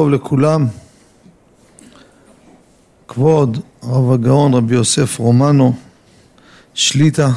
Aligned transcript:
טוב 0.00 0.10
לכולם, 0.10 0.66
כבוד 3.08 3.58
הרב 3.82 4.12
הגאון 4.12 4.54
רבי 4.54 4.74
יוסף 4.74 5.18
רומנו, 5.18 5.74
שליטה. 6.74 7.28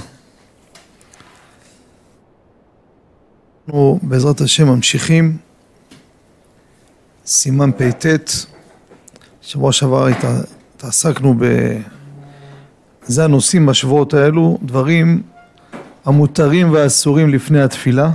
אנחנו 3.67 3.99
בעזרת 4.03 4.41
השם 4.41 4.67
ממשיכים, 4.67 5.37
סימן 7.25 7.71
פט, 7.71 8.29
שבוע 9.41 9.71
שעבר 9.71 10.07
התעסקנו 10.07 11.33
ב... 11.39 11.45
זה 13.03 13.23
הנושאים 13.23 13.65
בשבועות 13.65 14.13
האלו, 14.13 14.57
דברים 14.61 15.21
המותרים 16.05 16.71
והאסורים 16.71 17.29
לפני 17.29 17.61
התפילה. 17.61 18.11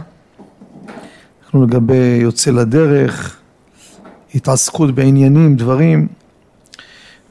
אנחנו 1.45 1.67
לגבי 1.67 2.19
יוצא 2.21 2.51
לדרך, 2.51 3.42
התעסקות 4.35 4.95
בעניינים, 4.95 5.57
דברים, 5.57 6.09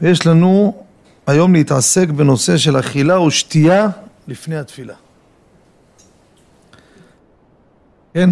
ויש 0.01 0.27
לנו 0.27 0.83
היום 1.27 1.53
להתעסק 1.53 2.09
בנושא 2.09 2.57
של 2.57 2.79
אכילה 2.79 3.19
ושתייה 3.19 3.87
לפני 4.27 4.57
התפילה. 4.57 4.93
כן? 8.13 8.29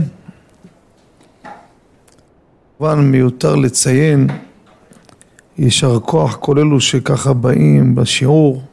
כמובן 2.77 2.99
מיותר 2.99 3.55
לציין 3.55 4.27
יישר 5.57 5.99
כוח 5.99 6.35
כל 6.35 6.59
אלו 6.59 6.81
שככה 6.81 7.33
באים 7.33 7.95
בשיעור 7.95 8.63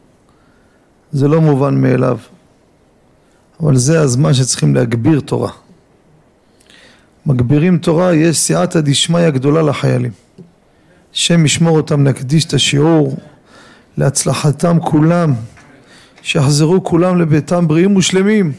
זה 1.12 1.28
לא 1.28 1.40
מובן 1.40 1.80
מאליו 1.80 2.18
אבל 3.60 3.76
זה 3.76 4.01
הזמן 4.01 4.34
שצריכים 4.34 4.74
להגביר 4.74 5.20
תורה 5.20 5.51
מגבירים 7.27 7.79
תורה, 7.79 8.15
יש 8.15 8.39
סייעתא 8.39 8.80
דשמיא 8.80 9.30
גדולה 9.30 9.62
לחיילים. 9.62 10.11
השם 11.15 11.45
ישמור 11.45 11.77
אותם, 11.77 12.05
נקדיש 12.05 12.45
את 12.45 12.55
השיעור 12.55 13.16
להצלחתם 13.97 14.80
כולם, 14.80 15.35
שיחזרו 16.23 16.85
כולם 16.85 17.18
לביתם 17.18 17.68
בריאים 17.68 17.96
ושלמים, 17.96 18.52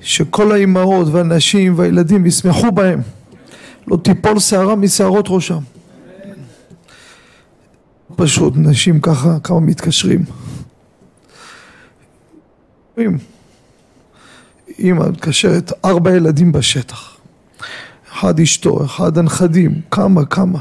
שכל 0.00 0.52
האימהות 0.52 1.08
והנשים 1.12 1.78
והילדים 1.78 2.26
ישמחו 2.26 2.72
בהם, 2.72 3.00
לא 3.86 3.96
תיפול 3.96 4.38
שערה 4.38 4.76
משערות 4.76 5.26
ראשם. 5.28 5.58
פשוט, 8.16 8.54
נשים 8.56 9.00
ככה, 9.00 9.36
כמה 9.44 9.60
מתקשרים. 9.60 10.24
אימא 14.78 15.08
מתקשרת, 15.08 15.72
ארבע 15.84 16.16
ילדים 16.16 16.52
בשטח. 16.52 17.13
אחד 18.14 18.40
אשתו, 18.40 18.84
אחד 18.84 19.18
הנכדים, 19.18 19.80
כמה, 19.90 20.24
כמה, 20.24 20.58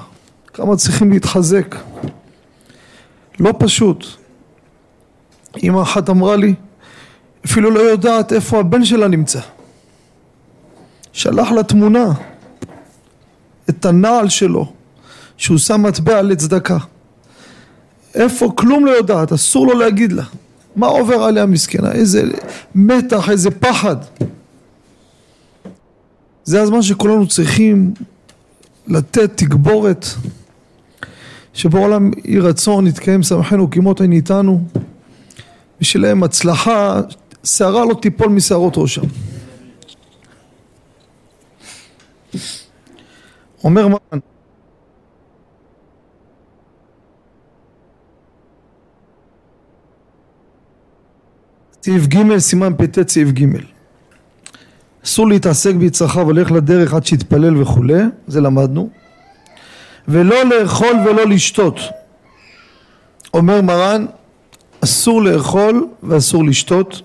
כמה 0.54 0.76
צריכים 0.76 1.12
להתחזק. 1.12 1.76
לא 3.40 3.54
פשוט. 3.59 4.06
אמא 5.64 5.81
אחת 5.81 6.09
אמרה 6.09 6.36
לי, 6.36 6.54
אפילו 7.46 7.72
לא 7.72 7.80
יודעת 7.80 8.34
איפה 8.34 8.59
הבן 8.59 8.86
שלה 8.86 9.08
נמצא. 9.08 9.40
שלח 11.14 11.52
לה 11.52 11.64
תמונה, 11.64 12.06
את 13.70 13.86
הנעל 13.86 14.30
שלו, 14.30 14.74
שהוא 15.38 15.58
שם 15.58 15.84
מטבע 15.84 16.22
לצדקה. 16.22 16.78
איפה? 18.16 18.52
כלום 18.56 18.86
לא 18.86 18.92
יודעת, 18.92 19.31
אסור 19.31 19.68
לו 19.68 19.80
להגיד 19.80 20.12
לה. 20.12 20.24
מה 20.76 20.88
עובר 20.88 21.24
עליה 21.24 21.46
מסכנה? 21.46 21.92
איזה 21.92 22.24
מתח, 22.76 23.30
איזה 23.30 23.52
פחד. 23.52 23.96
זה 26.44 26.62
הזמן 26.62 26.82
שכולנו 26.82 27.28
צריכים 27.28 27.94
לתת 28.88 29.38
תגבורת 29.38 30.06
שבעולם 31.54 32.12
יהי 32.24 32.40
רצון 32.40 32.88
יתקיים 32.88 33.24
שמחנו 33.24 33.70
כמות 33.70 34.02
אין 34.02 34.12
איתנו 34.12 34.64
בשבילם 35.80 36.24
הצלחה 36.24 37.02
שערה 37.44 37.86
לא 37.86 37.94
תיפול 38.02 38.28
משערות 38.28 38.74
ראשם. 38.78 39.02
אומר 43.64 43.88
מרן 43.88 44.20
סעיף 51.84 52.08
ג' 52.08 52.38
סימן 52.38 52.74
פט 52.78 53.09
סעיף 53.09 53.30
ג' 53.30 53.72
אסור 55.06 55.28
להתעסק 55.28 55.75
ביצרכיו, 55.75 56.22
הולך 56.22 56.52
לדרך 56.52 56.94
עד 56.94 57.06
שיתפלל 57.06 57.62
וכולי, 57.62 58.03
זה 58.28 58.41
למדנו. 58.41 58.90
ולא 60.08 60.46
לאכול 60.46 60.96
ולא 61.06 61.25
לשתות. 61.25 61.75
אומר 63.34 63.62
מרן, 63.62 64.06
אסור 64.84 65.22
לאכול 65.22 65.88
ואסור 66.03 66.44
לשתות. 66.44 67.02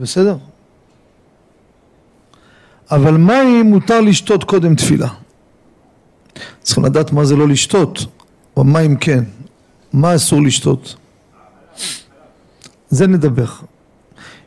בסדר? 0.00 0.36
אבל 2.90 3.16
מה 3.16 3.42
אם 3.42 3.66
מותר 3.66 4.00
לשתות 4.00 4.44
קודם 4.44 4.74
תפילה? 4.74 5.08
צריכים 6.62 6.84
לדעת 6.84 7.12
מה 7.12 7.24
זה 7.24 7.36
לא 7.36 7.48
לשתות, 7.48 7.98
או 8.56 8.64
מה 8.64 8.80
אם 8.80 8.96
כן, 8.96 9.24
מה 9.92 10.14
אסור 10.14 10.42
לשתות? 10.42 10.96
זה 12.94 13.06
נדבר. 13.06 13.46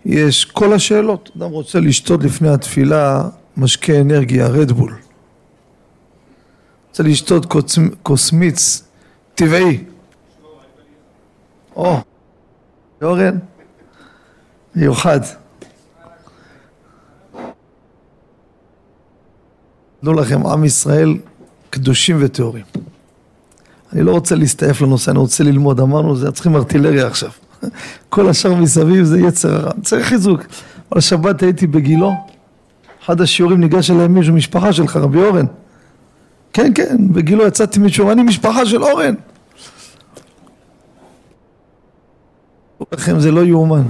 יש 0.06 0.46
כל 0.46 0.74
השאלות, 0.74 1.30
אדם 1.38 1.50
רוצה 1.50 1.80
לשתות 1.80 2.24
לפני 2.24 2.50
התפילה 2.50 3.30
משקה 3.58 4.02
אנרגיה, 4.02 4.48
רדבול. 4.48 4.96
רוצה 6.90 7.04
לשתות 7.04 7.46
כוס 8.04 8.32
מיץ 8.32 8.84
טבעי. 9.36 9.84
או, 11.76 11.98
אורן, 13.02 13.38
מיוחד. 14.76 15.20
תדעו 20.02 20.14
לכם, 20.14 20.48
עם 20.48 20.66
ישראל 20.66 21.18
קדושים 21.70 22.18
וטהורים. 22.22 22.66
אני 23.94 24.02
לא 24.02 24.12
רוצה 24.12 24.36
להסתעף 24.36 24.82
לנושא, 24.82 25.12
אני 25.12 25.20
רוצה 25.20 25.44
ללמוד, 25.44 25.80
אמרנו, 25.80 26.16
זה 26.16 26.32
צריכים 26.32 26.56
ארטילריה 26.56 27.08
עכשיו. 27.08 27.32
כל 28.10 28.30
השאר 28.30 28.56
מסביב 28.56 29.04
זה 29.04 29.20
יצר 29.20 29.56
הרע, 29.56 29.72
צריך 29.84 30.08
חיזוק. 30.08 30.42
אבל 30.92 31.02
שבת 31.02 31.44
הייתי 31.44 31.68
בגילו, 31.68 32.14
אחד 33.06 33.22
השיעורים 33.22 33.60
ניגש 33.60 33.92
אליי 33.92 34.08
מישהו, 34.08 34.34
משפחה 34.34 34.74
שלך, 34.74 34.96
רבי 34.96 35.18
אורן. 35.18 35.46
כן, 36.54 36.72
כן, 36.76 36.98
בגילו 37.14 37.48
יצאתי 37.48 37.80
מישהו, 37.80 38.12
אני 38.12 38.24
משפחה 38.24 38.66
של 38.66 38.84
אורן. 38.84 39.14
לכם 42.92 43.20
זה 43.20 43.32
לא 43.32 43.46
יאומן. 43.46 43.84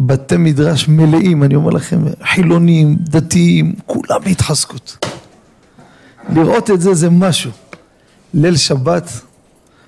בתי 0.00 0.36
מדרש 0.36 0.88
מלאים, 0.88 1.42
אני 1.42 1.54
אומר 1.54 1.70
לכם, 1.70 1.98
חילונים, 2.22 2.96
דתיים, 3.00 3.74
כולם 3.86 4.20
בהתחזקות. 4.24 5.06
לראות 6.34 6.70
את 6.70 6.80
זה 6.80 6.94
זה 6.94 7.10
משהו. 7.10 7.50
ליל 8.34 8.56
שבת, 8.56 9.10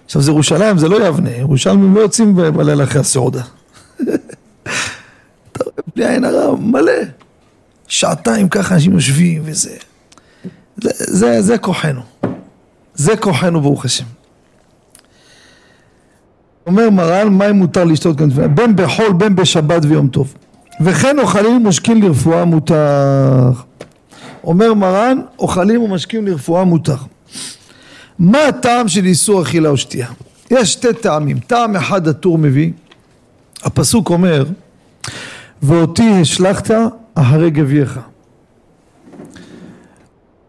עכשיו 0.09 0.23
זה 0.23 0.31
ירושלים, 0.31 0.79
זה 0.79 0.89
לא 0.89 1.07
יבנה, 1.07 1.31
ירושלמים 1.31 1.95
לא 1.95 2.01
יוצאים 2.01 2.37
בלילה 2.37 2.85
אחרי 2.85 3.01
הסעודה. 3.01 3.43
אתה 5.53 5.65
רואה 5.65 5.83
בלי 5.97 6.09
עין 6.09 6.25
הרע, 6.25 6.57
מלא. 6.57 6.93
שעתיים 7.89 8.49
ככה 8.49 8.75
אנשים 8.75 8.93
יושבים 8.93 9.43
וזה. 9.45 9.77
זה, 10.77 10.91
זה, 10.99 11.43
זה 11.43 11.59
כוחנו. 11.59 12.01
זה 12.95 13.17
כוחנו 13.17 13.61
ברוך 13.61 13.85
השם. 13.85 14.05
אומר 16.67 16.91
מרן, 16.91 17.29
מים 17.29 17.57
מותר 17.57 17.85
לשתות 17.85 18.19
כאן 18.19 18.31
תפילה? 18.31 18.49
בין 18.49 18.77
בחול 18.77 19.13
בין 19.13 19.37
בשבת 19.37 19.83
ויום 19.85 20.09
טוב. 20.09 20.35
וכן 20.81 21.19
אוכלים 21.19 21.67
ומשקים 21.67 22.03
לרפואה 22.03 22.45
מותר. 22.45 23.51
אומר 24.45 24.75
מרן, 24.75 25.21
אוכלים 25.38 25.82
ומשקים 25.82 26.27
לרפואה 26.27 26.65
מותר. 26.65 26.97
מה 28.19 28.44
הטעם 28.44 28.88
של 28.88 29.05
איסור 29.05 29.43
אכילה 29.43 29.69
או 29.69 29.76
שתייה? 29.76 30.09
יש 30.50 30.73
שתי 30.73 30.93
טעמים, 30.93 31.38
טעם 31.38 31.76
אחד 31.76 32.09
הטור 32.09 32.38
מביא, 32.38 32.73
הפסוק 33.62 34.11
אומר 34.11 34.44
ואותי 35.62 36.11
השלכת 36.20 36.75
אחרי 37.15 37.50
גבייך. 37.50 38.00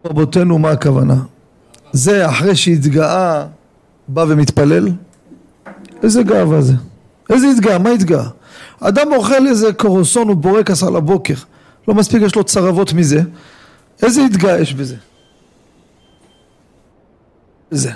רבותינו 0.05 0.59
מה 0.59 0.71
הכוונה? 0.71 1.15
זה 1.91 2.29
אחרי 2.29 2.55
שהתגאה 2.55 3.45
בא 4.07 4.25
ומתפלל? 4.27 4.89
איזה 6.03 6.23
גאווה 6.23 6.61
זה? 6.61 6.73
איזה 7.29 7.47
התגאה? 7.47 7.77
מה 7.77 7.89
התגאה? 7.89 8.27
אדם 8.79 9.13
אוכל 9.13 9.47
איזה 9.47 9.73
קורוסון 9.73 10.29
ובורקס 10.29 10.83
על 10.83 10.95
הבוקר 10.95 11.33
לא 11.87 11.93
מספיק 11.93 12.21
יש 12.21 12.35
לו 12.35 12.43
צרבות 12.43 12.93
מזה 12.93 13.21
איזה 14.03 14.25
התגאה 14.25 14.59
יש 14.59 14.73
בזה? 14.73 14.95
זה. 17.71 17.91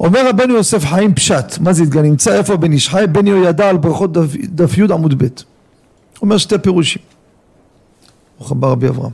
אומר 0.00 0.28
רבנו 0.28 0.54
יוסף 0.54 0.84
חיים 0.84 1.14
פשט, 1.14 1.58
מה 1.60 1.72
זה 1.72 1.82
התגלה? 1.82 2.02
נמצא 2.02 2.38
איפה 2.38 2.56
בן 2.56 2.72
איש 2.72 2.88
חי? 2.88 3.04
בן 3.12 3.26
יהוידע 3.26 3.68
על 3.68 3.76
ברכות 3.76 4.12
דף, 4.12 4.36
דף 4.36 4.78
י' 4.78 4.92
עמוד 4.92 5.22
ב'. 5.22 5.26
אומר 6.22 6.38
שתי 6.38 6.58
פירושים. 6.58 7.02
ברוך 8.38 8.52
הבא 8.52 8.68
רבי 8.68 8.88
אברהם. 8.88 9.12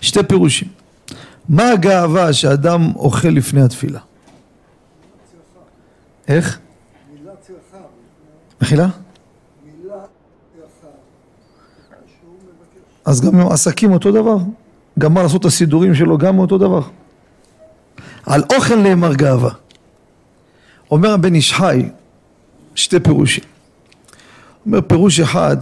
שתי 0.00 0.22
פירושים. 0.22 0.68
מה 1.48 1.68
הגאווה 1.70 2.32
שאדם 2.32 2.92
אוכל 2.96 3.28
לפני 3.28 3.62
התפילה? 3.62 4.00
איך? 6.28 6.58
מחילה? 8.60 8.88
אז 13.04 13.20
גם 13.20 13.40
עם 13.40 13.46
עסקים 13.52 13.92
אותו 13.92 14.12
דבר. 14.12 14.36
גם 14.98 15.14
מה 15.14 15.22
לעשות 15.22 15.40
את 15.40 15.46
הסידורים 15.46 15.94
שלו 15.94 16.18
גם 16.18 16.38
אותו 16.38 16.58
דבר. 16.58 16.82
על 18.26 18.42
אוכל 18.52 18.76
נאמר 18.76 19.14
גאווה. 19.14 19.50
אומר 20.90 21.12
הבן 21.12 21.34
איש 21.34 21.52
חי, 21.52 21.88
שתי 22.74 23.00
פירושים. 23.00 23.44
אומר 24.66 24.80
פירוש 24.80 25.20
אחד, 25.20 25.56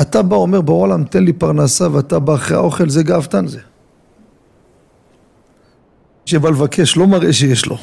אתה 0.00 0.22
בא 0.22 0.36
אומר 0.36 0.60
בעולם 0.60 1.04
תן 1.04 1.24
לי 1.24 1.32
פרנסה 1.32 1.92
ואתה 1.92 2.18
בא 2.18 2.34
אחרי 2.34 2.56
האוכל 2.56 2.88
זה 2.88 3.02
גאוותן 3.02 3.46
זה. 3.46 3.60
שבא 6.26 6.48
לבקש 6.48 6.96
לא 6.96 7.06
מראה 7.06 7.32
שיש 7.32 7.66
לו. 7.66 7.78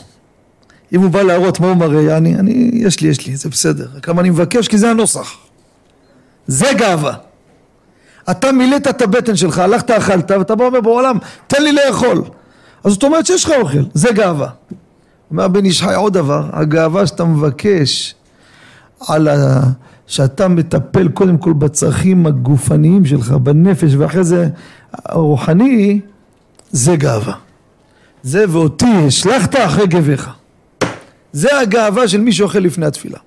אם 0.93 1.01
הוא 1.01 1.09
בא 1.09 1.21
להראות 1.21 1.59
מה 1.59 1.67
הוא 1.67 1.77
מראה, 1.77 2.17
אני, 2.17 2.35
אני, 2.35 2.71
יש 2.73 3.01
לי, 3.01 3.07
יש 3.07 3.27
לי, 3.27 3.35
זה 3.35 3.49
בסדר. 3.49 3.87
כמה 4.01 4.21
אני 4.21 4.29
מבקש 4.29 4.67
כי 4.67 4.77
זה 4.77 4.89
הנוסח. 4.89 5.37
זה 6.47 6.67
גאווה. 6.77 7.13
אתה 8.31 8.51
מילאת 8.51 8.87
את 8.87 9.01
הבטן 9.01 9.35
שלך, 9.35 9.59
הלכת 9.59 9.91
אכלת, 9.91 10.31
ואתה 10.31 10.55
בא 10.55 10.63
ואומר 10.63 10.81
בעולם, 10.81 11.17
תן 11.47 11.63
לי 11.63 11.71
לאכול. 11.71 12.23
אז 12.83 12.91
זאת 12.91 13.03
אומרת 13.03 13.25
שיש 13.25 13.45
לך 13.45 13.51
אוכל, 13.61 13.83
זה 13.93 14.09
גאווה. 14.13 14.49
אומר 15.31 15.47
בן 15.47 15.65
איש 15.65 15.81
חי 15.81 15.93
עוד 15.95 16.13
דבר, 16.13 16.49
הגאווה 16.53 17.07
שאתה 17.07 17.23
מבקש 17.23 18.15
על 19.07 19.27
ה... 19.27 19.61
שאתה 20.07 20.47
מטפל 20.47 21.07
קודם 21.07 21.37
כל 21.37 21.53
בצרכים 21.53 22.25
הגופניים 22.25 23.05
שלך, 23.05 23.31
בנפש, 23.31 23.93
ואחרי 23.97 24.23
זה 24.23 24.49
הרוחני, 24.93 26.01
זה 26.71 26.95
גאווה. 26.95 27.33
זה 28.23 28.45
ואותי 28.49 29.05
השלכת 29.07 29.55
אחרי 29.55 29.87
גביך. 29.87 30.29
זה 31.31 31.59
הגאווה 31.59 32.07
של 32.07 32.21
מי 32.21 32.31
שאוכל 32.31 32.59
לפני 32.59 32.85
התפילה. 32.85 33.19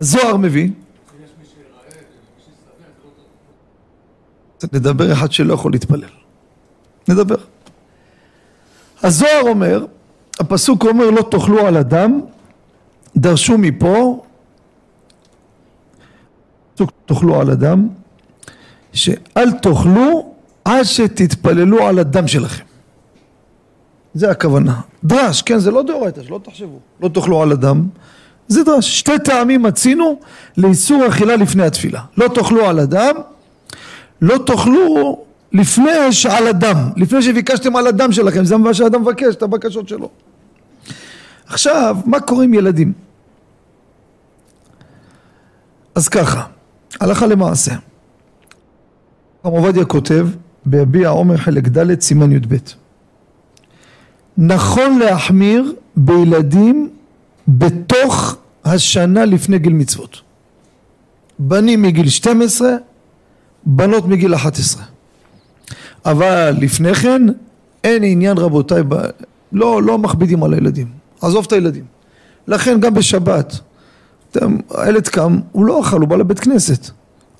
זוהר 0.00 0.36
מביא 0.36 0.70
נדבר 4.72 5.12
אחד 5.12 5.32
שלא 5.32 5.54
יכול 5.54 5.72
להתפלל. 5.72 6.25
נדבר. 7.08 7.36
הזוהר 9.02 9.40
אומר, 9.42 9.84
הפסוק 10.40 10.84
אומר 10.84 11.10
לא 11.10 11.22
תאכלו 11.22 11.66
על 11.66 11.76
אדם, 11.76 12.20
דרשו 13.16 13.58
מפה, 13.58 14.22
פסוק 16.74 16.90
תאכלו 17.06 17.40
על 17.40 17.50
אדם, 17.50 17.88
שאל 18.92 19.50
תאכלו 19.62 20.34
עד 20.64 20.82
שתתפללו 20.82 21.86
על 21.86 21.98
הדם 21.98 22.28
שלכם. 22.28 22.64
זה 24.14 24.30
הכוונה. 24.30 24.80
דרש, 25.04 25.42
כן, 25.42 25.58
זה 25.58 25.70
לא 25.70 25.82
דאורייתא, 25.82 26.22
שלא 26.22 26.40
תחשבו. 26.42 26.78
לא 27.00 27.08
תאכלו 27.08 27.42
על 27.42 27.52
אדם, 27.52 27.88
זה 28.48 28.64
דרש. 28.64 28.98
שתי 28.98 29.18
טעמים 29.24 29.62
מצינו 29.62 30.20
לאיסור 30.56 31.08
אכילה 31.08 31.36
לפני 31.36 31.62
התפילה. 31.62 32.00
לא 32.16 32.28
תאכלו 32.28 32.66
על 32.66 32.80
אדם, 32.80 33.14
לא 34.22 34.38
תאכלו 34.46 35.24
לפני 35.56 36.12
שעל 36.12 36.46
הדם, 36.46 36.76
לפני 36.96 37.22
שביקשתם 37.22 37.76
על 37.76 37.86
הדם 37.86 38.12
שלכם, 38.12 38.44
זה 38.44 38.56
מה 38.56 38.74
שאדם 38.74 39.02
מבקש, 39.02 39.34
את 39.34 39.42
הבקשות 39.42 39.88
שלו. 39.88 40.10
עכשיו, 41.46 41.96
מה 42.06 42.20
קורה 42.20 42.44
עם 42.44 42.54
ילדים? 42.54 42.92
אז 45.94 46.08
ככה, 46.08 46.46
הלכה 47.00 47.26
למעשה. 47.26 47.72
הרב 49.44 49.54
עובדיה 49.54 49.84
כותב 49.84 50.28
ביביע 50.66 51.08
עומר 51.08 51.36
חלק 51.36 51.68
ד' 51.68 52.00
סימן 52.00 52.32
י"ב 52.32 52.56
נכון 54.38 54.98
להחמיר 54.98 55.74
בילדים 55.96 56.90
בתוך 57.48 58.36
השנה 58.64 59.24
לפני 59.24 59.58
גיל 59.58 59.72
מצוות. 59.72 60.20
בנים 61.38 61.82
מגיל 61.82 62.08
12, 62.08 62.70
בנות 63.66 64.06
מגיל 64.06 64.34
11. 64.34 64.95
אבל 66.06 66.54
לפני 66.60 66.94
כן 66.94 67.22
אין 67.84 68.04
עניין 68.04 68.38
רבותיי, 68.38 68.82
ב... 68.88 68.94
לא, 69.52 69.82
לא 69.82 69.98
מכבידים 69.98 70.42
על 70.42 70.54
הילדים, 70.54 70.86
עזוב 71.22 71.44
את 71.46 71.52
הילדים. 71.52 71.84
לכן 72.48 72.80
גם 72.80 72.94
בשבת, 72.94 73.58
אתם, 74.30 74.56
הילד 74.74 75.08
קם, 75.08 75.38
הוא 75.52 75.64
לא 75.64 75.80
אכל, 75.80 76.00
הוא 76.00 76.08
בא 76.08 76.16
לבית 76.16 76.40
כנסת. 76.40 76.90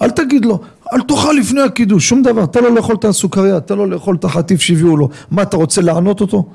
אל 0.03 0.11
תגיד 0.11 0.45
לו, 0.45 0.61
אל 0.93 1.01
תאכל 1.01 1.33
לפני 1.33 1.61
הקידוש, 1.61 2.09
שום 2.09 2.23
דבר, 2.23 2.47
תן 2.47 2.63
לו 2.63 2.75
לאכול 2.75 2.97
את 2.97 3.05
הסוכריה, 3.05 3.61
תן 3.61 3.77
לו 3.77 3.87
לאכול 3.87 4.17
את 4.17 4.25
החטיף 4.25 4.61
שהביאו 4.61 4.97
לו. 4.97 5.09
מה, 5.31 5.43
אתה 5.43 5.57
רוצה 5.57 5.83
לענות 5.83 6.21
אותו? 6.21 6.47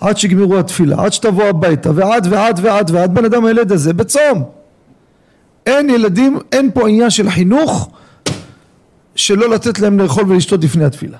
עד 0.00 0.18
שיגמרו 0.18 0.58
התפילה, 0.58 1.04
עד 1.04 1.12
שתבוא 1.12 1.44
הביתה, 1.44 1.90
ועד 1.94 2.26
ועד 2.30 2.60
ועד 2.62 2.90
ועד 2.90 3.14
בן 3.14 3.24
אדם 3.24 3.44
הילד 3.44 3.72
הזה 3.72 3.92
בצום. 3.92 4.42
אין 5.66 5.90
ילדים, 5.90 6.38
אין 6.52 6.70
פה 6.74 6.88
עניין 6.88 7.10
של 7.10 7.30
חינוך 7.30 7.90
שלא 9.14 9.50
לתת 9.50 9.78
להם 9.78 9.98
לאכול 9.98 10.24
ולשתות 10.28 10.64
לפני 10.64 10.84
התפילה. 10.84 11.18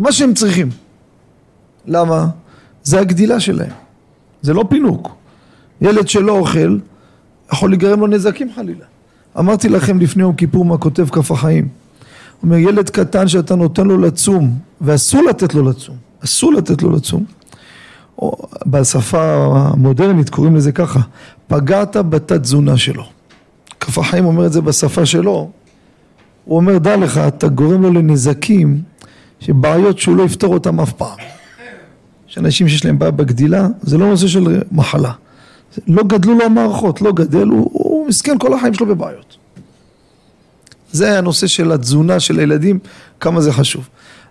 מה 0.00 0.12
שהם 0.12 0.34
צריכים. 0.34 0.68
למה? 1.86 2.26
זה 2.82 3.00
הגדילה 3.00 3.40
שלהם. 3.40 3.72
זה 4.42 4.54
לא 4.54 4.64
פינוק. 4.68 5.14
ילד 5.80 6.08
שלא 6.08 6.32
אוכל, 6.32 6.78
יכול 7.52 7.70
להיגרם 7.70 8.00
לו 8.00 8.06
נזקים 8.06 8.52
חלילה. 8.54 8.84
אמרתי 9.38 9.68
לכם 9.68 10.00
לפני 10.00 10.22
יום 10.22 10.34
כיפור 10.34 10.64
מה 10.64 10.78
כותב 10.78 11.08
כף 11.08 11.30
החיים. 11.30 11.64
הוא 11.64 12.42
אומר 12.42 12.56
ילד 12.56 12.90
קטן 12.90 13.28
שאתה 13.28 13.54
נותן 13.54 13.86
לו 13.86 13.98
לצום 13.98 14.58
ואסור 14.80 15.22
לתת 15.22 15.54
לו 15.54 15.62
לצום, 15.62 15.96
אסור 16.24 16.52
לתת 16.52 16.82
לו 16.82 16.90
לצום. 16.90 17.24
או 18.18 18.36
בשפה 18.66 19.46
המודרנית 19.54 20.30
קוראים 20.30 20.56
לזה 20.56 20.72
ככה, 20.72 21.00
פגעת 21.46 21.96
בתת 21.96 22.40
תזונה 22.40 22.76
שלו. 22.76 23.04
כף 23.80 23.98
החיים 23.98 24.24
אומר 24.24 24.46
את 24.46 24.52
זה 24.52 24.60
בשפה 24.60 25.06
שלו, 25.06 25.50
הוא 26.44 26.56
אומר 26.56 26.78
דע 26.78 26.96
לך 26.96 27.18
אתה 27.18 27.48
גורם 27.48 27.82
לו 27.82 27.92
לנזקים 27.92 28.82
שבעיות 29.40 29.98
שהוא 29.98 30.16
לא 30.16 30.22
יפתור 30.22 30.54
אותם 30.54 30.80
אף 30.80 30.92
פעם. 30.92 31.18
יש 32.28 32.38
אנשים 32.38 32.68
שיש 32.68 32.84
להם 32.84 32.98
בעיה 32.98 33.10
בגדילה 33.10 33.68
זה 33.82 33.98
לא 33.98 34.06
נושא 34.06 34.26
של 34.26 34.62
מחלה 34.72 35.12
לא 35.86 36.02
גדלו 36.02 36.38
לו 36.38 36.44
המערכות, 36.44 37.02
לא 37.02 37.12
גדל, 37.12 37.48
הוא, 37.48 37.70
הוא 37.72 38.08
מסכן 38.08 38.38
כל 38.38 38.54
החיים 38.54 38.74
שלו 38.74 38.86
בבעיות. 38.86 39.36
זה 40.92 41.18
הנושא 41.18 41.46
של 41.46 41.72
התזונה 41.72 42.20
של 42.20 42.38
הילדים, 42.38 42.78
כמה 43.20 43.40
זה 43.40 43.52
חשוב. 43.52 43.88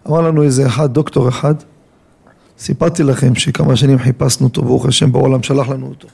אמר 0.08 0.22
לנו 0.22 0.44
איזה 0.44 0.68
אחד, 0.68 0.94
דוקטור 0.94 1.30
אחד, 1.30 1.56
סיפרתי 2.60 3.04
לכם 3.04 3.36
שכמה 3.36 3.76
שנים 3.76 4.00
חיפשנו 4.00 4.48
אותו, 4.48 4.62
ברוך 4.62 4.86
השם 4.86 5.12
בעולם 5.12 5.44
שלח 5.44 5.69
לנו 5.69 5.88
אותו. 5.88 6.07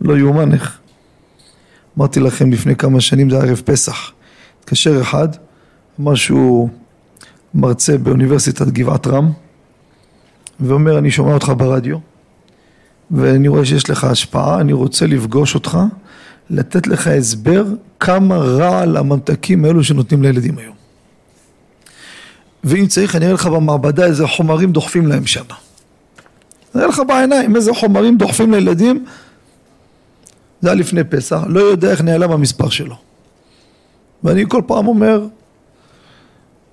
לא 0.00 0.18
יאומן 0.18 0.52
איך. 0.52 0.78
אמרתי 1.98 2.20
לכם 2.20 2.52
לפני 2.52 2.76
כמה 2.76 3.00
שנים, 3.00 3.30
זה 3.30 3.36
ערב 3.36 3.62
פסח. 3.64 4.12
התקשר 4.60 5.00
אחד, 5.00 5.28
אמר 6.00 6.14
שהוא 6.14 6.68
מרצה 7.54 7.98
באוניברסיטת 7.98 8.66
גבעת 8.66 9.06
רם, 9.06 9.32
ואומר, 10.60 10.98
אני 10.98 11.10
שומע 11.10 11.34
אותך 11.34 11.52
ברדיו. 11.56 11.98
ואני 13.10 13.48
רואה 13.48 13.64
שיש 13.64 13.90
לך 13.90 14.04
השפעה, 14.04 14.60
אני 14.60 14.72
רוצה 14.72 15.06
לפגוש 15.06 15.54
אותך, 15.54 15.78
לתת 16.50 16.86
לך 16.86 17.06
הסבר 17.06 17.64
כמה 18.00 18.36
רעל 18.36 18.96
הממתקים 18.96 19.64
האלו 19.64 19.84
שנותנים 19.84 20.22
לילדים 20.22 20.58
היום. 20.58 20.74
ואם 22.64 22.86
צריך 22.86 23.16
אני 23.16 23.24
אראה 23.24 23.34
לך 23.34 23.46
במעבדה 23.46 24.06
איזה 24.06 24.26
חומרים 24.26 24.72
דוחפים 24.72 25.06
להם 25.06 25.26
שם. 25.26 25.44
אני 26.74 26.82
אראה 26.82 26.86
לך 26.86 27.02
בעיניים 27.08 27.56
איזה 27.56 27.74
חומרים 27.74 28.16
דוחפים 28.16 28.52
לילדים. 28.52 29.04
זה 30.60 30.68
היה 30.68 30.74
לפני 30.74 31.04
פסח, 31.04 31.40
לא 31.46 31.60
יודע 31.60 31.90
איך 31.90 32.00
נעלם 32.00 32.30
המספר 32.30 32.68
שלו. 32.68 32.96
ואני 34.24 34.44
כל 34.48 34.62
פעם 34.66 34.86
אומר, 34.86 35.26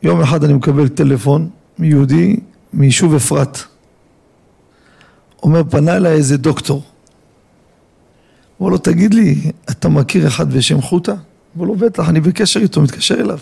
יום 0.04 0.22
אחד 0.22 0.44
אני 0.44 0.54
מקבל 0.54 0.88
טלפון 0.88 1.50
מיהודי 1.80 2.40
מיישוב 2.74 3.16
אפרת. 3.16 3.58
אומר, 5.44 5.64
פנה 5.70 5.96
אליי 5.96 6.14
איזה 6.14 6.38
דוקטור. 6.38 6.84
אמר 8.62 8.70
לו, 8.70 8.78
תגיד 8.78 9.14
לי, 9.14 9.36
אתה 9.70 9.90
מכיר 9.90 10.28
אחד 10.28 10.54
בשם 10.54 10.82
חוטה? 10.82 11.14
אמר 11.58 11.66
לו, 11.66 11.76
בטח, 11.76 12.10
אני 12.10 12.22
בקשר 12.22 12.60
איתו, 12.60 12.82
מתקשר 12.82 13.22
אליו. 13.22 13.40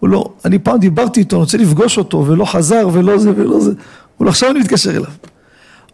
הוא 0.00 0.08
לא, 0.08 0.32
אני 0.44 0.58
פעם 0.58 0.78
דיברתי 0.78 1.20
איתו, 1.20 1.36
אני 1.36 1.40
רוצה 1.40 1.58
לפגוש 1.58 1.98
אותו, 1.98 2.26
ולא 2.26 2.44
חזר, 2.44 2.88
ולא 2.92 3.18
זה 3.18 3.30
ולא 3.36 3.60
זה. 3.60 3.72
הוא 4.16 4.24
לא, 4.24 4.30
עכשיו 4.30 4.50
אני 4.50 4.60
מתקשר 4.60 4.90
אליו. 4.90 5.10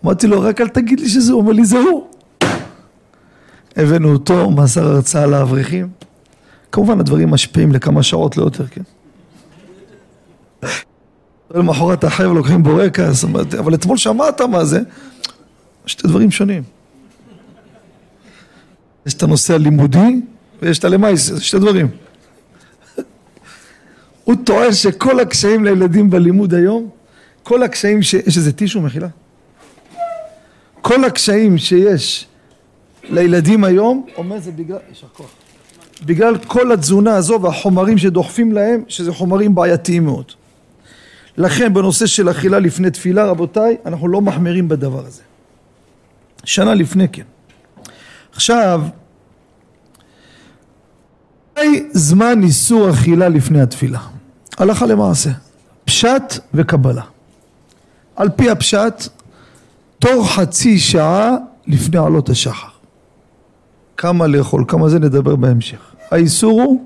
אמרתי 0.04 0.26
לו, 0.26 0.40
רק 0.40 0.60
אל 0.60 0.68
תגיד 0.68 1.00
לי 1.00 1.08
שזה 1.08 1.32
הוא. 1.32 1.40
אומר 1.40 1.52
לי, 1.52 1.64
זה 1.64 1.78
הוא. 1.78 2.06
הבאנו 3.76 4.12
אותו, 4.12 4.50
מסר 4.50 4.86
הרצאה 4.86 5.26
לאברכים. 5.26 5.88
כמובן 6.72 7.00
הדברים 7.00 7.30
משפיעים 7.30 7.72
לכמה 7.72 8.02
שעות, 8.02 8.36
לא 8.36 8.42
יותר, 8.42 8.66
כן? 8.66 8.82
למחרת 11.54 12.04
החבר'ה 12.04 12.34
לוקחים 12.34 12.62
בורקס, 12.62 13.24
אבל 13.58 13.74
אתמול 13.74 13.96
שמעת 13.96 14.40
מה 14.40 14.64
זה, 14.64 14.80
שתי 15.86 16.08
דברים 16.08 16.30
שונים. 16.30 16.62
יש 19.06 19.14
את 19.14 19.22
הנושא 19.22 19.54
הלימודי 19.54 20.20
ויש 20.62 20.78
את 20.78 20.84
הלמייס, 20.84 21.26
זה 21.26 21.44
שתי 21.44 21.58
דברים. 21.58 21.88
הוא 24.24 24.34
טוען 24.44 24.72
שכל 24.72 25.20
הקשיים 25.20 25.64
לילדים 25.64 26.10
בלימוד 26.10 26.54
היום, 26.54 26.88
כל 27.42 27.62
הקשיים 27.62 28.02
ש... 28.02 28.14
יש 28.14 28.36
איזה 28.36 28.52
טישו 28.52 28.80
מחילה? 28.80 29.08
כל 30.82 31.04
הקשיים 31.04 31.58
שיש 31.58 32.26
לילדים 33.04 33.64
היום, 33.64 34.06
אומר 34.16 34.38
זה 34.38 34.50
בגלל, 34.50 34.78
יישר 34.88 35.06
כוח, 35.12 35.30
בגלל 36.04 36.38
כל 36.38 36.72
התזונה 36.72 37.16
הזו 37.16 37.38
והחומרים 37.42 37.98
שדוחפים 37.98 38.52
להם, 38.52 38.82
שזה 38.88 39.12
חומרים 39.12 39.54
בעייתיים 39.54 40.04
מאוד. 40.04 40.32
לכן 41.38 41.74
בנושא 41.74 42.06
של 42.06 42.30
אכילה 42.30 42.58
לפני 42.58 42.90
תפילה, 42.90 43.24
רבותיי, 43.26 43.76
אנחנו 43.86 44.08
לא 44.08 44.20
מחמירים 44.20 44.68
בדבר 44.68 45.06
הזה. 45.06 45.22
שנה 46.44 46.74
לפני 46.74 47.08
כן. 47.08 47.22
עכשיו, 48.32 48.82
מתי 51.52 51.88
זמן 51.92 52.42
איסור 52.42 52.90
אכילה 52.90 53.28
לפני 53.28 53.60
התפילה? 53.60 54.00
הלכה 54.58 54.86
למעשה. 54.86 55.30
פשט 55.84 56.38
וקבלה. 56.54 57.02
על 58.16 58.28
פי 58.28 58.50
הפשט, 58.50 59.08
תור 59.98 60.28
חצי 60.28 60.78
שעה 60.78 61.36
לפני 61.66 61.98
עלות 61.98 62.28
השחר. 62.28 62.68
כמה 63.96 64.26
לאכול, 64.26 64.64
כמה 64.68 64.88
זה 64.88 64.98
נדבר 64.98 65.36
בהמשך. 65.36 65.78
האיסור 66.10 66.62
הוא 66.62 66.84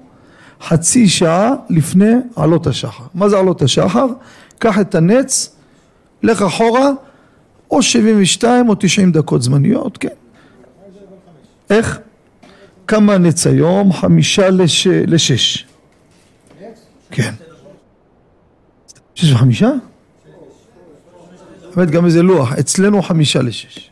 חצי 0.63 1.09
שעה 1.09 1.51
לפני 1.71 2.13
עלות 2.37 2.67
השחר. 2.67 3.05
מה 3.15 3.29
זה 3.29 3.39
עלות 3.39 3.63
השחר? 3.63 4.07
קח 4.63 4.81
את 4.81 4.95
הנץ, 4.95 5.57
לך 6.23 6.43
אחורה, 6.43 6.91
או 7.71 7.83
72 7.83 8.69
או 8.69 8.75
90 8.75 9.13
דקות 9.13 9.43
זמניות, 9.43 9.99
כן. 9.99 10.09
איך? 11.71 11.99
כמה 12.87 13.19
נץ 13.19 13.47
היום? 13.47 13.93
חמישה 13.93 14.51
לש... 14.51 14.87
לשש. 14.87 15.67
כן. 17.11 17.33
שש 19.15 19.33
וחמישה? 19.33 19.71
באמת 21.77 21.91
גם 21.91 22.07
איזה 22.07 22.23
לוח, 22.23 22.53
אצלנו 22.53 23.03
חמישה 23.03 23.43
לשש. 23.43 23.91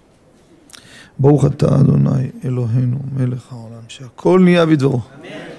ברוך 1.18 1.46
אתה 1.46 1.66
אדוני 1.66 2.30
אלוהינו 2.44 2.98
מלך 3.12 3.52
העולם 3.52 3.82
שהכל 3.88 4.40
נהיה 4.44 4.66
בדברו. 4.66 5.00
אמן. 5.20 5.49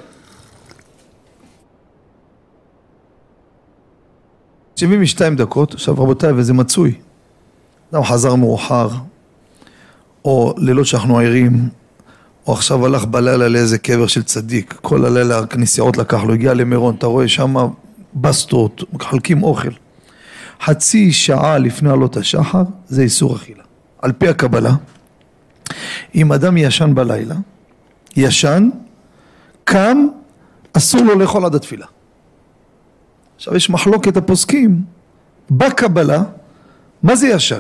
72 4.82 5.36
דקות, 5.36 5.74
עכשיו 5.74 5.94
רבותיי, 5.94 6.32
וזה 6.32 6.54
מצוי. 6.54 6.94
אדם 7.94 8.04
חזר 8.04 8.36
מאוחר, 8.36 8.90
או 10.26 10.54
לילות 10.58 10.86
שאנחנו 10.86 11.20
ערים, 11.20 11.70
או 12.48 12.54
עכשיו 12.54 12.86
הלך 12.86 13.06
בלילה 13.06 13.48
לאיזה 13.48 13.78
קבר 13.78 14.08
של 14.08 14.24
צדיק, 14.24 14.78
כל 14.82 15.06
הלילה 15.06 15.42
נסיעות 15.58 15.98
לקח 15.98 16.24
לו, 16.24 16.34
הגיע 16.34 16.54
למירון, 16.54 16.96
אתה 16.96 17.06
רואה 17.06 17.28
שם 17.28 17.56
בסטות, 18.16 18.84
מחלקים 18.94 19.44
אוכל. 19.44 19.70
חצי 20.64 21.12
שעה 21.12 21.58
לפני 21.58 21.90
עלות 21.90 22.18
השחר 22.18 22.64
זה 22.88 23.02
איסור 23.02 23.36
אכילה. 23.36 23.64
על 24.02 24.12
פי 24.12 24.28
הקבלה, 24.28 24.76
אם 26.16 26.32
אדם 26.34 26.58
ישן 26.58 26.96
בלילה, 26.96 27.36
ישן, 28.16 28.70
קם, 29.64 30.08
אסור 30.74 31.02
לו 31.02 31.20
לאכול 31.20 31.46
עד 31.46 31.56
התפילה. 31.56 31.86
עכשיו 33.42 33.56
יש 33.56 33.70
מחלוקת 33.70 34.18
הפוסקים, 34.18 34.82
בקבלה, 35.52 36.24
מה 37.04 37.16
זה 37.16 37.28
ישן? 37.28 37.60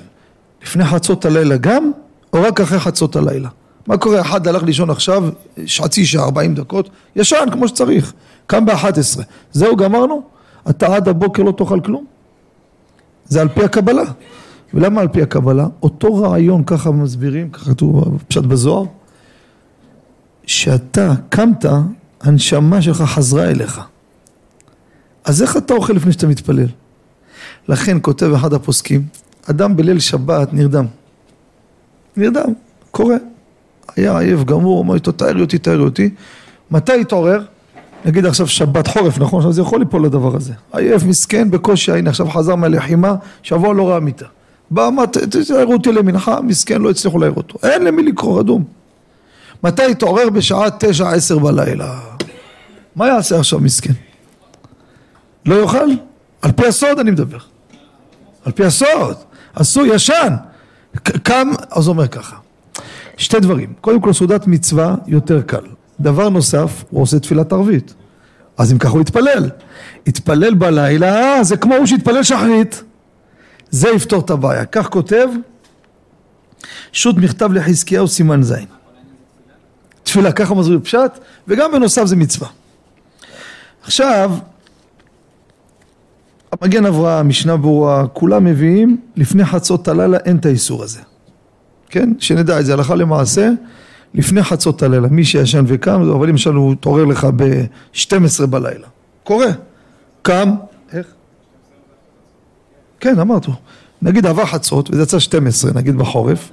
לפני 0.63 0.85
חצות 0.85 1.25
הלילה 1.25 1.57
גם, 1.57 1.91
או 2.33 2.41
רק 2.41 2.61
אחרי 2.61 2.79
חצות 2.79 3.15
הלילה? 3.15 3.49
מה 3.87 3.97
קורה, 3.97 4.21
אחד 4.21 4.47
הלך 4.47 4.63
לישון 4.63 4.89
עכשיו, 4.89 5.23
חצי 5.67 6.05
שעה, 6.05 6.23
ארבעים 6.23 6.55
דקות, 6.55 6.89
ישן 7.15 7.45
כמו 7.51 7.67
שצריך, 7.67 8.13
קם 8.47 8.65
באחת 8.65 8.97
עשרה, 8.97 9.23
זהו 9.51 9.75
גמרנו? 9.75 10.21
אתה 10.69 10.95
עד 10.95 11.07
הבוקר 11.07 11.43
לא 11.43 11.51
תאכל 11.51 11.79
כלום? 11.79 12.05
זה 13.25 13.41
על 13.41 13.47
פי 13.47 13.63
הקבלה. 13.63 14.03
ולמה 14.73 15.01
על 15.01 15.07
פי 15.07 15.21
הקבלה? 15.21 15.67
אותו 15.83 16.15
רעיון, 16.15 16.63
ככה 16.63 16.91
מסבירים, 16.91 17.49
ככה 17.49 17.65
כתוב 17.65 18.23
פשט 18.27 18.43
בזוהר, 18.43 18.85
שאתה 20.45 21.13
קמת, 21.29 21.65
הנשמה 22.21 22.81
שלך 22.81 23.01
חזרה 23.01 23.43
אליך. 23.43 23.81
אז 25.25 25.41
איך 25.41 25.57
אתה 25.57 25.73
אוכל 25.73 25.93
לפני 25.93 26.11
שאתה 26.11 26.27
מתפלל? 26.27 26.67
לכן 27.67 27.97
כותב 28.01 28.33
אחד 28.33 28.53
הפוסקים, 28.53 29.01
אדם 29.49 29.75
בליל 29.77 29.99
שבת 29.99 30.53
נרדם. 30.53 30.85
נרדם, 32.17 32.53
קורה. 32.91 33.15
היה 33.95 34.19
עייף 34.19 34.43
גמור, 34.43 34.79
אומר 34.79 34.95
איתו 34.95 35.11
תארי 35.11 35.41
אותי, 35.41 35.57
תארי 35.57 35.83
אותי. 35.83 36.09
מתי 36.71 37.01
התעורר? 37.01 37.41
נגיד 38.05 38.25
עכשיו 38.25 38.47
שבת 38.47 38.87
חורף, 38.87 39.19
נכון? 39.19 39.39
עכשיו 39.39 39.51
זה 39.53 39.61
יכול 39.61 39.79
ליפול 39.79 40.05
לדבר 40.05 40.35
הזה. 40.35 40.53
עייף, 40.73 41.03
מסכן, 41.03 41.51
בקושי, 41.51 41.91
הנה 41.91 42.09
עכשיו 42.09 42.29
חזר 42.29 42.55
מהלחימה, 42.55 43.15
שבוע 43.43 43.73
לא 43.73 43.89
ראה 43.89 43.99
מיטה. 43.99 44.25
בא, 44.71 44.89
מה, 44.95 45.07
תעירו 45.07 45.73
אותי 45.73 45.91
למנחה, 45.91 46.41
מסכן, 46.41 46.81
לא 46.81 46.89
הצליחו 46.89 47.19
להעיר 47.19 47.33
אותו. 47.35 47.59
אין 47.63 47.83
למי 47.83 48.03
לקרוא 48.03 48.39
רדום. 48.39 48.63
מתי 49.63 49.83
התעורר? 49.83 50.29
בשעה 50.29 50.67
תשע, 50.79 51.09
עשר 51.09 51.39
בלילה. 51.39 51.99
מה 52.95 53.07
יעשה 53.07 53.39
עכשיו 53.39 53.59
מסכן? 53.59 53.93
לא 55.45 55.55
יאכל? 55.55 55.87
על 56.41 56.51
פי 56.51 56.67
הסוד 56.67 56.99
אני 56.99 57.11
מדבר. 57.11 57.37
על 58.45 58.51
פי 58.51 58.65
הסוד. 58.65 59.15
אסור, 59.53 59.85
ישן. 59.85 60.35
קם, 61.23 61.47
אז 61.71 61.87
אומר 61.87 62.07
ככה. 62.07 62.35
שתי 63.17 63.39
דברים. 63.39 63.73
קודם 63.81 64.01
כל 64.01 64.13
סעודת 64.13 64.47
מצווה 64.47 64.95
יותר 65.07 65.41
קל. 65.41 65.65
דבר 65.99 66.29
נוסף, 66.29 66.83
הוא 66.89 67.01
עושה 67.01 67.19
תפילת 67.19 67.53
ערבית. 67.53 67.93
אז 68.57 68.73
אם 68.73 68.77
ככה 68.77 68.91
הוא 68.91 69.01
יתפלל. 69.01 69.49
יתפלל 70.07 70.53
בלילה, 70.53 71.43
זה 71.43 71.57
כמו 71.57 71.75
הוא 71.75 71.85
שהתפלל 71.85 72.23
שחרית. 72.23 72.83
זה 73.69 73.89
יפתור 73.89 74.19
את 74.19 74.29
הבעיה. 74.29 74.65
כך 74.65 74.89
כותב 74.89 75.27
שו"ת 76.91 77.15
מכתב 77.17 77.53
לחזקיהו 77.53 78.07
סימן 78.07 78.43
ז'. 78.43 78.53
תפילה, 80.03 80.31
ככה 80.31 80.53
מסביר 80.53 80.79
פשט, 80.83 81.11
וגם 81.47 81.71
בנוסף 81.71 82.05
זה 82.05 82.15
מצווה. 82.15 82.47
עכשיו, 83.83 84.31
המגן 86.51 86.85
אברהם, 86.85 87.27
משנה 87.27 87.57
ברורה, 87.57 88.07
כולם 88.07 88.45
מביאים, 88.45 88.97
לפני 89.15 89.45
חצות 89.45 89.87
הלילה 89.87 90.17
אין 90.17 90.37
את 90.37 90.45
האיסור 90.45 90.83
הזה. 90.83 90.99
כן? 91.89 92.13
שנדע 92.19 92.59
את 92.59 92.65
זה 92.65 92.73
הלכה 92.73 92.95
למעשה, 92.95 93.49
לפני 94.13 94.43
חצות 94.43 94.83
הלילה, 94.83 95.07
מי 95.07 95.25
שישן 95.25 95.63
וקם, 95.67 96.01
אבל 96.01 96.29
למשל 96.29 96.53
הוא 96.53 96.73
התעורר 96.73 97.05
לך 97.05 97.27
ב-12 97.35 98.45
בלילה. 98.49 98.87
קורה. 99.23 99.47
קם, 100.21 100.51
איך? 100.93 101.07
כן, 102.99 103.19
אמרתי. 103.19 103.51
נגיד 104.01 104.25
עבר 104.25 104.45
חצות, 104.45 104.89
וזה 104.89 105.03
יצא 105.03 105.19
12, 105.19 105.71
נגיד 105.75 105.97
בחורף, 105.97 106.51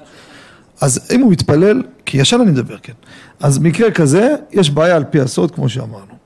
אז 0.80 1.08
אם 1.14 1.20
הוא 1.20 1.32
מתפלל, 1.32 1.82
כי 2.06 2.18
ישן 2.18 2.40
אני 2.40 2.50
מדבר, 2.50 2.76
כן. 2.82 2.92
אז 3.40 3.58
מקרה 3.58 3.90
כזה, 3.90 4.34
יש 4.52 4.70
בעיה 4.70 4.96
על 4.96 5.04
פי 5.04 5.20
הסוד, 5.20 5.50
כמו 5.50 5.68
שאמרנו. 5.68 6.18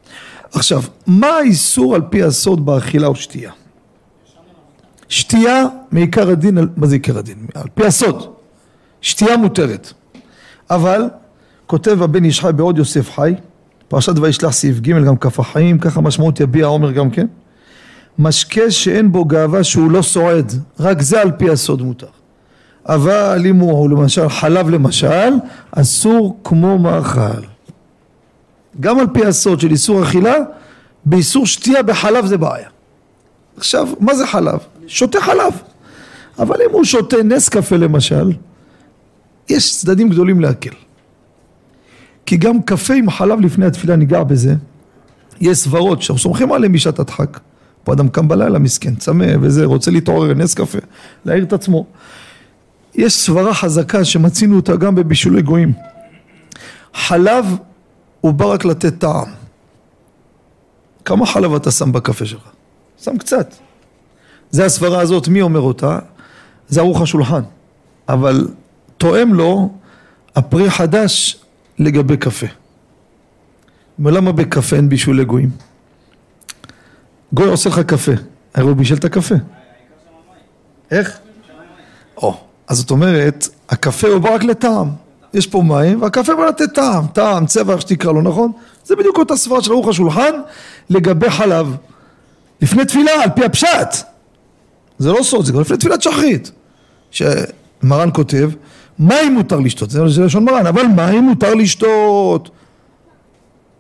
עכשיו, 0.52 0.83
מה 1.07 1.26
האיסור 1.26 1.95
על 1.95 2.02
פי 2.11 2.23
הסוד 2.23 2.67
באכילה 2.67 3.07
או 3.07 3.14
שתייה? 3.14 3.50
שתייה 5.12 5.64
מעיקר 5.90 6.31
הדין, 6.31 6.59
מה 6.76 6.87
זה 6.87 6.95
עיקר 6.95 7.19
הדין? 7.19 7.47
על 7.54 7.69
פי 7.75 7.87
הסוד. 7.87 8.35
שתייה 9.00 9.37
מותרת. 9.37 9.92
אבל, 10.71 11.04
כותב 11.66 12.02
הבן 12.02 12.25
איש 12.25 12.40
חי 12.40 12.50
בעוד 12.57 12.78
יוסף 12.78 13.11
חי, 13.11 13.35
פרשת 13.88 14.19
וישלח 14.19 14.52
סעיף 14.52 14.81
ג' 14.81 15.04
גם 15.04 15.16
כף 15.16 15.40
החיים, 15.40 15.78
ככה 15.78 16.00
משמעות 16.00 16.40
יביע 16.40 16.66
עומר 16.66 16.92
גם 16.92 17.11
כן. 17.11 17.26
משקה 18.19 18.71
שאין 18.71 19.12
בו 19.12 19.25
גאווה 19.25 19.64
שהוא 19.64 19.90
לא 19.90 20.02
סועד, 20.02 20.52
רק 20.81 21.02
זה 21.02 21.21
על 21.21 21.31
פי 21.31 21.50
הסוד 21.50 21.83
מותר. 21.83 22.07
אבל 22.87 23.42
אם 23.47 23.57
הוא 23.57 23.90
למשל 23.90 24.28
חלב 24.28 24.69
למשל, 24.69 25.35
אסור 25.73 26.40
כמו 26.45 26.78
מאכל. 26.78 27.42
גם 28.81 28.99
על 28.99 29.07
פי 29.12 29.26
הסוד 29.26 29.61
של 29.61 29.71
איסור 29.71 30.02
אכילה, 30.02 30.35
באיסור 31.04 31.47
שתייה 31.47 31.83
בחלב 31.83 32.26
זה 32.26 32.38
בעיה. 32.38 32.69
עכשיו, 33.57 33.88
מה 34.00 34.14
זה 34.14 34.26
חלב? 34.26 34.59
שותה 34.93 35.21
חלב. 35.21 35.63
אבל 36.39 36.57
אם 36.63 36.73
הוא 36.73 36.85
שותה 36.85 37.17
נס 37.25 37.49
קפה 37.49 37.77
למשל, 37.77 38.33
יש 39.49 39.77
צדדים 39.77 40.09
גדולים 40.09 40.41
להקל. 40.41 40.75
כי 42.27 42.37
גם 42.37 42.63
קפה 42.63 42.95
עם 42.95 43.11
חלב 43.11 43.41
לפני 43.41 43.67
התפילה 43.67 43.97
ניגע 43.97 44.23
בזה, 44.23 44.55
יש 45.41 45.59
סברות 45.59 46.03
שאנחנו 46.03 46.23
סומכים 46.23 46.53
עליהן 46.53 46.73
בשעת 46.73 46.99
הדחק. 46.99 47.41
פה 47.85 47.93
אדם 47.93 48.09
קם 48.09 48.29
בלילה 48.29 48.59
מסכן, 48.59 48.95
צמא 48.95 49.27
וזה, 49.41 49.65
רוצה 49.65 49.91
להתעורר, 49.91 50.35
נס 50.35 50.55
קפה, 50.55 50.79
להעיר 51.25 51.45
את 51.45 51.53
עצמו. 51.53 51.87
יש 52.95 53.15
סברה 53.15 53.55
חזקה 53.55 54.05
שמצינו 54.05 54.57
אותה 54.57 54.77
גם 54.77 54.95
בבישולי 54.95 55.43
גויים. 55.43 55.73
חלב 56.95 57.47
הוא 58.21 58.33
בא 58.33 58.45
רק 58.45 58.65
לתת 58.65 58.99
טעם. 58.99 59.29
כמה 61.05 61.27
חלב 61.27 61.55
אתה 61.55 61.71
שם 61.71 61.93
בקפה 61.93 62.27
שלך? 62.27 62.51
שם 62.99 63.19
קצת. 63.19 63.55
זה 64.52 64.64
הסברה 64.64 65.00
הזאת, 65.00 65.28
מי 65.28 65.42
אומר 65.42 65.61
אותה? 65.61 65.99
זה 66.68 66.80
ערוך 66.80 67.00
השולחן. 67.00 67.42
אבל 68.09 68.49
תואם 68.99 69.35
לו 69.35 69.71
הפרי 70.37 70.71
חדש 70.71 71.37
לגבי 71.78 72.16
קפה. 72.16 72.47
ולמה 73.99 74.32
בקפה 74.32 74.76
אין 74.76 74.88
בישול 74.88 75.21
לגויים? 75.21 75.50
גוי 77.32 77.49
עושה 77.49 77.68
לך 77.68 77.78
קפה, 77.78 78.12
הרי 78.54 78.66
הוא 78.68 78.76
בישל 78.76 78.94
את 78.94 79.04
הקפה. 79.04 79.35
איך? 80.90 81.18
או, 82.16 82.40
אז 82.68 82.78
זאת 82.78 82.90
אומרת, 82.90 83.49
הקפה 83.68 84.09
הוא 84.09 84.18
בא 84.18 84.35
רק 84.35 84.44
לטעם. 84.44 84.88
יש 85.35 85.47
פה 85.47 85.62
מים, 85.62 86.02
והקפה 86.02 86.35
בא 86.35 86.44
לתת 86.47 86.75
טעם, 86.75 87.06
טעם, 87.06 87.47
צבע, 87.47 87.73
איך 87.73 87.80
שתקרא 87.80 88.12
לו, 88.12 88.23
נכון? 88.23 88.52
זה 88.85 88.97
בדיוק 88.97 89.18
אותה 89.18 89.37
סברה 89.37 89.62
של 89.62 89.73
ערוך 89.73 89.88
השולחן 89.88 90.32
לגבי 90.90 91.30
חלב. 91.30 91.76
לפני 92.61 92.85
תפילה, 92.85 93.23
על 93.23 93.30
פי 93.30 93.44
הפשט. 93.44 94.12
זה 94.99 95.13
לא 95.13 95.23
סוד, 95.23 95.45
זה 95.45 95.53
גם 95.53 95.61
לפני 95.61 95.77
תפילת 95.77 96.03
שחרית. 96.03 96.51
שמרן 97.11 98.09
כותב, 98.15 98.51
מים 98.99 99.35
מותר 99.35 99.59
לשתות, 99.59 99.91
זה 99.91 100.25
לשון 100.25 100.45
מרן, 100.45 100.67
אבל 100.67 100.83
מים 100.97 101.25
מותר 101.25 101.55
לשתות. 101.55 102.51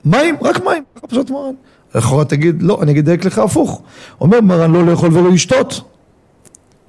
מים, 0.04 0.36
רק 0.42 0.64
מים, 0.64 0.84
ככה 0.96 1.06
פשוט 1.06 1.30
מרן. 1.30 1.54
לכאורה 1.94 2.24
תגיד, 2.24 2.62
לא, 2.62 2.82
אני 2.82 3.00
אדייק 3.00 3.24
לך 3.24 3.38
הפוך. 3.38 3.82
אומר 4.20 4.40
מרן 4.40 4.72
לא 4.72 4.84
לאכול 4.84 5.16
ולא 5.16 5.30
לשתות. 5.30 5.80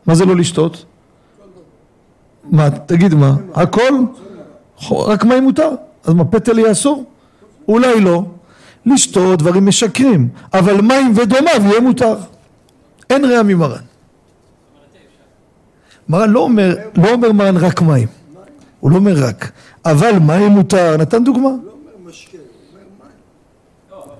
מה 0.06 0.15
זה 0.15 0.25
לא 0.25 0.36
לשתות? 0.36 0.86
מה, 2.44 2.70
תגיד 2.70 3.13
מה, 3.13 3.36
הכל? 3.53 3.94
רק 4.92 5.24
מים 5.24 5.44
מותר. 5.44 5.70
אז 6.03 6.13
מה, 6.13 6.25
פטל 6.25 6.60
יהיה 6.60 6.72
אסור? 6.72 7.03
אולי 7.68 8.01
לא. 8.01 8.24
לשתות 8.86 9.39
דברים 9.39 9.65
משקרים, 9.65 10.30
אבל 10.53 10.82
מים 10.82 11.13
ודומיו 11.15 11.62
יהיה 11.65 11.80
מותר. 11.80 12.15
אין 13.10 13.25
רע 13.25 13.44
ממרן. 13.44 13.82
מרן 16.10 16.29
לא 16.29 16.39
אומר, 16.39 16.75
לא 16.95 17.12
אומר 17.13 17.31
מרן 17.31 17.57
רק 17.57 17.81
מים. 17.81 18.07
הוא 18.79 18.91
לא 18.91 18.95
אומר 18.95 19.13
רק. 19.17 19.51
אבל 19.86 20.19
מים 20.19 20.51
מותר, 20.51 20.98
נתן 20.98 21.24
דוגמה. 21.24 21.41
לא 21.41 21.50
אומר 21.50 22.10
משקה, 22.10 22.38
הוא 22.38 22.45
אומר 22.72 22.83
מים. 23.00 24.12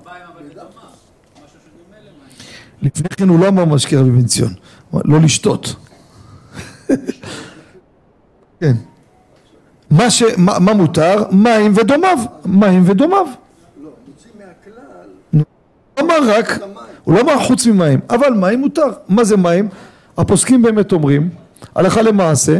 לפני 2.82 3.08
כן 3.08 3.28
הוא 3.28 3.38
לא 3.38 3.48
אמר 3.48 3.64
משקה 3.64 4.00
רבי 4.00 4.10
בן 4.10 4.26
ציון, 4.26 4.52
לא 5.04 5.20
לשתות. 5.20 5.74
כן. 8.60 8.72
מה, 9.90 10.10
ש, 10.10 10.22
מה, 10.36 10.58
מה 10.58 10.74
מותר? 10.74 11.22
מים 11.30 11.72
ודומיו. 11.76 12.18
מים 12.46 12.82
ודומיו. 12.86 13.26
לא, 13.82 13.90
מהכלל 14.38 14.82
הוא 15.32 15.42
לא 15.96 16.02
אמר 16.04 16.30
רק, 16.30 16.58
הוא 17.04 17.14
לא 17.14 17.20
אמר 17.20 17.38
חוץ 17.38 17.66
ממים, 17.66 18.00
אבל 18.10 18.30
מים 18.30 18.60
מותר. 18.60 18.86
מה 19.08 19.24
זה 19.24 19.36
מים? 19.36 19.68
הפוסקים 20.18 20.62
באמת 20.62 20.92
אומרים, 20.92 21.30
הלכה 21.74 22.02
למעשה, 22.02 22.58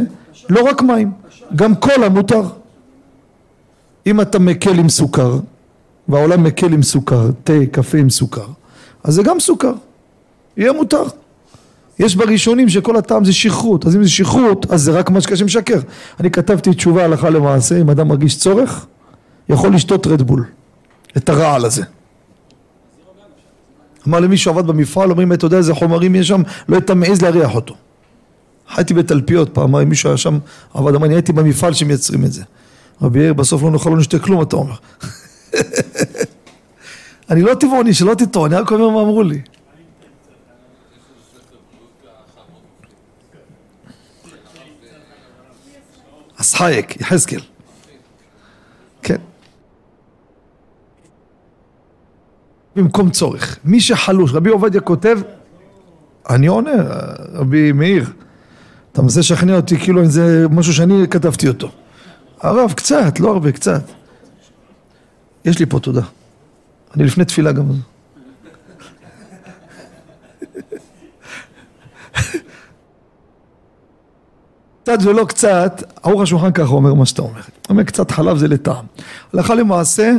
לא 0.49 0.61
רק 0.61 0.81
מים, 0.81 1.11
גם 1.55 1.75
קולה 1.75 2.09
מותר. 2.09 2.43
אם 4.07 4.21
אתה 4.21 4.39
מקל 4.39 4.79
עם 4.79 4.89
סוכר, 4.89 5.39
והעולם 6.07 6.43
מקל 6.43 6.73
עם 6.73 6.83
סוכר, 6.83 7.29
תה, 7.43 7.53
קפה 7.71 7.97
עם 7.97 8.09
סוכר, 8.09 8.47
אז 9.03 9.13
זה 9.13 9.23
גם 9.23 9.39
סוכר, 9.39 9.73
יהיה 10.57 10.73
מותר. 10.73 11.03
יש 11.99 12.15
בראשונים 12.15 12.69
שכל 12.69 12.95
הטעם 12.95 13.25
זה 13.25 13.33
שכרות, 13.33 13.85
אז 13.85 13.95
אם 13.95 14.03
זה 14.03 14.09
שכרות, 14.09 14.71
אז 14.71 14.81
זה 14.81 14.91
רק 14.91 15.09
משקה 15.09 15.35
שמשקר. 15.35 15.79
אני 16.19 16.31
כתבתי 16.31 16.73
תשובה 16.73 17.05
הלכה 17.05 17.29
למעשה, 17.29 17.81
אם 17.81 17.89
אדם 17.89 18.07
מרגיש 18.07 18.37
צורך, 18.37 18.85
יכול 19.49 19.75
לשתות 19.75 20.07
רדבול, 20.07 20.45
את 21.17 21.29
הרעל 21.29 21.65
הזה. 21.65 21.83
אמר 24.07 24.19
למי 24.19 24.37
שעבד 24.37 24.67
במפעל, 24.67 25.11
אומרים, 25.11 25.33
אתה 25.33 25.45
יודע 25.45 25.57
איזה 25.57 25.73
חומרים 25.73 26.15
יש 26.15 26.27
שם, 26.27 26.41
לא 26.69 26.75
היית 26.75 26.91
מעז 26.91 27.21
להריח 27.21 27.55
אותו. 27.55 27.75
חייתי 28.75 28.93
בתלפיות 28.93 29.53
פעמיים, 29.53 29.89
מישהו 29.89 30.09
היה 30.09 30.17
שם, 30.17 30.39
עבד, 30.73 30.95
אמר, 30.95 31.05
אני 31.05 31.13
הייתי 31.13 31.33
במפעל 31.33 31.73
שמייצרים 31.73 32.23
את 32.23 32.31
זה. 32.33 32.43
רבי 33.01 33.19
יאיר, 33.19 33.33
בסוף 33.33 33.63
לא 33.63 33.71
נאכל, 33.71 33.89
לא 33.89 33.97
נשתה 33.97 34.19
כלום, 34.19 34.41
אתה 34.41 34.55
אומר. 34.55 34.75
אני 37.29 37.41
לא 37.41 37.53
טבעוני, 37.53 37.93
שלא 37.93 38.13
תטעו, 38.13 38.45
אני 38.45 38.55
רק 38.55 38.71
אומר 38.71 38.89
מה 38.89 39.01
אמרו 39.01 39.23
לי. 39.23 39.41
אז 46.37 46.53
חייק, 46.53 47.01
יחזקאל. 47.01 47.41
כן. 49.01 49.17
במקום 52.75 53.09
צורך. 53.09 53.59
מי 53.65 53.81
שחלוש, 53.81 54.33
רבי 54.33 54.49
עובדיה 54.49 54.81
כותב, 54.81 55.19
אני 56.29 56.47
עונה, 56.47 56.71
רבי 57.33 57.71
מאיר, 57.71 58.09
אתה 58.95 59.01
מנסה 59.03 59.19
לשכנע 59.19 59.55
אותי 59.55 59.77
כאילו 59.77 60.05
זה 60.05 60.45
משהו 60.49 60.73
שאני 60.73 61.07
כתבתי 61.09 61.47
אותו. 61.47 61.71
הרב, 62.41 62.73
קצת, 62.73 63.19
לא 63.19 63.31
הרבה, 63.31 63.51
קצת. 63.51 63.81
יש 65.45 65.59
לי 65.59 65.65
פה 65.65 65.79
תודה. 65.79 66.01
אני 66.95 67.03
לפני 67.03 67.25
תפילה 67.25 67.51
גם. 67.51 67.63
קצת 74.83 74.97
ולא 75.03 75.25
קצת, 75.25 75.83
ערוך 76.03 76.21
השולחן 76.21 76.51
ככה 76.51 76.69
אומר 76.69 76.93
מה 76.93 77.05
שאתה 77.05 77.21
אומר. 77.21 77.41
אומר 77.69 77.83
קצת 77.83 78.11
חלב 78.11 78.37
זה 78.37 78.47
לטעם. 78.47 78.85
הלכה 79.33 79.55
למעשה, 79.55 80.11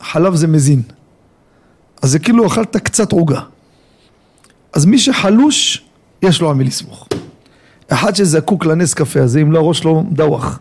חלב 0.00 0.34
זה 0.34 0.46
מזין. 0.46 0.82
אז 2.02 2.10
זה 2.10 2.18
כאילו 2.18 2.46
אכלת 2.46 2.76
קצת 2.76 3.12
עוגה. 3.12 3.40
אז 4.72 4.86
מי 4.86 4.98
שחלוש, 4.98 5.84
יש 6.22 6.40
לו 6.40 6.50
על 6.50 6.56
מי 6.56 6.64
לסמוך. 6.64 7.08
אחד 7.92 8.16
שזקוק 8.16 8.64
לנס 8.64 8.94
קפה 8.94 9.22
הזה, 9.22 9.40
אם 9.40 9.52
לא 9.52 9.58
הראש 9.58 9.78
שלו 9.78 10.04
דווח. 10.12 10.60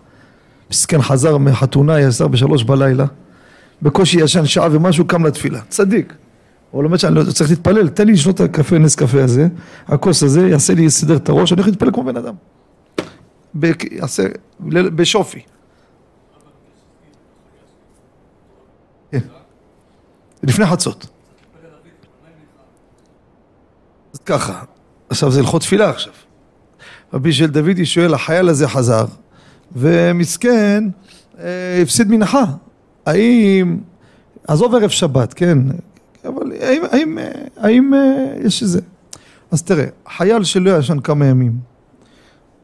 מסכן 0.72 1.02
חזר 1.02 1.38
מחתונה, 1.38 2.02
יסר 2.02 2.28
בשלוש 2.28 2.64
בלילה, 2.64 3.06
בקושי 3.82 4.22
ישן 4.22 4.46
שעה 4.46 4.68
ומשהו, 4.72 5.06
קם 5.06 5.26
לתפילה. 5.26 5.62
צדיק. 5.70 6.14
הוא 6.72 6.84
לומד 6.84 6.98
שאני 6.98 7.16
לא 7.16 7.24
צריך 7.24 7.50
להתפלל, 7.50 7.88
תן 7.88 8.08
לי 8.08 8.14
לשנות 8.14 8.36
את 8.36 8.42
הקפה, 8.42 8.78
נס 8.78 8.96
קפה 8.96 9.24
הזה, 9.24 9.48
הכוס 9.88 10.24
הזה, 10.24 10.48
יעשה 10.48 10.74
לי, 10.74 10.82
יסדר 10.82 11.16
את 11.16 11.30
הראש, 11.30 11.52
אני 11.52 11.62
הולך 11.62 11.68
להתפלל 11.68 11.92
כמו 11.92 12.04
בן 12.04 12.18
אדם. 12.18 12.34
ב- 13.60 13.72
יעשה, 13.92 14.24
בשופי. 14.70 15.40
כן. 19.12 19.20
לפני 20.44 20.66
חצות. 20.66 21.08
אז 24.14 24.20
ככה, 24.20 24.64
עכשיו 25.10 25.32
זה 25.32 25.40
הלכות 25.40 25.62
תפילה 25.62 25.90
עכשיו. 25.90 26.14
רבי 27.14 27.34
של 27.34 27.48
דודי 27.48 27.86
שואל, 27.86 28.14
החייל 28.14 28.50
הזה 28.50 28.68
חזר, 28.68 29.06
ומסכן, 29.76 30.84
אה, 31.40 31.82
הפסיד 31.82 32.12
מנחה. 32.12 32.44
האם, 33.06 33.78
עזוב 34.48 34.76
ערב 34.76 34.90
שבת, 34.90 35.34
כן, 35.34 35.58
אבל 36.26 36.52
האם, 36.62 36.82
האם, 36.92 37.18
אה, 37.18 37.32
האם 37.58 37.94
אה, 37.94 38.34
יש 38.44 38.62
איזה... 38.64 38.82
אז 39.52 39.64
תראה, 39.64 39.86
חייל 40.18 40.44
שלא 40.44 40.78
ישן 40.78 41.00
כמה 41.00 41.26
ימים, 41.26 41.60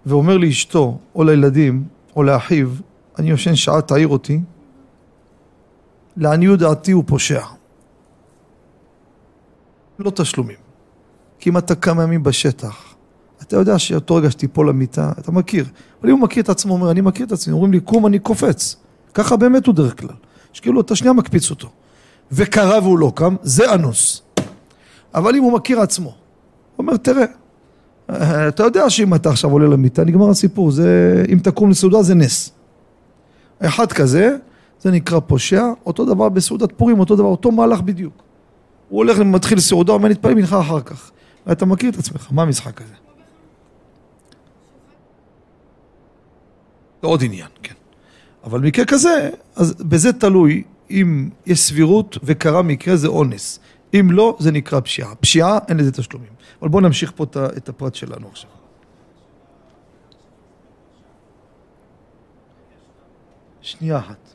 ואומר 0.05 0.37
לאשתו, 0.37 0.97
או 1.15 1.23
לילדים, 1.23 1.83
או 2.15 2.23
לאחיו, 2.23 2.69
אני 3.19 3.31
ישן 3.31 3.55
שעה, 3.55 3.81
תעיר 3.81 4.07
אותי, 4.07 4.39
לעניות 6.17 6.59
דעתי 6.59 6.91
הוא 6.91 7.03
פושע. 7.07 7.41
לא 9.99 10.09
תשלומים. 10.09 10.57
כי 11.39 11.49
אם 11.49 11.57
אתה 11.57 11.75
כמה 11.75 12.03
ימים 12.03 12.23
בשטח, 12.23 12.86
אתה 13.41 13.55
יודע 13.55 13.79
שאותו 13.79 14.15
רגע 14.15 14.31
שתיפול 14.31 14.69
למיטה, 14.69 15.11
אתה 15.19 15.31
מכיר. 15.31 15.65
אבל 16.01 16.09
אם 16.09 16.15
הוא 16.15 16.23
מכיר 16.23 16.43
את 16.43 16.49
עצמו, 16.49 16.73
הוא 16.73 16.79
אומר, 16.79 16.91
אני 16.91 17.01
מכיר 17.01 17.25
את 17.25 17.31
עצמי, 17.31 17.53
אומרים 17.53 17.71
לי, 17.71 17.79
קום, 17.79 18.05
אני 18.05 18.19
קופץ. 18.19 18.75
ככה 19.13 19.35
באמת 19.35 19.65
הוא 19.65 19.75
דרך 19.75 19.99
כלל. 19.99 20.15
שכאילו, 20.53 20.81
אתה 20.81 20.95
שנייה 20.95 21.13
מקפיץ 21.13 21.49
אותו. 21.49 21.69
וקרא 22.31 22.79
והוא 22.79 22.99
לא 22.99 23.11
קם, 23.15 23.35
זה 23.41 23.73
אנוס. 23.73 24.21
אבל 25.13 25.35
אם 25.35 25.43
הוא 25.43 25.53
מכיר 25.53 25.81
עצמו, 25.81 26.09
הוא 26.09 26.15
אומר, 26.77 26.97
תראה, 26.97 27.25
אתה 28.47 28.63
יודע 28.63 28.89
שאם 28.89 29.15
אתה 29.15 29.29
עכשיו 29.29 29.51
עולה 29.51 29.67
למיטה, 29.67 30.03
נגמר 30.03 30.29
הסיפור, 30.29 30.71
זה, 30.71 31.23
אם 31.33 31.39
תקום 31.39 31.69
לסעודה 31.69 32.01
זה 32.03 32.15
נס. 32.15 32.51
אחד 33.59 33.91
כזה, 33.91 34.35
זה 34.81 34.91
נקרא 34.91 35.19
פושע, 35.19 35.65
אותו 35.85 36.05
דבר 36.05 36.29
בסעודת 36.29 36.71
פורים, 36.71 36.99
אותו 36.99 37.15
דבר, 37.15 37.27
אותו 37.27 37.51
מהלך 37.51 37.81
בדיוק. 37.81 38.13
הוא 38.89 38.97
הולך 38.97 39.17
ומתחיל 39.19 39.59
סעודה, 39.59 39.93
אומר 39.93 40.09
נתפלל 40.09 40.33
מנחה 40.33 40.59
אחר 40.59 40.81
כך. 40.81 41.11
ואתה 41.47 41.65
מכיר 41.65 41.89
את 41.89 41.99
עצמך, 41.99 42.27
מה 42.31 42.41
המשחק 42.41 42.81
הזה? 42.81 42.93
זה 47.01 47.07
עוד 47.07 47.23
עניין, 47.23 47.47
כן. 47.63 47.73
אבל 48.43 48.59
מקרה 48.59 48.85
כזה, 48.85 49.29
אז 49.55 49.73
בזה 49.73 50.13
תלוי 50.13 50.63
אם 50.89 51.29
יש 51.45 51.59
סבירות 51.59 52.17
וקרה 52.23 52.61
מקרה 52.61 52.95
זה 52.95 53.07
אונס. 53.07 53.59
אם 53.93 54.07
לא, 54.11 54.37
זה 54.39 54.51
נקרא 54.51 54.79
פשיעה. 54.79 55.15
פשיעה, 55.15 55.59
אין 55.67 55.77
לזה 55.77 55.91
תשלומים. 55.91 56.29
אבל 56.61 56.69
בואו 56.69 56.81
נמשיך 56.83 57.11
פה 57.15 57.25
את 57.57 57.69
הפרט 57.69 57.95
שלנו 57.95 58.27
עכשיו. 58.27 58.49
שנייה 63.61 63.99
אחת. 63.99 64.33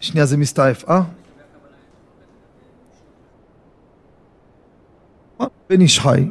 שנייה 0.00 0.26
זה 0.26 0.36
מסתעף, 0.36 0.84
אה? 0.88 1.00
הבן 5.40 5.80
איש 5.80 6.00
חי, 6.00 6.28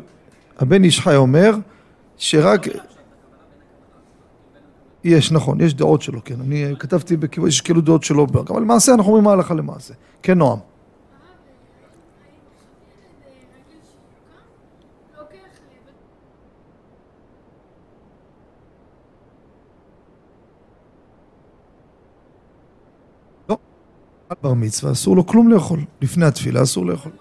הבן 0.58 0.84
איש 0.84 1.00
חי 1.00 1.16
אומר 1.16 1.56
שרק... 2.18 2.62
יש, 5.04 5.32
נכון, 5.32 5.62
יש 5.62 5.74
דעות 5.74 6.02
שלו, 6.02 6.24
כן. 6.26 6.42
אני 6.42 6.74
כתבתי 6.80 7.18
בכיוון, 7.18 7.50
יש 7.50 7.62
כאילו 7.62 7.82
דעות 7.82 8.04
שלו, 8.04 8.28
אבל 8.50 8.62
למעשה 8.62 8.94
אנחנו 8.94 9.08
אומרים 9.08 9.24
מה 9.24 9.32
הלכה 9.32 9.54
למעשה. 9.54 9.94
כן, 10.22 10.38
נועם. 10.38 10.60
לא. 23.50 23.58
על 24.30 24.38
בר 24.44 24.54
מצווה 24.54 24.92
אסור 24.92 25.16
לו 25.16 25.26
כלום 25.26 25.50
לאכול. 25.50 25.80
לפני 26.02 26.26
התפילה 26.26 26.64
אסור 26.64 26.86
לאכול. 26.86 27.12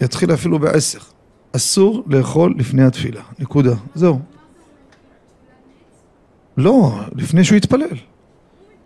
יתחיל 0.00 0.34
אפילו 0.34 0.58
בעשר. 0.58 0.98
אסור 1.56 2.02
לאכול 2.06 2.54
לפני 2.58 2.84
התפילה. 2.84 3.22
נקודה. 3.38 3.74
זהו. 3.94 4.31
לא, 6.56 7.00
לפני 7.14 7.44
שהוא 7.44 7.56
יתפלל. 7.56 7.96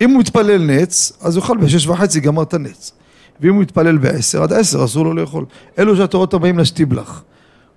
אם 0.00 0.10
הוא 0.10 0.20
יתפלל 0.20 0.62
נץ, 0.62 1.12
אז 1.20 1.36
הוא 1.36 1.42
יאכל 1.42 1.56
בשש 1.56 1.86
וחצי, 1.86 2.20
גמר 2.20 2.42
את 2.42 2.54
הנץ. 2.54 2.92
ואם 3.40 3.54
הוא 3.54 3.62
יתפלל 3.62 3.98
בעשר, 3.98 4.42
עד 4.42 4.52
עשר 4.52 4.84
אסור 4.84 5.04
לו 5.04 5.14
לאכול. 5.14 5.44
אלו 5.78 5.96
שהתורות 5.96 6.34
הבאים 6.34 6.58
לשטיבלח. 6.58 7.24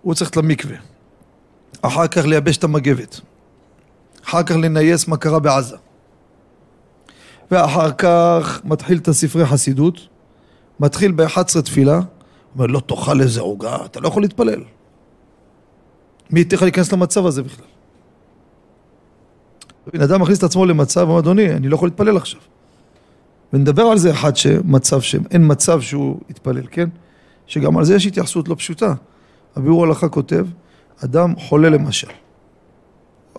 הוא 0.02 0.13
צריך 0.13 0.38
למקווה. 0.38 0.75
אחר 1.82 2.08
כך 2.08 2.25
לייבש 2.25 2.58
את 2.58 2.63
המגבת. 2.63 3.19
אחר 4.25 4.43
כך 4.43 4.56
לנייס 4.56 5.08
מה 5.08 5.17
קרה 5.17 5.39
בעזה. 5.39 5.75
ואחר 7.52 7.91
כך 7.91 8.62
מתחיל 8.63 8.97
את 8.97 9.08
הספרי 9.08 9.45
חסידות, 9.45 9.99
מתחיל 10.80 11.12
ב-11 11.12 11.62
תפילה, 11.65 11.99
אומר 12.56 12.65
לא 12.65 12.80
תאכל 12.80 13.21
איזה 13.21 13.41
עוגה, 13.41 13.78
אתה 13.86 13.99
לא 13.99 14.08
יכול 14.08 14.23
להתפלל. 14.23 14.63
מי 16.30 16.39
ייתן 16.39 16.56
לך 16.56 16.62
להיכנס 16.62 16.91
למצב 16.93 17.25
הזה 17.25 17.43
בכלל? 17.43 17.65
בן 19.93 20.01
אדם 20.01 20.21
מכניס 20.21 20.37
את 20.37 20.43
עצמו 20.43 20.65
למצב, 20.65 21.01
הוא 21.01 21.09
אומר 21.09 21.19
אדוני, 21.19 21.53
אני 21.53 21.69
לא 21.69 21.75
יכול 21.75 21.87
להתפלל 21.87 22.17
עכשיו. 22.17 22.41
ונדבר 23.53 23.83
על 23.83 23.97
זה 23.97 24.11
אחד 24.11 24.35
שמצב 24.35 25.01
שאין 25.01 25.51
מצב 25.51 25.81
שהוא 25.81 26.19
יתפלל, 26.29 26.63
כן? 26.71 26.89
שגם 27.47 27.77
על 27.77 27.85
זה 27.85 27.95
יש 27.95 28.05
התייחסות 28.05 28.47
לא 28.47 28.55
פשוטה. 28.55 28.93
הביאור 29.55 29.83
הלכה 29.83 30.09
כותב, 30.09 30.45
אדם 31.03 31.35
חולה 31.35 31.69
למשל. 31.69 32.07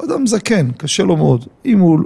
אדם 0.05 0.26
זקן, 0.26 0.70
קשה 0.70 1.03
לו 1.03 1.16
מאוד. 1.16 1.46
אם 1.64 1.79
הוא, 1.79 1.98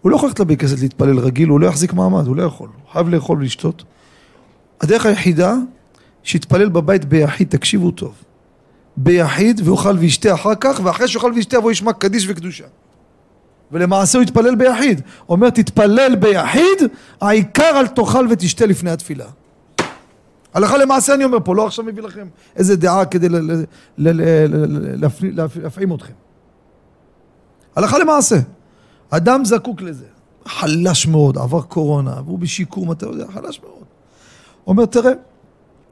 הוא 0.00 0.10
לא 0.10 0.16
יכול 0.16 0.28
ללכת 0.28 0.40
לבית 0.40 0.60
כנסת 0.60 0.80
להתפלל 0.80 1.18
רגיל, 1.18 1.48
הוא 1.48 1.60
לא 1.60 1.66
יחזיק 1.66 1.92
מעמד, 1.92 2.26
הוא 2.26 2.36
לא 2.36 2.42
יכול. 2.42 2.68
הוא 2.68 2.92
חייב 2.92 3.08
לאכול 3.08 3.38
ולשתות. 3.38 3.84
הדרך 4.80 5.06
היחידה, 5.06 5.54
שיתפלל 6.22 6.68
בבית 6.68 7.04
ביחיד, 7.04 7.48
תקשיבו 7.50 7.90
טוב. 7.90 8.14
ביחיד, 8.96 9.60
ויאכל 9.64 9.96
וישתה 9.98 10.34
אחר 10.34 10.54
כך, 10.60 10.80
ואחרי 10.84 11.08
שיאכל 11.08 11.32
וישתה 11.34 11.56
יבוא 11.56 11.70
ישמע 11.70 11.92
קדיש 11.92 12.26
וקדושה. 12.28 12.64
ולמעשה 13.72 14.18
הוא 14.18 14.22
התפלל 14.22 14.54
ביחיד. 14.54 15.00
אומר 15.28 15.50
תתפלל 15.50 16.16
ביחיד, 16.16 16.78
העיקר 17.20 17.80
אל 17.80 17.86
תאכל 17.86 18.26
ותשתה 18.30 18.66
לפני 18.66 18.90
התפילה. 18.90 19.26
הלכה 20.54 20.78
למעשה 20.78 21.14
אני 21.14 21.24
אומר 21.24 21.38
פה, 21.44 21.54
לא 21.54 21.66
עכשיו 21.66 21.84
מביא 21.84 22.02
לכם 22.02 22.28
איזה 22.56 22.76
דעה 22.76 23.04
כדי 23.04 23.28
להפעים 25.56 25.94
אתכם. 25.94 26.12
הלכה 27.76 27.98
למעשה. 27.98 28.36
אדם 29.10 29.44
זקוק 29.44 29.82
לזה. 29.82 30.04
חלש 30.46 31.06
מאוד, 31.06 31.38
עבר 31.38 31.62
קורונה, 31.62 32.20
והוא 32.24 32.38
בשיקום, 32.38 32.92
אתה 32.92 33.06
יודע, 33.06 33.24
חלש 33.34 33.60
מאוד. 33.62 33.84
אומר, 34.66 34.86
תראה, 34.86 35.12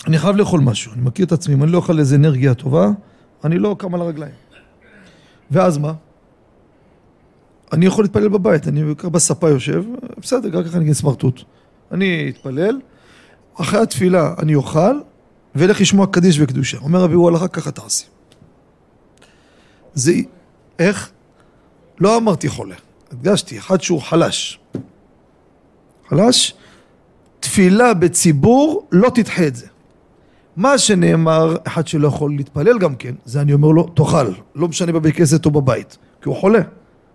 אני 0.07 0.19
חייב 0.19 0.37
לאכול 0.37 0.61
משהו, 0.61 0.93
אני 0.93 1.03
מכיר 1.03 1.27
את 1.27 1.33
עצמי, 1.33 1.55
אם 1.55 1.63
אני 1.63 1.73
לא 1.73 1.77
אוכל 1.77 1.99
איזה 1.99 2.17
אנרגיה 2.17 2.55
טובה, 2.55 2.89
אני 3.45 3.59
לא 3.59 3.77
קם 3.79 3.95
על 3.95 4.01
הרגליים. 4.01 4.33
ואז 5.51 5.79
מה? 5.79 5.93
אני 7.73 7.87
יכול 7.87 8.05
להתפלל 8.05 8.29
בבית, 8.29 8.69
אני 8.69 8.95
ככה 8.99 9.09
בספה 9.09 9.49
יושב, 9.49 9.85
בסדר, 10.23 10.59
רק 10.59 10.67
ככה 10.67 10.77
אני 10.77 10.85
אגיד 10.85 10.95
סמרטוט. 10.95 11.41
אני 11.93 12.29
אתפלל, 12.29 12.81
אחרי 13.55 13.81
התפילה 13.81 14.35
אני 14.39 14.55
אוכל, 14.55 14.99
ואלך 15.55 15.81
לשמוע 15.81 16.07
קדיש 16.07 16.41
וקדושה. 16.41 16.79
אומר 16.79 17.01
רבי 17.01 17.17
וואלה, 17.17 17.49
ככה 17.49 17.71
תעשי. 17.71 18.05
זה... 19.95 20.13
איך? 20.79 21.11
לא 22.01 22.17
אמרתי 22.17 22.49
חולה, 22.49 22.75
הדגשתי, 23.13 23.59
אחד 23.59 23.81
שהוא 23.81 24.03
חלש. 24.03 24.61
חלש, 26.09 26.55
תפילה 27.41 27.95
בציבור, 27.95 28.87
לא 28.93 29.11
תדחה 29.15 29.47
את 29.47 29.57
זה. 29.57 29.67
מה 30.57 30.79
שנאמר, 30.79 31.57
אחד 31.65 31.87
שלא 31.87 32.09
יכול 32.09 32.37
להתפלל 32.37 32.79
גם 32.79 32.97
כן, 32.97 33.15
זה 33.25 33.41
אני 33.41 33.53
אומר 33.53 33.69
לו, 33.69 33.83
תאכל, 33.83 34.33
לא 34.55 34.69
משנה 34.69 34.93
בבית 34.93 35.17
כנסת 35.17 35.47
או 35.47 35.51
בבית, 35.51 35.99
כי 36.23 36.29
הוא 36.29 36.37
חולה. 36.37 36.61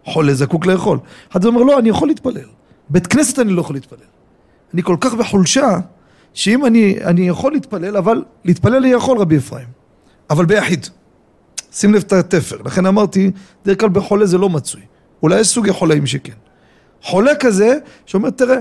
חולה 0.06 0.34
זקוק 0.34 0.66
לאכול. 0.66 1.00
אחד 1.32 1.46
אומר, 1.46 1.64
לא, 1.64 1.80
אני 1.80 1.90
יכול 1.90 2.08
להתפלל. 2.08 2.48
בית 2.90 3.08
כנסת 3.08 3.40
אני 3.40 3.54
לא 3.54 3.62
יכול 3.62 3.76
להתפלל. 3.76 4.00
אני 4.74 4.84
כל 4.84 4.96
כך 5.02 5.14
בחולשה, 5.14 5.80
שאם 6.34 6.66
אני, 6.66 6.98
אני 7.04 7.28
יכול 7.28 7.52
להתפלל, 7.52 7.98
אבל 7.98 8.24
להתפלל 8.46 8.76
אני 8.76 8.92
יכול, 8.92 9.18
רבי 9.18 9.38
אפרים. 9.38 9.68
אבל 10.30 10.46
ביחיד. 10.46 10.88
שים 11.72 11.94
לב 11.94 12.04
את 12.08 12.14
התפר. 12.14 12.62
לכן 12.66 12.86
אמרתי, 12.86 13.32
דרך 13.66 13.80
כלל 13.80 13.90
בחולה 13.90 14.26
זה 14.26 14.38
לא 14.38 14.50
מצוי. 14.50 14.82
אולי 15.24 15.40
יש 15.40 15.48
סוגי 15.48 15.74
חולאים 15.74 16.06
שכן. 16.06 16.34
חולה 17.02 17.32
כזה, 17.40 17.78
שאומר, 18.06 18.30
תראה, 18.30 18.58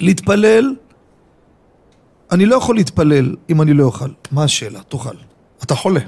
להתפלל, 0.00 0.74
אני 2.32 2.46
לא 2.46 2.56
יכול 2.56 2.76
להתפלל 2.76 3.36
אם 3.50 3.62
אני 3.62 3.72
לא 3.72 3.84
אוכל. 3.84 4.10
מה 4.32 4.44
השאלה? 4.44 4.80
תאכל. 4.82 5.16
אתה 5.62 5.74
חולה. 5.74 6.00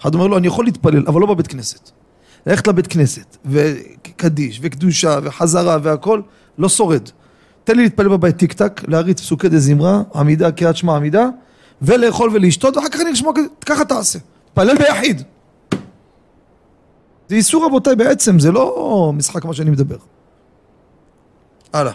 אחד 0.00 0.14
אומר 0.14 0.26
לו, 0.26 0.38
אני 0.38 0.46
יכול 0.46 0.64
להתפלל, 0.64 1.04
אבל 1.06 1.20
לא 1.20 1.26
בבית 1.26 1.46
כנסת. 1.46 1.90
ללכת 2.46 2.66
לבית 2.66 2.86
כנסת, 2.86 3.36
וקדיש, 3.44 4.58
וקדושה, 4.62 5.18
וחזרה, 5.22 5.78
והכל, 5.82 6.20
לא 6.58 6.68
שורד. 6.68 7.08
תן 7.64 7.76
לי 7.76 7.82
להתפלל 7.82 8.08
בבית 8.08 8.36
טיק 8.36 8.52
טק, 8.52 8.80
להריץ 8.88 9.20
פסוקי 9.20 9.48
דה 9.48 9.58
זמרה, 9.58 10.02
עמידה, 10.14 10.52
קריאת 10.52 10.76
שמע 10.76 10.96
עמידה, 10.96 11.28
ולאכול 11.82 12.30
ולשתות, 12.32 12.76
ואחר 12.76 12.88
כך 12.88 13.00
אני 13.00 13.12
אשמע, 13.12 13.30
ככה 13.66 13.84
תעשה. 13.84 14.18
תפלל 14.54 14.78
ביחיד. 14.78 15.22
זה 17.28 17.36
איסור 17.36 17.66
רבותיי 17.66 17.96
בעצם, 17.96 18.38
זה 18.38 18.52
לא 18.52 19.12
משחק 19.14 19.44
מה 19.44 19.54
שאני 19.54 19.70
מדבר. 19.70 19.96
הלאה. 21.72 21.92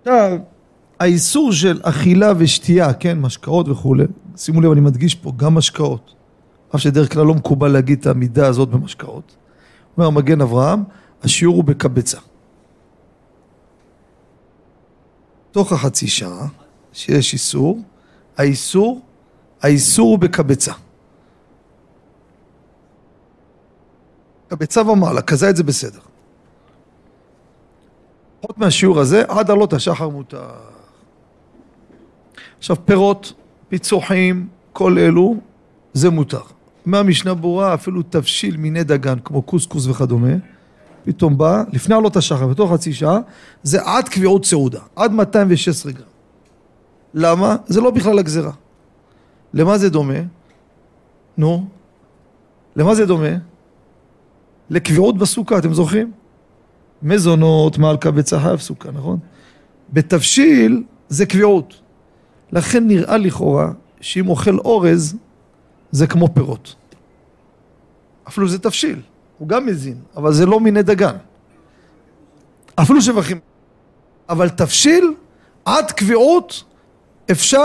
עכשיו, 0.00 0.38
האיסור 1.00 1.52
של 1.52 1.80
אכילה 1.82 2.32
ושתייה, 2.38 2.92
כן, 2.92 3.18
משקאות 3.18 3.68
וכולי, 3.68 4.04
שימו 4.36 4.60
לב, 4.60 4.72
אני 4.72 4.80
מדגיש 4.80 5.14
פה, 5.14 5.32
גם 5.36 5.54
משקאות. 5.54 6.15
אף 6.74 6.80
שדרך 6.80 7.12
כלל 7.12 7.26
לא 7.26 7.34
מקובל 7.34 7.68
להגיד 7.68 7.98
את 8.00 8.06
המידה 8.06 8.46
הזאת 8.46 8.68
במשקאות. 8.68 9.36
אומר 9.96 10.10
מגן 10.10 10.40
אברהם, 10.40 10.84
השיעור 11.22 11.56
הוא 11.56 11.64
בקבצה. 11.64 12.18
תוך 15.50 15.72
החצי 15.72 16.08
שעה 16.08 16.46
שיש 16.92 17.32
איסור, 17.32 17.80
האיסור, 18.36 19.00
האיסור 19.62 20.10
הוא 20.10 20.18
בקבצה. 20.18 20.72
קבצה 24.48 24.82
ומעלה, 24.82 25.22
כזה 25.22 25.50
את 25.50 25.56
זה 25.56 25.62
בסדר. 25.62 26.00
פחות 28.40 28.58
מהשיעור 28.58 29.00
הזה, 29.00 29.22
עד 29.28 29.50
עלות 29.50 29.72
השחר 29.72 30.08
מותר. 30.08 30.50
עכשיו 32.58 32.76
פירות, 32.84 33.32
פיצוחים, 33.68 34.48
כל 34.72 34.98
אלו, 34.98 35.36
זה 35.92 36.10
מותר. 36.10 36.55
מהמשנה 36.86 37.34
ברורה 37.34 37.74
אפילו 37.74 38.02
תבשיל 38.02 38.56
מיני 38.56 38.84
דגן 38.84 39.18
כמו 39.24 39.42
קוסקוס 39.42 39.86
וכדומה 39.86 40.32
פתאום 41.04 41.38
בא 41.38 41.64
לפני 41.72 41.94
עלות 41.94 42.16
השחר 42.16 42.46
בתוך 42.46 42.72
חצי 42.72 42.92
שעה 42.92 43.18
זה 43.62 43.82
עד 43.82 44.08
קביעות 44.08 44.44
סעודה 44.44 44.80
עד 44.96 45.12
216 45.12 45.92
גרם 45.92 46.06
למה? 47.14 47.56
זה 47.66 47.80
לא 47.80 47.90
בכלל 47.90 48.18
הגזרה 48.18 48.52
למה 49.54 49.78
זה 49.78 49.90
דומה? 49.90 50.18
נו 51.38 51.68
למה 52.76 52.94
זה 52.94 53.06
דומה? 53.06 53.28
לקביעות 54.70 55.18
בסוכה 55.18 55.58
אתם 55.58 55.74
זוכרים? 55.74 56.12
מזונות, 57.02 57.78
מלכה 57.78 58.10
וצחף 58.14 58.60
סוכה 58.60 58.90
נכון? 58.90 59.18
בתבשיל 59.92 60.82
זה 61.08 61.26
קביעות 61.26 61.80
לכן 62.52 62.86
נראה 62.86 63.16
לכאורה 63.16 63.72
שאם 64.00 64.28
אוכל 64.28 64.58
אורז 64.58 65.16
זה 65.90 66.06
כמו 66.06 66.28
פירות. 66.34 66.74
אפילו 68.28 68.48
זה 68.48 68.58
תבשיל, 68.58 69.02
הוא 69.38 69.48
גם 69.48 69.66
מזין, 69.66 70.00
אבל 70.16 70.32
זה 70.32 70.46
לא 70.46 70.60
מיני 70.60 70.82
דגן. 70.82 71.16
אפילו 72.74 73.02
שבחים. 73.02 73.40
אבל 74.28 74.48
תבשיל 74.48 75.14
עד 75.64 75.90
קביעות 75.90 76.64
אפשר 77.30 77.64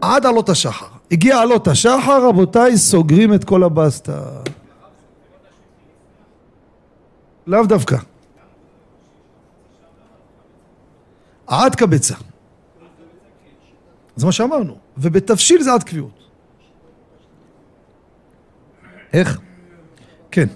עד 0.00 0.26
עלות 0.26 0.48
השחר. 0.48 0.86
הגיע 1.10 1.40
עלות 1.40 1.68
השחר, 1.68 2.28
רבותיי, 2.28 2.78
סוגרים 2.78 3.34
את 3.34 3.44
כל 3.44 3.62
הבסטה. 3.62 4.22
לאו 7.46 7.66
דווקא. 7.66 7.96
עד 11.46 11.74
קבצה. 11.74 12.14
זה 14.16 14.26
מה 14.26 14.32
שאמרנו. 14.32 14.76
ובתבשיל 14.98 15.62
זה 15.62 15.72
עד 15.72 15.82
קביעות. 15.82 16.23
איך? 19.14 19.38
כן. 20.30 20.46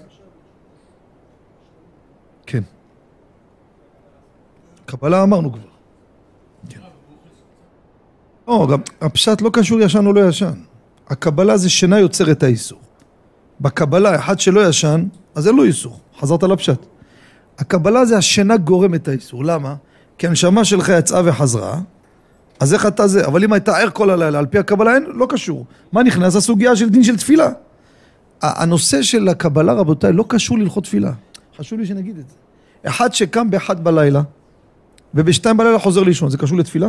כן. 2.45 2.63
קבלה 4.85 5.23
אמרנו 5.23 5.51
כבר. 5.51 5.61
כן. 6.69 6.79
לא, 8.47 8.67
גם 8.71 8.79
הפשט 9.01 9.41
לא 9.41 9.49
קשור 9.53 9.79
ישן 9.79 10.05
או 10.05 10.13
לא 10.13 10.29
ישן. 10.29 10.53
הקבלה 11.09 11.57
זה 11.57 11.69
שינה 11.69 11.99
יוצרת 11.99 12.43
האיסור. 12.43 12.79
בקבלה, 13.61 14.15
אחד 14.15 14.39
שלא 14.39 14.67
ישן, 14.69 15.05
אז 15.35 15.47
אין 15.47 15.55
לו 15.55 15.63
איסור. 15.63 15.99
חזרת 16.19 16.43
לפשט. 16.43 16.85
הקבלה 17.59 18.05
זה 18.05 18.17
השינה 18.17 18.57
גורם 18.57 18.95
את 18.95 19.07
האיסור. 19.07 19.45
למה? 19.45 19.75
כי 20.17 20.27
הנשמה 20.27 20.65
שלך 20.65 20.89
יצאה 20.99 21.21
וחזרה, 21.25 21.79
אז 22.59 22.73
איך 22.73 22.85
אתה 22.85 23.07
זה? 23.07 23.25
אבל 23.25 23.43
אם 23.43 23.53
הייתה 23.53 23.77
ער 23.77 23.89
כל 23.89 24.09
הלילה, 24.09 24.39
על 24.39 24.45
פי 24.45 24.57
הקבלה 24.57 24.95
אין, 24.95 25.05
לא 25.07 25.27
קשור. 25.29 25.65
מה 25.91 26.03
נכנס? 26.03 26.35
הסוגיה 26.35 26.75
של 26.75 26.89
דין 26.89 27.03
של 27.03 27.17
תפילה. 27.17 27.49
הנושא 28.41 29.01
של 29.01 29.29
הקבלה, 29.29 29.73
רבותיי, 29.73 30.13
לא 30.13 30.25
קשור 30.27 30.57
להלכות 30.57 30.83
תפילה. 30.83 31.11
חשוב 31.57 31.79
לי 31.79 31.85
שנגיד 31.85 32.17
את 32.17 32.29
זה. 32.29 32.35
אחד 32.83 33.13
שקם 33.13 33.49
באחד 33.49 33.83
בלילה, 33.83 34.21
ובשתיים 35.13 35.57
בלילה 35.57 35.79
חוזר 35.79 36.03
לישון, 36.03 36.29
זה 36.29 36.37
קשור 36.37 36.57
לתפילה? 36.57 36.87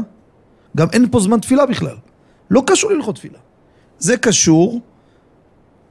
גם 0.76 0.86
אין 0.92 1.06
פה 1.10 1.20
זמן 1.20 1.40
תפילה 1.40 1.66
בכלל. 1.66 1.96
לא 2.50 2.62
קשור 2.66 2.90
להלכות 2.90 3.14
תפילה. 3.14 3.38
זה 3.98 4.16
קשור, 4.16 4.80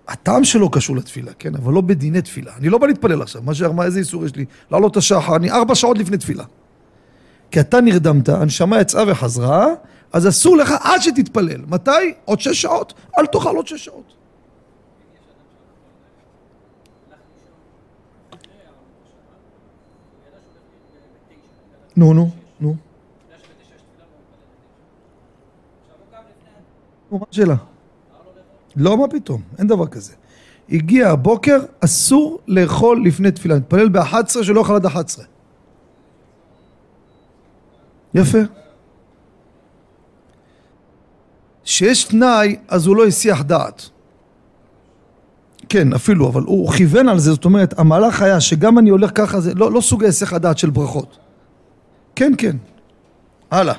הטעם 0.08 0.44
שלו 0.44 0.70
קשור 0.70 0.96
לתפילה, 0.96 1.32
כן? 1.40 1.56
אבל 1.56 1.74
לא 1.74 1.82
בדיני 1.82 2.22
תפילה. 2.22 2.52
אני 2.58 2.70
לא 2.70 2.78
בא 2.78 2.88
להתפלל 2.88 3.22
עכשיו, 3.22 3.42
מה 3.42 3.54
שאמר, 3.54 3.84
איזה 3.84 4.00
איסור 4.00 4.26
יש 4.26 4.36
לי? 4.36 4.46
לעלות 4.72 4.98
השחר, 4.98 5.36
אני 5.36 5.52
ארבע 5.52 5.76
שעות 5.76 5.98
לפני 5.98 6.18
תפילה. 6.18 6.44
כי 7.52 7.60
אתה 7.60 7.82
נרדמת, 7.82 8.30
הנשמה 8.30 8.82
יצאה 8.82 9.04
וחזרה, 9.12 9.68
אז 10.14 10.28
אסור 10.28 10.58
לך 10.58 10.74
עד 10.82 11.02
שתתפלל. 11.02 11.62
מתי? 11.68 11.92
עוד 12.26 12.40
שש 12.40 12.62
שעות? 12.62 12.94
אל 13.18 13.26
תאכל 13.26 13.56
עוד 13.56 13.68
שש 13.68 13.86
שעות. 13.86 14.19
נו, 22.00 22.14
נו, 22.14 22.30
נו. 22.60 22.76
נו, 27.12 27.18
מה 27.20 27.26
השאלה? 27.32 27.56
לא, 28.76 28.98
מה 28.98 29.08
פתאום, 29.08 29.42
אין 29.58 29.68
דבר 29.68 29.88
כזה. 29.88 30.14
הגיע 30.70 31.10
הבוקר, 31.10 31.60
אסור 31.80 32.40
לאכול 32.48 33.06
לפני 33.06 33.32
תפילה. 33.32 33.56
נתפלל 33.56 33.90
ב-11 33.90 34.44
שלא 34.44 34.60
אוכל 34.60 34.76
עד 34.76 34.86
11. 34.86 35.26
יפה. 38.14 38.38
שיש 41.64 42.04
תנאי, 42.04 42.56
אז 42.68 42.88
הוא 42.88 42.96
לא 42.96 43.06
הסיח 43.06 43.42
דעת. 43.42 43.90
כן, 45.70 45.94
אפילו, 45.94 46.30
אבל 46.30 46.42
הוא 46.42 46.72
כיוון 46.72 47.10
על 47.10 47.20
זה, 47.20 47.32
זאת 47.32 47.46
אומרת, 47.46 47.80
המהלך 47.80 48.22
היה 48.22 48.42
שגם 48.42 48.80
אני 48.80 48.90
הולך 48.90 49.12
ככה, 49.16 49.42
זה 49.42 49.54
לא, 49.54 49.72
לא 49.72 49.82
סוג 49.82 50.04
היסח 50.04 50.34
הדעת 50.34 50.58
של 50.58 50.70
ברכות. 50.70 51.29
כן, 52.20 52.34
כן. 52.38 52.58
הלאה. 53.52 53.76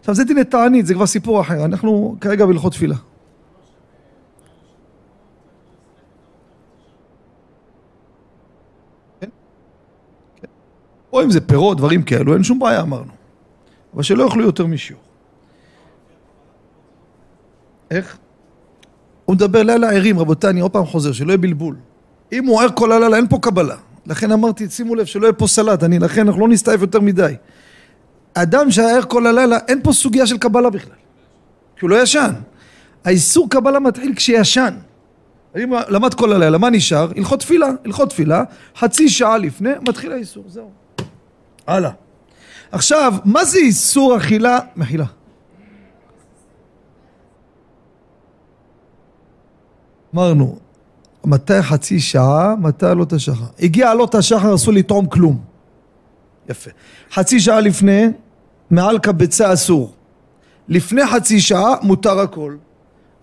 עכשיו 0.00 0.14
זה 0.14 0.24
דיני 0.24 0.44
תענית, 0.44 0.86
זה 0.86 0.94
כבר 0.94 1.06
סיפור 1.06 1.40
אחר, 1.40 1.64
אנחנו 1.64 2.16
כרגע 2.20 2.46
בהלכות 2.46 2.72
תפילה. 2.72 2.96
כן? 9.20 9.28
כן. 10.36 10.48
או 11.12 11.22
אם 11.22 11.30
זה 11.30 11.40
פירות, 11.40 11.76
דברים 11.76 12.02
כאלו, 12.02 12.34
אין 12.34 12.42
שום 12.42 12.58
בעיה 12.58 12.80
אמרנו. 12.80 13.12
אבל 13.94 14.02
שלא 14.02 14.24
יאכלו 14.24 14.44
יותר 14.44 14.66
משיעור. 14.66 15.02
איך? 17.90 18.18
הוא 19.24 19.36
מדבר 19.36 19.62
לילה 19.62 19.90
ערים, 19.92 20.18
רבותיי, 20.18 20.50
אני 20.50 20.60
עוד 20.60 20.70
פעם 20.70 20.86
חוזר, 20.86 21.12
שלא 21.12 21.28
יהיה 21.28 21.38
בלבול. 21.38 21.76
אם 22.32 22.46
הוא 22.46 22.62
ער 22.62 22.68
כל 22.74 22.92
הלילה, 22.92 23.16
אין 23.16 23.28
פה 23.28 23.38
קבלה. 23.42 23.76
לכן 24.06 24.32
אמרתי, 24.32 24.68
שימו 24.70 24.94
לב, 24.94 25.04
שלא 25.04 25.26
יהיה 25.26 25.32
פה 25.32 25.46
סלט, 25.46 25.84
אני, 25.84 25.98
לכן 25.98 26.26
אנחנו 26.26 26.40
לא 26.40 26.48
נסתעף 26.48 26.80
יותר 26.80 27.00
מדי. 27.00 27.34
אדם 28.34 28.70
שהיה 28.70 28.96
ער 28.96 29.02
כל 29.02 29.26
הלילה, 29.26 29.58
אין 29.68 29.80
פה 29.82 29.92
סוגיה 29.92 30.26
של 30.26 30.38
קבלה 30.38 30.70
בכלל. 30.70 30.92
כי 31.76 31.80
הוא 31.80 31.90
לא 31.90 32.02
ישן. 32.02 32.30
האיסור 33.04 33.50
קבלה 33.50 33.78
מתחיל 33.78 34.14
כשישן. 34.16 34.74
אם 35.56 35.72
למד 35.88 36.14
כל 36.14 36.32
הלילה, 36.32 36.58
מה 36.58 36.70
נשאר? 36.70 37.10
הלכות 37.16 37.40
תפילה, 37.40 37.68
הלכות 37.84 38.10
תפילה, 38.10 38.44
חצי 38.76 39.08
שעה 39.08 39.38
לפני, 39.38 39.70
מתחיל 39.88 40.12
האיסור, 40.12 40.44
זהו. 40.48 40.70
הלאה. 41.66 41.90
עכשיו, 42.72 43.14
מה 43.24 43.44
זה 43.44 43.58
איסור 43.58 44.16
אכילה? 44.16 44.58
מחילה. 44.76 45.04
אמרנו, 50.14 50.58
מתי 51.26 51.62
חצי 51.62 52.00
שעה, 52.00 52.54
מתי 52.56 52.86
עלות 52.86 53.12
השחר. 53.12 53.44
הגיע 53.60 53.90
עלות 53.90 54.14
השחר, 54.14 54.54
אסור 54.54 54.74
לטעום 54.74 55.06
כלום. 55.06 55.40
יפה. 56.48 56.70
חצי 57.12 57.40
שעה 57.40 57.60
לפני, 57.60 58.06
מעל 58.70 58.98
קבצה 58.98 59.52
אסור. 59.52 59.94
לפני 60.68 61.06
חצי 61.06 61.40
שעה, 61.40 61.74
מותר 61.82 62.20
הכל. 62.20 62.56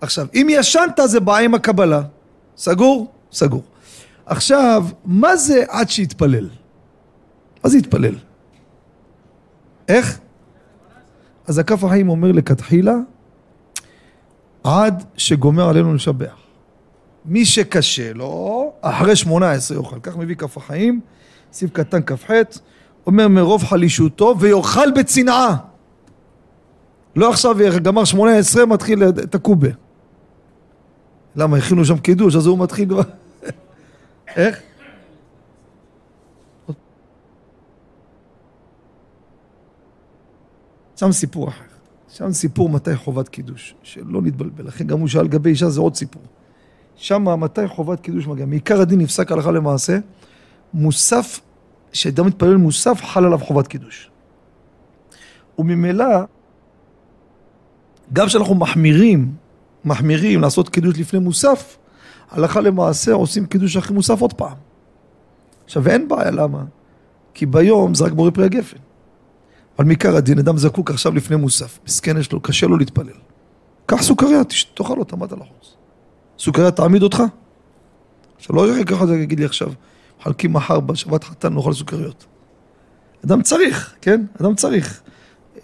עכשיו, 0.00 0.26
אם 0.34 0.46
ישנת 0.50 1.00
זה 1.04 1.20
בעיה 1.20 1.44
עם 1.44 1.54
הקבלה. 1.54 2.02
סגור? 2.56 3.12
סגור. 3.32 3.62
עכשיו, 4.26 4.86
מה 5.04 5.36
זה 5.36 5.64
עד 5.68 5.90
שיתפלל? 5.90 6.48
מה 7.64 7.70
זה 7.70 7.78
יתפלל? 7.78 8.14
איך? 9.88 10.18
אז 11.46 11.58
הכף 11.58 11.84
החיים 11.84 12.08
אומר 12.08 12.32
לכתחילה, 12.32 12.94
עד 14.64 15.04
שגומר 15.16 15.68
עלינו 15.68 15.94
לשבח. 15.94 16.43
מי 17.24 17.44
שקשה 17.44 18.12
לו, 18.12 18.72
אחרי 18.80 19.16
שמונה 19.16 19.52
עשרה 19.52 19.78
יאכל. 19.78 20.00
כך 20.02 20.16
מביא 20.16 20.36
כף 20.36 20.56
החיים, 20.56 21.00
סיב 21.52 21.70
קטן 21.72 22.00
כ"ח, 22.06 22.30
אומר 23.06 23.28
מרוב 23.28 23.64
חלישותו 23.64 24.34
ויאכל 24.40 24.90
בצנעה. 24.90 25.56
לא 27.16 27.30
עכשיו 27.30 27.56
גמר 27.82 28.04
שמונה 28.04 28.36
עשרה, 28.36 28.66
מתחיל 28.66 29.02
את 29.08 29.34
הקובה. 29.34 29.68
למה? 31.36 31.56
הכינו 31.56 31.84
שם 31.84 31.98
קידוש, 31.98 32.36
אז 32.36 32.46
הוא 32.46 32.58
מתחיל... 32.58 32.88
איך? 34.36 34.60
שם 40.96 41.12
סיפור 41.12 41.48
אחר. 41.48 41.64
שם 42.08 42.32
סיפור 42.32 42.68
מתי 42.68 42.96
חובת 42.96 43.28
קידוש, 43.28 43.74
שלא 43.82 44.22
נתבלבל. 44.22 44.66
לכן 44.66 44.86
גם 44.86 45.00
הוא 45.00 45.08
שאל 45.08 45.22
לגבי 45.22 45.50
אישה 45.50 45.70
זה 45.70 45.80
עוד 45.80 45.94
סיפור. 45.94 46.22
שם 46.96 47.40
מתי 47.40 47.68
חובת 47.68 48.00
קידוש 48.00 48.26
מגיע. 48.26 48.46
מעיקר 48.46 48.80
הדין 48.80 49.00
נפסק 49.00 49.32
הלכה 49.32 49.50
למעשה, 49.50 49.98
מוסף, 50.74 51.40
שאדם 51.92 52.26
מתפלל 52.26 52.56
מוסף, 52.56 53.02
חל 53.04 53.24
עליו 53.24 53.38
חובת 53.38 53.66
קידוש. 53.66 54.10
וממילא, 55.58 56.06
גם 58.12 58.26
כשאנחנו 58.26 58.54
מחמירים, 58.54 59.34
מחמירים 59.84 60.40
לעשות 60.40 60.68
קידוש 60.68 60.98
לפני 60.98 61.18
מוסף, 61.18 61.76
הלכה 62.30 62.60
למעשה 62.60 63.12
עושים 63.12 63.46
קידוש 63.46 63.76
אחרי 63.76 63.94
מוסף 63.94 64.20
עוד 64.20 64.32
פעם. 64.32 64.56
עכשיו, 65.64 65.88
אין 65.88 66.08
בעיה, 66.08 66.30
למה? 66.30 66.64
כי 67.34 67.46
ביום 67.46 67.94
זה 67.94 68.04
רק 68.04 68.12
בורא 68.12 68.30
פרי 68.30 68.44
הגפן. 68.44 68.76
אבל 69.78 69.84
מעיקר 69.84 70.16
הדין, 70.16 70.38
אדם 70.38 70.58
זקוק 70.58 70.90
עכשיו 70.90 71.14
לפני 71.14 71.36
מוסף, 71.36 71.78
מסכן 71.86 72.18
יש 72.18 72.32
לו, 72.32 72.40
קשה 72.40 72.66
לו 72.66 72.76
להתפלל. 72.76 73.12
קח 73.86 74.02
סוכריה, 74.02 74.40
תאכל 74.74 74.98
אותה, 74.98 75.16
מה 75.16 75.26
אתה 75.26 75.36
לחוץ? 75.36 75.76
סוכריה 76.38 76.70
תעמיד 76.70 77.02
אותך? 77.02 77.22
עכשיו 78.36 78.56
לא 78.56 78.66
רק 78.80 78.88
ככה 78.88 79.04
יגיד 79.14 79.38
לי 79.38 79.44
עכשיו, 79.44 79.72
מחלקים 80.20 80.52
מחר 80.52 80.80
בשבת 80.80 81.24
חתן 81.24 81.54
נאכל 81.54 81.72
סוכריות. 81.72 82.24
אדם 83.24 83.42
צריך, 83.42 83.94
כן? 84.00 84.24
אדם 84.40 84.54
צריך. 84.54 85.02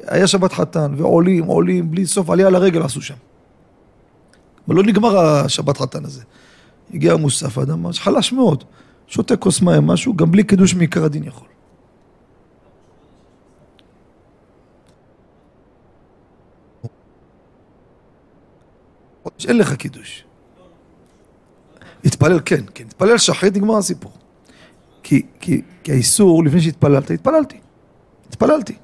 היה 0.07 0.27
שבת 0.27 0.53
חתן, 0.53 0.95
ועולים, 0.97 1.45
עולים, 1.45 1.91
בלי 1.91 2.07
סוף, 2.07 2.31
עלייה 2.31 2.51
לרגל 2.51 2.83
עשו 2.83 3.03
שם. 3.03 3.15
אבל 4.69 4.77
לא 4.77 4.83
נגמר 4.83 5.19
השבת 5.19 5.77
חתן 5.77 6.05
הזה. 6.05 6.23
הגיע 6.95 7.17
מוסף, 7.17 7.59
האדם 7.59 7.93
חלש 7.93 8.33
מאוד. 8.33 8.65
שותה 9.07 9.37
כוס 9.37 9.63
מים, 9.63 9.87
משהו, 9.87 10.17
גם 10.17 10.31
בלי 10.31 10.45
קידוש 10.45 10.75
מעיקר 10.75 11.05
הדין 11.05 11.25
יכול. 11.25 11.47
אין 19.49 19.59
לך 19.59 19.75
קידוש. 19.75 20.25
התפלל, 22.05 22.41
כן, 22.45 22.65
כן, 22.75 22.85
התפלל 22.87 23.19
שחרית, 23.19 23.57
נגמר 23.57 23.77
הסיפור. 23.77 24.13
כי, 25.03 25.23
כי, 25.41 25.63
כי 25.85 25.93
האיסור, 25.93 26.45
לפני 26.45 26.61
שהתפללת, 26.61 27.11
התפללתי. 27.11 27.57
התפללתי. 28.29 28.75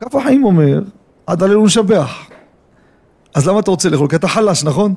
כף 0.00 0.14
החיים 0.14 0.44
אומר, 0.44 0.82
עד 1.26 1.42
עלינו 1.42 1.64
לשבח. 1.64 2.26
אז 3.34 3.48
למה 3.48 3.60
אתה 3.60 3.70
רוצה 3.70 3.88
לאכול? 3.88 4.08
כי 4.08 4.16
אתה 4.16 4.28
חלש, 4.28 4.64
נכון? 4.64 4.94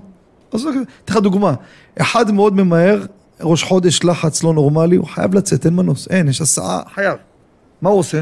אז 0.54 0.68
אתן 1.06 1.14
לך 1.14 1.20
דוגמה. 1.20 1.54
אחד 2.02 2.32
מאוד 2.32 2.56
ממהר, 2.56 3.06
ראש 3.42 3.64
חודש 3.64 4.04
לחץ 4.04 4.44
לא 4.44 4.54
נורמלי, 4.54 4.96
הוא 4.96 5.08
חייב 5.08 5.36
לצאת, 5.36 5.66
אין 5.66 5.76
מנוס, 5.76 6.08
אין, 6.08 6.28
יש 6.28 6.42
הסעה, 6.42 6.82
חייב. 6.94 7.18
מה 7.82 7.90
הוא 7.90 8.00
עושה? 8.00 8.22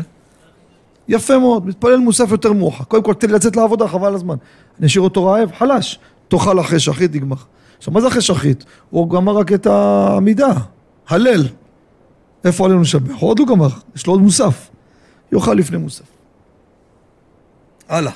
יפה 1.08 1.40
מאוד, 1.40 1.68
מתפלל 1.68 1.98
מוסף 1.98 2.32
יותר 2.32 2.54
מאוחר. 2.54 2.84
קודם 2.84 3.04
כל 3.04 3.14
תן 3.14 3.28
לי 3.28 3.34
לצאת 3.34 3.56
לעבודה, 3.56 3.88
חבל 3.88 4.14
הזמן. 4.14 4.36
אני 4.80 4.88
אשאיר 4.88 5.04
אותו 5.04 5.26
רעב, 5.26 5.52
חלש. 5.58 6.00
תאכל 6.28 6.60
אחרי 6.60 6.80
שחית, 6.80 7.16
נגמר. 7.16 7.36
עכשיו, 7.78 7.94
מה 7.94 8.02
זה 8.02 8.08
אחרי 8.08 8.22
שחית? 8.22 8.66
הוא 8.90 9.10
גמר 9.10 9.38
רק 9.38 9.54
את 9.54 9.66
העמידה, 9.66 10.54
הלל. 11.08 11.48
איפה 12.46 12.66
עלינו 12.66 12.82
לשבח? 12.82 13.16
עוד 13.20 13.40
לא 13.40 13.46
גמר, 13.46 13.70
יש 13.96 14.08
לו 14.08 14.14
עוד 14.14 14.22
מוסף. 14.22 14.70
יאכל 15.32 15.54
לפני 15.54 15.78
מוסף. 15.78 16.06
הלאה. 17.90 18.12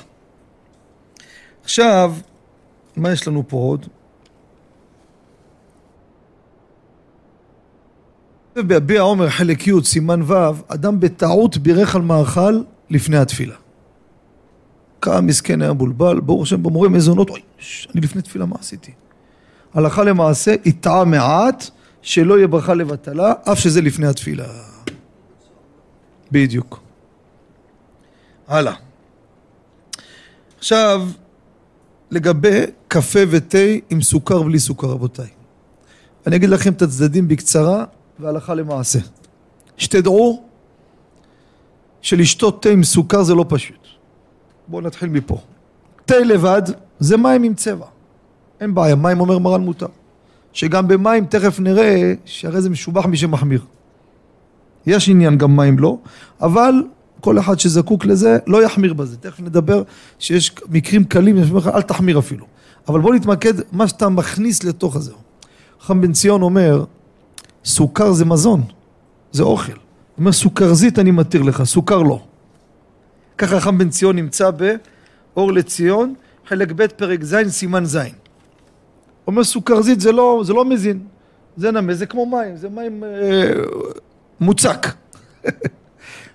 עכשיו, 1.62 2.14
מה 2.96 3.12
יש 3.12 3.28
לנו 3.28 3.44
פה 3.48 3.56
עוד? 3.56 3.86
ביביע 8.56 9.00
עומר 9.00 9.30
חלק 9.30 9.66
י' 9.66 9.72
סימן 9.84 10.22
ו', 10.22 10.34
אדם 10.68 11.00
בטעות 11.00 11.56
בירך 11.56 11.94
על 11.94 12.02
מאכל 12.02 12.62
לפני 12.90 13.16
התפילה. 13.16 13.54
קם 15.00 15.26
מסכן 15.26 15.62
היה 15.62 15.72
מבולבל, 15.72 16.20
ברוך 16.20 16.42
השם 16.42 16.62
במורה 16.62 16.88
מזונות, 16.88 17.30
אוי, 17.30 17.40
אני 17.94 18.00
לפני 18.00 18.22
תפילה 18.22 18.46
מה 18.46 18.56
עשיתי? 18.58 18.92
הלכה 19.74 20.04
למעשה, 20.04 20.54
יטעה 20.64 21.04
מעט, 21.04 21.70
שלא 22.02 22.36
יהיה 22.38 22.46
ברכה 22.46 22.74
לבטלה, 22.74 23.32
אף 23.52 23.58
שזה 23.58 23.80
לפני 23.80 24.06
התפילה. 24.06 24.46
בדיוק. 26.32 26.80
הלאה. 28.48 28.74
עכשיו, 30.58 31.08
לגבי 32.10 32.60
קפה 32.88 33.20
ותה 33.30 33.58
עם 33.90 34.02
סוכר 34.02 34.42
בלי 34.42 34.58
סוכר, 34.58 34.86
רבותיי. 34.86 35.28
אני 36.26 36.36
אגיד 36.36 36.50
לכם 36.50 36.72
את 36.72 36.82
הצדדים 36.82 37.28
בקצרה 37.28 37.84
והלכה 38.18 38.54
למעשה. 38.54 38.98
שתדעו 39.76 40.44
שלשתות 42.02 42.62
תה 42.62 42.68
עם 42.68 42.84
סוכר 42.84 43.22
זה 43.22 43.34
לא 43.34 43.44
פשוט. 43.48 43.86
בואו 44.68 44.82
נתחיל 44.82 45.08
מפה. 45.08 45.40
תה 46.04 46.18
לבד 46.18 46.62
זה 46.98 47.16
מים 47.16 47.42
עם 47.42 47.54
צבע. 47.54 47.86
אין 48.60 48.74
בעיה, 48.74 48.94
מים 48.94 49.20
אומר 49.20 49.38
מרן 49.38 49.60
מותר. 49.60 49.86
שגם 50.52 50.88
במים 50.88 51.24
תכף 51.26 51.60
נראה 51.60 52.14
שהרי 52.24 52.60
זה 52.60 52.70
משובח 52.70 53.06
מי 53.06 53.16
שמחמיר. 53.16 53.64
יש 54.86 55.08
עניין 55.08 55.38
גם 55.38 55.56
מים 55.56 55.78
לא, 55.78 55.98
אבל 56.40 56.74
כל 57.20 57.38
אחד 57.38 57.58
שזקוק 57.58 58.04
לזה 58.04 58.38
לא 58.46 58.62
יחמיר 58.64 58.94
בזה. 58.94 59.16
תכף 59.16 59.40
נדבר 59.40 59.82
שיש 60.18 60.54
מקרים 60.68 61.04
קלים, 61.04 61.36
יש 61.36 61.50
לך 61.50 61.66
אל 61.74 61.82
תחמיר 61.82 62.18
אפילו. 62.18 62.46
אבל 62.88 63.00
בוא 63.00 63.14
נתמקד 63.14 63.54
מה 63.72 63.88
שאתה 63.88 64.08
מכניס 64.08 64.64
לתוך 64.64 64.96
הזה. 64.96 65.12
חכם 65.80 66.00
בן 66.00 66.12
ציון 66.12 66.42
אומר, 66.42 66.84
סוכר 67.64 68.12
זה 68.12 68.24
מזון, 68.24 68.62
זה 69.32 69.42
אוכל. 69.42 69.72
הוא 69.72 69.78
אומר 70.18 70.32
סוכרזית 70.32 70.98
אני 70.98 71.10
מתיר 71.10 71.42
לך, 71.42 71.62
סוכר 71.64 72.02
לא. 72.02 72.22
ככה 73.38 73.60
חכם 73.60 73.78
בן 73.78 73.88
ציון 73.88 74.16
נמצא 74.16 74.50
באור 74.50 75.52
לציון, 75.52 76.14
חלק 76.48 76.72
ב' 76.72 76.86
פרק 76.86 77.24
ז' 77.24 77.36
סימן 77.48 77.84
ז'. 77.84 77.98
אומר 79.30 79.44
סוכרזית 79.44 80.00
זה 80.00 80.12
לא, 80.12 80.42
זה 80.44 80.52
לא 80.52 80.64
מזין, 80.64 80.98
זה 81.56 81.70
נמס, 81.70 81.96
זה 81.96 82.06
כמו 82.06 82.26
מים, 82.26 82.56
זה 82.56 82.68
מים 82.68 83.04
אה, 83.04 83.52
מוצק. 84.40 84.86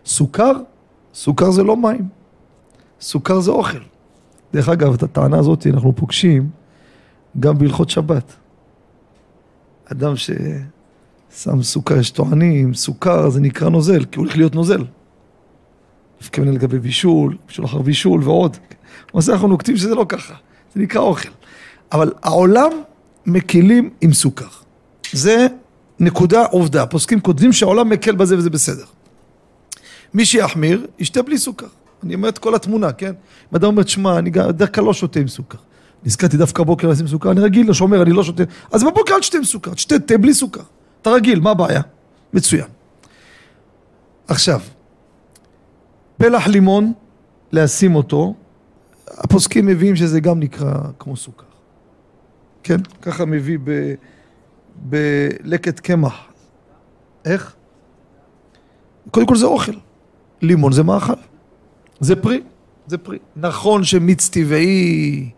סוכר, 0.06 0.52
סוכר 1.14 1.52
זה 1.52 1.64
לא 1.64 1.78
מים, 1.78 2.08
סוכר 3.02 3.40
זה 3.40 3.52
אוכל. 3.52 3.80
דרך 4.54 4.70
אגב, 4.70 4.94
את 4.94 5.04
הטענה 5.04 5.40
הזאת 5.40 5.68
אנחנו 5.68 5.96
פוגשים 5.96 6.50
גם 7.40 7.58
בהלכות 7.58 7.90
שבת. 7.90 8.34
אדם 9.92 10.14
ששם 10.16 11.62
סוכר, 11.62 11.98
יש 11.98 12.12
טוענים, 12.12 12.74
סוכר 12.74 13.30
זה 13.30 13.40
נקרא 13.40 13.70
נוזל, 13.70 14.06
כי 14.06 14.20
הוא 14.20 14.26
הולך 14.26 14.38
להיות 14.38 14.56
נוזל. 14.56 14.84
מתכוון 16.22 16.54
לגבי 16.54 16.80
בישול, 16.80 17.38
בישול 17.48 17.66
אחר 17.66 17.82
בישול 17.82 18.24
ועוד. 18.24 18.58
למעשה 19.14 19.34
אנחנו 19.34 19.48
נוקטים 19.48 19.78
שזה 19.78 19.96
לא 19.96 20.06
ככה, 20.10 20.34
זה 20.76 20.82
נקרא 20.82 21.02
אוכל. 21.02 21.30
אבל 21.92 22.14
העולם 22.24 22.72
מקילים 23.26 23.90
עם 24.02 24.14
סוכר. 24.14 24.48
זה 25.12 25.48
נקודה 26.00 26.46
עובדה. 26.46 26.84
הפוסקים 26.84 27.20
כותבים 27.20 27.54
שהעולם 27.54 27.90
מקל 27.90 28.16
בזה 28.16 28.38
וזה 28.38 28.50
בסדר. 28.50 28.86
מי 30.14 30.26
שיחמיר, 30.26 30.88
ישתה 31.00 31.22
בלי 31.22 31.38
סוכר. 31.38 31.68
אני 32.04 32.16
אומר 32.16 32.30
את 32.30 32.38
כל 32.38 32.56
התמונה, 32.56 32.92
כן? 32.92 33.14
אם 33.52 33.56
אדם 33.56 33.68
אומר, 33.68 33.84
תשמע, 33.84 34.20
אני 34.20 34.32
בדרך 34.32 34.76
כלל 34.76 34.84
לא 34.84 34.94
שותה 34.94 35.20
עם 35.20 35.28
סוכר. 35.28 35.58
נזכרתי 36.04 36.38
דווקא 36.38 36.64
בבוקר 36.64 36.88
לשים 36.88 37.08
סוכר, 37.08 37.32
אני 37.32 37.42
רגיל, 37.42 37.74
שומר, 37.74 38.02
אני 38.02 38.12
לא 38.12 38.24
שותה. 38.24 38.44
אז 38.72 38.84
בבוקר 38.84 39.16
אל 39.16 39.20
תשתה 39.20 39.38
עם 39.38 39.44
סוכר, 39.44 39.74
תשתה 39.74 40.00
תה 40.00 40.18
בלי 40.18 40.34
סוכר. 40.34 40.62
אתה 41.02 41.10
רגיל, 41.10 41.40
מה 41.40 41.52
הבעיה? 41.52 41.82
מצוין. 42.34 42.68
עכשיו, 44.28 44.62
פלח 46.18 46.48
לימון, 46.48 46.94
לשים 47.52 47.96
אותו, 47.96 48.34
הפוסקים 49.08 49.66
מביאים 49.66 49.96
שזה 49.96 50.20
גם 50.20 50.40
נקרא 50.40 50.74
כמו 51.00 51.18
סוכר. 51.18 51.45
כן? 52.66 52.78
ככה 53.02 53.26
מביא. 53.26 53.58
בלקט 54.76 55.80
קמח. 55.80 56.14
איך? 57.26 57.56
קודם 59.12 59.26
כל 59.26 59.36
זה 59.36 59.46
אוכל. 59.46 59.72
לימון 60.42 60.72
זה 60.72 60.84
מאכל. 60.84 61.14
זה 62.00 62.16
פרי. 62.16 62.44
זה 62.88 62.98
פרי. 62.98 63.20
נכון 63.36 63.84
שמיץ 63.84 64.30
טבעי, 64.30 65.30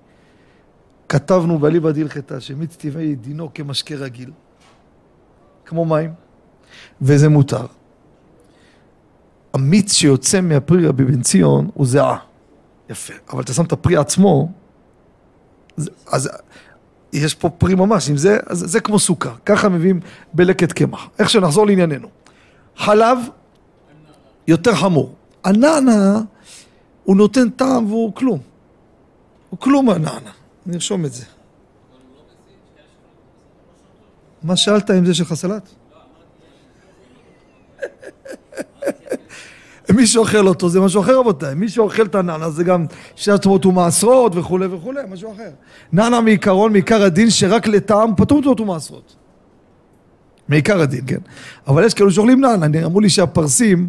כתבנו 1.10 1.60
באליבא 1.60 1.92
דהלכתא 1.92 2.40
שמיץ 2.40 2.76
טבעי 2.76 3.16
דינו 3.16 3.54
כמשקה 3.54 3.96
רגיל, 3.96 4.32
כמו 5.66 5.86
מים, 5.86 6.14
וזה 7.02 7.30
מותר. 7.30 7.66
המיץ 9.54 9.94
שיוצא 9.94 10.42
מהפרי 10.42 10.88
רבי 10.88 11.06
בן 11.06 11.22
ציון 11.22 11.70
הוא 11.74 11.86
זהה. 11.86 12.18
יפה. 12.90 13.14
אבל 13.30 13.42
אתה 13.42 13.54
שם 13.54 13.64
את 13.64 13.72
הפרי 13.72 13.98
עצמו, 13.98 14.52
אז 16.08 16.30
יש 17.14 17.36
פה 17.36 17.50
פרי 17.50 17.76
ממש, 17.76 18.10
אם 18.10 18.18
זה, 18.18 18.38
אז 18.46 18.64
זה 18.68 18.80
כמו 18.80 19.00
סוכר. 19.00 19.34
ככה 19.46 19.70
מביאים 19.70 20.00
בלקט 20.34 20.72
קמח. 20.72 21.08
איך 21.20 21.30
שנחזור 21.30 21.68
לענייננו. 21.68 22.08
חלב, 22.76 23.18
יותר 24.48 24.76
חמור. 24.76 25.16
הנענה, 25.44 26.22
הוא 27.04 27.16
נותן 27.16 27.50
טעם 27.50 27.86
והוא 27.86 28.14
כלום. 28.14 28.40
הוא 29.50 29.60
כלום 29.60 29.90
הנענה. 29.90 30.32
נרשום 30.66 31.06
את 31.06 31.14
זה. 31.14 31.24
מה 34.44 34.56
שאלת 34.56 34.92
אם 34.92 35.06
זה 35.06 35.14
שלך 35.14 35.34
סלט? 35.34 35.70
מי 39.98 40.08
שאוכל 40.08 40.48
אותו 40.48 40.70
זה 40.70 40.80
משהו 40.80 41.02
אחר 41.02 41.20
רבותיי, 41.20 41.56
מי 41.56 41.70
שאוכל 41.70 42.06
את 42.06 42.16
הנענה 42.16 42.50
זה 42.50 42.64
גם 42.64 42.86
שעת 43.16 43.46
ומעשרות 43.46 44.36
וכולי 44.36 44.66
וכולי, 44.66 45.02
משהו 45.10 45.32
אחר. 45.32 45.50
נענה 45.92 46.22
מעיקרון, 46.22 46.72
מעיקר 46.72 47.04
הדין 47.04 47.30
שרק 47.30 47.68
לטעם 47.68 48.16
פטור 48.16 48.62
ומעשרות. 48.62 49.16
מעיקר 50.50 50.82
הדין, 50.82 51.02
כן. 51.08 51.18
אבל 51.68 51.86
יש 51.86 51.94
כאלו 51.94 52.12
שאוכלים 52.12 52.42
נענה, 52.42 52.86
אמרו 52.86 53.00
לי 53.00 53.10
שהפרסים 53.10 53.88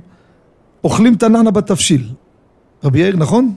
אוכלים 0.84 1.14
את 1.14 1.22
הנענה 1.22 1.50
בתבשיל. 1.50 2.08
רבי 2.84 2.98
יאיר, 2.98 3.16
נכון? 3.16 3.54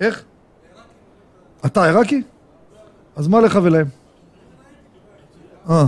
איך? 0.00 0.24
אתה 1.66 1.84
עיראקי? 1.84 2.22
אז 3.16 3.28
מה 3.28 3.40
לך 3.40 3.58
ולהם? 3.62 3.99
אה. 5.68 5.86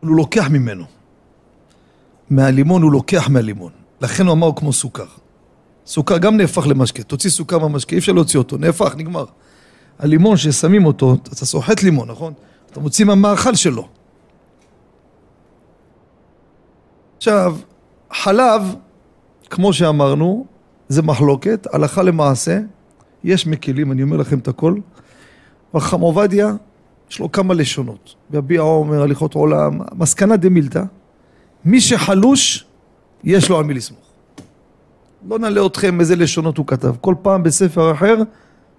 הוא 0.00 0.16
לוקח 0.16 0.48
ממנו. 0.50 0.84
מהלימון 2.30 2.82
הוא 2.82 2.92
לוקח 2.92 3.28
מהלימון. 3.28 3.72
לכן 4.00 4.26
הוא 4.26 4.32
אמר 4.32 4.46
הוא 4.46 4.56
כמו 4.56 4.72
סוכר. 4.72 5.06
סוכר 5.86 6.18
גם 6.18 6.36
נהפך 6.36 6.66
למשקה. 6.66 7.02
תוציא 7.02 7.30
סוכר 7.30 7.58
מהמשקה, 7.58 7.94
אי 7.94 7.98
אפשר 7.98 8.12
להוציא 8.12 8.38
אותו, 8.38 8.56
נהפך, 8.56 8.94
נגמר. 8.96 9.24
הלימון 9.98 10.36
ששמים 10.36 10.86
אותו, 10.86 11.14
אתה 11.14 11.46
סוחט 11.46 11.82
לימון, 11.82 12.10
נכון? 12.10 12.32
אתה 12.70 12.80
מוציא 12.80 13.04
מהמאכל 13.04 13.54
שלו. 13.54 13.88
עכשיו, 17.16 17.56
חלב, 18.12 18.74
כמו 19.52 19.72
שאמרנו, 19.72 20.46
זה 20.88 21.02
מחלוקת, 21.02 21.66
הלכה 21.72 22.02
למעשה, 22.02 22.60
יש 23.24 23.46
מקלים, 23.46 23.92
אני 23.92 24.02
אומר 24.02 24.16
לכם 24.16 24.38
את 24.38 24.48
הכל. 24.48 24.76
וחכם 25.74 26.00
עובדיה, 26.00 26.52
יש 27.10 27.18
לו 27.18 27.32
כמה 27.32 27.54
לשונות. 27.54 28.14
ביביע 28.30 28.60
עומר, 28.60 29.02
הליכות 29.02 29.34
עולם, 29.34 29.78
מסקנה 29.94 30.36
דמילתא, 30.36 30.82
מי 31.64 31.80
שחלוש, 31.80 32.64
יש 33.24 33.50
לו 33.50 33.58
על 33.58 33.64
מי 33.64 33.74
לסמוך. 33.74 34.00
לא 35.28 35.38
נעלה 35.38 35.66
אתכם 35.66 36.00
איזה 36.00 36.16
לשונות 36.16 36.58
הוא 36.58 36.66
כתב. 36.66 36.94
כל 37.00 37.14
פעם 37.22 37.42
בספר 37.42 37.92
אחר, 37.92 38.16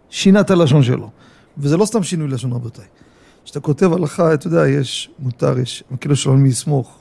שינה 0.10 0.40
את 0.40 0.52
הלשון 0.52 0.84
שלו. 0.84 1.10
וזה 1.58 1.78
לא 1.78 1.86
סתם 1.86 2.04
שינוי 2.04 2.28
לשון 2.28 2.52
רבותיי. 2.54 2.86
כשאתה 3.46 3.60
כותב 3.60 3.94
הלכה, 3.94 4.34
אתה 4.34 4.48
יודע, 4.48 4.68
יש 4.68 5.10
מותר, 5.20 5.60
יש 5.60 5.84
מקל 5.92 6.12
יש 6.12 6.26
לו 6.26 6.32
על 6.32 6.38
מי 6.38 6.50
לסמוך. 6.50 7.00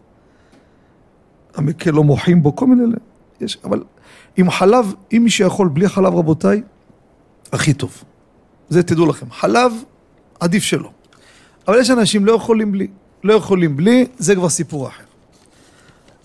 המקל 1.54 1.90
לא 1.90 2.04
מוחים 2.04 2.42
בו, 2.42 2.56
כל 2.56 2.66
מיני... 2.66 2.94
יש, 3.42 3.58
אבל 3.64 3.82
עם 4.36 4.50
חלב, 4.50 4.94
אם 5.12 5.20
מי 5.24 5.30
שיכול 5.30 5.68
בלי 5.68 5.88
חלב 5.88 6.14
רבותיי, 6.14 6.62
הכי 7.52 7.74
טוב. 7.74 8.02
זה 8.68 8.82
תדעו 8.82 9.06
לכם. 9.06 9.30
חלב, 9.30 9.72
עדיף 10.40 10.62
שלא. 10.62 10.90
אבל 11.68 11.80
יש 11.80 11.90
אנשים 11.90 12.24
לא 12.24 12.32
יכולים 12.32 12.72
בלי. 12.72 12.86
לא 13.24 13.32
יכולים 13.32 13.76
בלי, 13.76 14.06
זה 14.18 14.34
כבר 14.34 14.48
סיפור 14.48 14.88
אחר. 14.88 15.04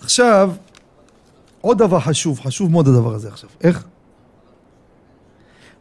עכשיו, 0.00 0.50
עוד 1.60 1.78
דבר 1.78 2.00
חשוב, 2.00 2.40
חשוב 2.40 2.70
מאוד 2.70 2.88
הדבר 2.88 3.14
הזה 3.14 3.28
עכשיו. 3.28 3.50
איך? 3.62 3.84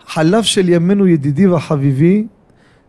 חלב 0.07 0.43
של 0.43 0.69
ימינו 0.69 1.07
ידידי 1.07 1.47
וחביבי, 1.47 2.27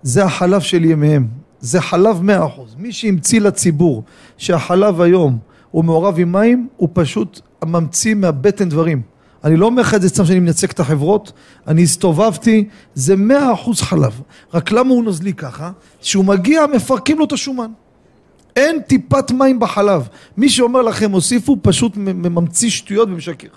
זה 0.02 0.24
החלב 0.24 0.60
של 0.60 0.84
ימיהם. 0.84 1.28
זה 1.60 1.80
חלב 1.80 2.22
מאה 2.22 2.46
אחוז. 2.46 2.74
מי 2.78 2.92
שהמציא 2.92 3.40
לציבור 3.40 4.02
שהחלב 4.36 5.00
היום 5.00 5.38
הוא 5.70 5.84
מעורב 5.84 6.14
עם 6.18 6.32
מים, 6.32 6.68
הוא 6.76 6.88
פשוט 6.92 7.40
ממציא 7.64 8.14
מהבטן 8.14 8.68
דברים. 8.68 9.02
אני 9.44 9.56
לא 9.56 9.66
אומר 9.66 9.82
לך 9.82 9.94
את 9.94 10.02
זה 10.02 10.08
סתם 10.08 10.24
שאני 10.24 10.40
מייצג 10.40 10.70
את 10.70 10.80
החברות, 10.80 11.32
אני 11.66 11.82
הסתובבתי, 11.82 12.68
זה 12.94 13.16
מאה 13.16 13.52
אחוז 13.52 13.80
חלב. 13.80 14.20
רק 14.54 14.72
למה 14.72 14.90
הוא 14.90 15.04
נוזלי 15.04 15.32
ככה? 15.32 15.70
כשהוא 16.00 16.24
מגיע 16.24 16.66
מפרקים 16.74 17.18
לו 17.18 17.24
את 17.24 17.32
השומן. 17.32 17.70
אין 18.56 18.82
טיפת 18.82 19.30
מים 19.30 19.60
בחלב. 19.60 20.08
מי 20.36 20.48
שאומר 20.48 20.82
לכם 20.82 21.10
הוסיפו 21.10 21.56
פשוט 21.62 21.92
ממציא 21.96 22.70
שטויות 22.70 23.08
ומשקר. 23.08 23.48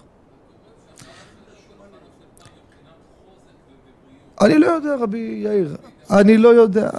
אני 4.41 4.59
לא 4.59 4.67
יודע 4.67 4.95
רבי 4.95 5.41
יאיר, 5.43 5.75
אני 6.11 6.37
לא 6.37 6.49
יודע, 6.49 6.89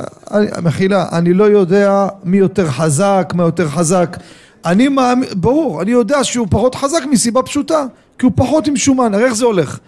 מחילה, 0.63 1.09
אני 1.13 1.35
לא 1.35 1.45
יודע 1.45 2.09
מי 2.25 2.37
יותר 2.37 2.67
חזק, 2.67 3.33
מה 3.37 3.43
יותר 3.43 3.69
חזק. 3.69 4.17
אני 4.65 4.89
מאמין, 4.89 5.29
ברור, 5.37 5.83
אני 5.83 5.91
יודע 5.91 6.25
שהוא 6.25 6.47
פחות 6.51 6.75
חזק 6.75 7.03
מסיבה 7.11 7.43
פשוטה, 7.43 7.85
כי 8.19 8.27
הוא 8.27 8.33
פחות 8.37 8.67
עם 8.67 8.77
שומן, 8.77 9.15
הרי 9.15 9.25
איך 9.25 9.33
זה 9.33 9.45
הולך? 9.45 9.79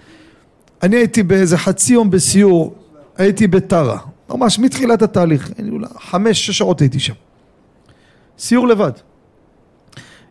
אני 0.82 0.96
הייתי 0.96 1.22
באיזה 1.22 1.58
חצי 1.58 1.92
יום 1.92 2.10
בסיור, 2.10 2.74
הייתי 3.16 3.46
בטרה, 3.46 3.98
ממש 4.28 4.58
מתחילת 4.58 5.02
התהליך, 5.02 5.50
חמש, 5.98 6.46
שש 6.46 6.58
שעות 6.58 6.80
הייתי 6.80 7.00
שם. 7.00 7.14
סיור 8.38 8.68
לבד. 8.68 8.92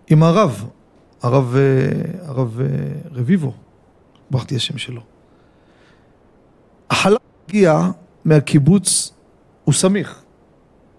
עם 0.09 0.23
הרב, 0.23 0.65
הרב, 1.21 1.55
אה, 1.55 2.27
הרב 2.27 2.59
אה, 2.61 2.65
רביבו, 3.11 3.53
ברחתי 4.31 4.55
השם 4.55 4.77
שלו. 4.77 5.01
החלב 6.89 7.17
הגיע 7.47 7.89
מהקיבוץ 8.25 9.13
הוא 9.63 9.73
סמיך, 9.73 10.21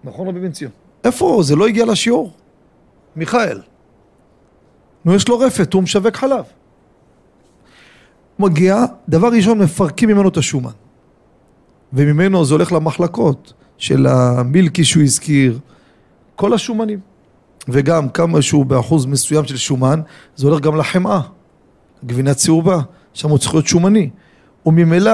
נכון 0.03 0.27
רבי 0.27 0.39
בן 0.39 0.51
ציון? 0.51 0.71
איפה? 1.03 1.39
זה 1.43 1.55
לא 1.55 1.67
הגיע 1.67 1.85
לשיעור. 1.85 2.33
מיכאל. 3.15 3.61
נו, 5.05 5.15
יש 5.15 5.27
לו 5.27 5.39
רפת, 5.39 5.73
הוא 5.73 5.83
משווק 5.83 6.15
חלב. 6.15 6.43
מגיע, 8.39 8.85
דבר 9.09 9.27
ראשון 9.27 9.57
מפרקים 9.59 10.09
ממנו 10.09 10.29
את 10.29 10.37
השומן. 10.37 10.71
וממנו 11.93 12.45
זה 12.45 12.53
הולך 12.53 12.71
למחלקות 12.71 13.53
של 13.77 14.07
המילקי 14.07 14.83
שהוא 14.83 15.03
הזכיר, 15.03 15.59
כל 16.35 16.53
השומנים. 16.53 16.99
וגם 17.67 18.09
כמה 18.09 18.41
שהוא 18.41 18.65
באחוז 18.65 19.05
מסוים 19.05 19.45
של 19.45 19.57
שומן, 19.57 20.01
זה 20.35 20.47
הולך 20.47 20.61
גם 20.61 20.77
לחמאה, 20.77 21.21
גבינה 22.05 22.33
צהובה, 22.33 22.79
שם 23.13 23.29
הוא 23.29 23.37
צריך 23.37 23.53
להיות 23.53 23.67
שומני. 23.67 24.09
וממילא 24.65 25.11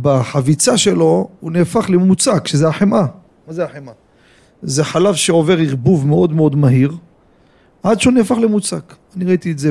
בחביצה 0.00 0.78
שלו 0.78 1.28
הוא 1.40 1.52
נהפך 1.52 1.90
למוצק, 1.90 2.46
שזה 2.46 2.68
החמאה. 2.68 3.06
מה 3.46 3.52
זה 3.52 3.64
החמאה? 3.64 3.94
זה 4.62 4.84
חלב 4.84 5.14
שעובר 5.14 5.58
ערבוב 5.58 6.06
מאוד 6.06 6.32
מאוד 6.32 6.56
מהיר, 6.56 6.92
עד 7.82 8.00
שהוא 8.00 8.12
נהפך 8.12 8.36
למוצק. 8.42 8.94
אני 9.16 9.24
ראיתי 9.24 9.52
את 9.52 9.58
זה 9.58 9.70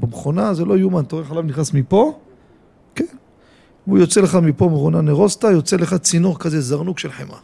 במכונה, 0.00 0.54
זה 0.54 0.64
לא 0.64 0.78
יאומן, 0.78 1.04
אתה 1.04 1.16
רואה 1.16 1.26
חלב 1.26 1.44
נכנס 1.44 1.74
מפה, 1.74 2.18
כן, 2.94 3.04
והוא 3.86 3.98
יוצא 3.98 4.20
לך 4.20 4.34
מפה 4.34 4.68
מכונה 4.68 5.00
נרוסטה, 5.00 5.50
יוצא 5.50 5.76
לך 5.76 5.94
צינור 5.94 6.38
כזה 6.38 6.60
זרנוק 6.60 6.98
של 6.98 7.10
חמאה. 7.10 7.38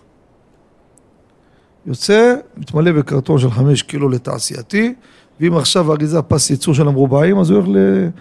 יוצא, 1.86 2.34
מתמלא 2.56 2.92
בקרטון 2.92 3.38
של 3.38 3.50
חמש 3.50 3.82
קילו 3.82 4.08
לתעשייתי, 4.08 4.94
ואם 5.40 5.56
עכשיו 5.56 5.90
האריזה 5.92 6.22
פס 6.22 6.50
ייצור 6.50 6.74
של 6.74 6.88
המרובעים, 6.88 7.38
אז 7.38 7.50
הוא 7.50 7.58
הולך. 7.58 8.12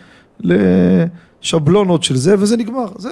לשבלונות 0.43 2.03
של 2.03 2.15
זה, 2.15 2.35
וזה 2.39 2.57
נגמר. 2.57 2.87
זה... 2.97 3.09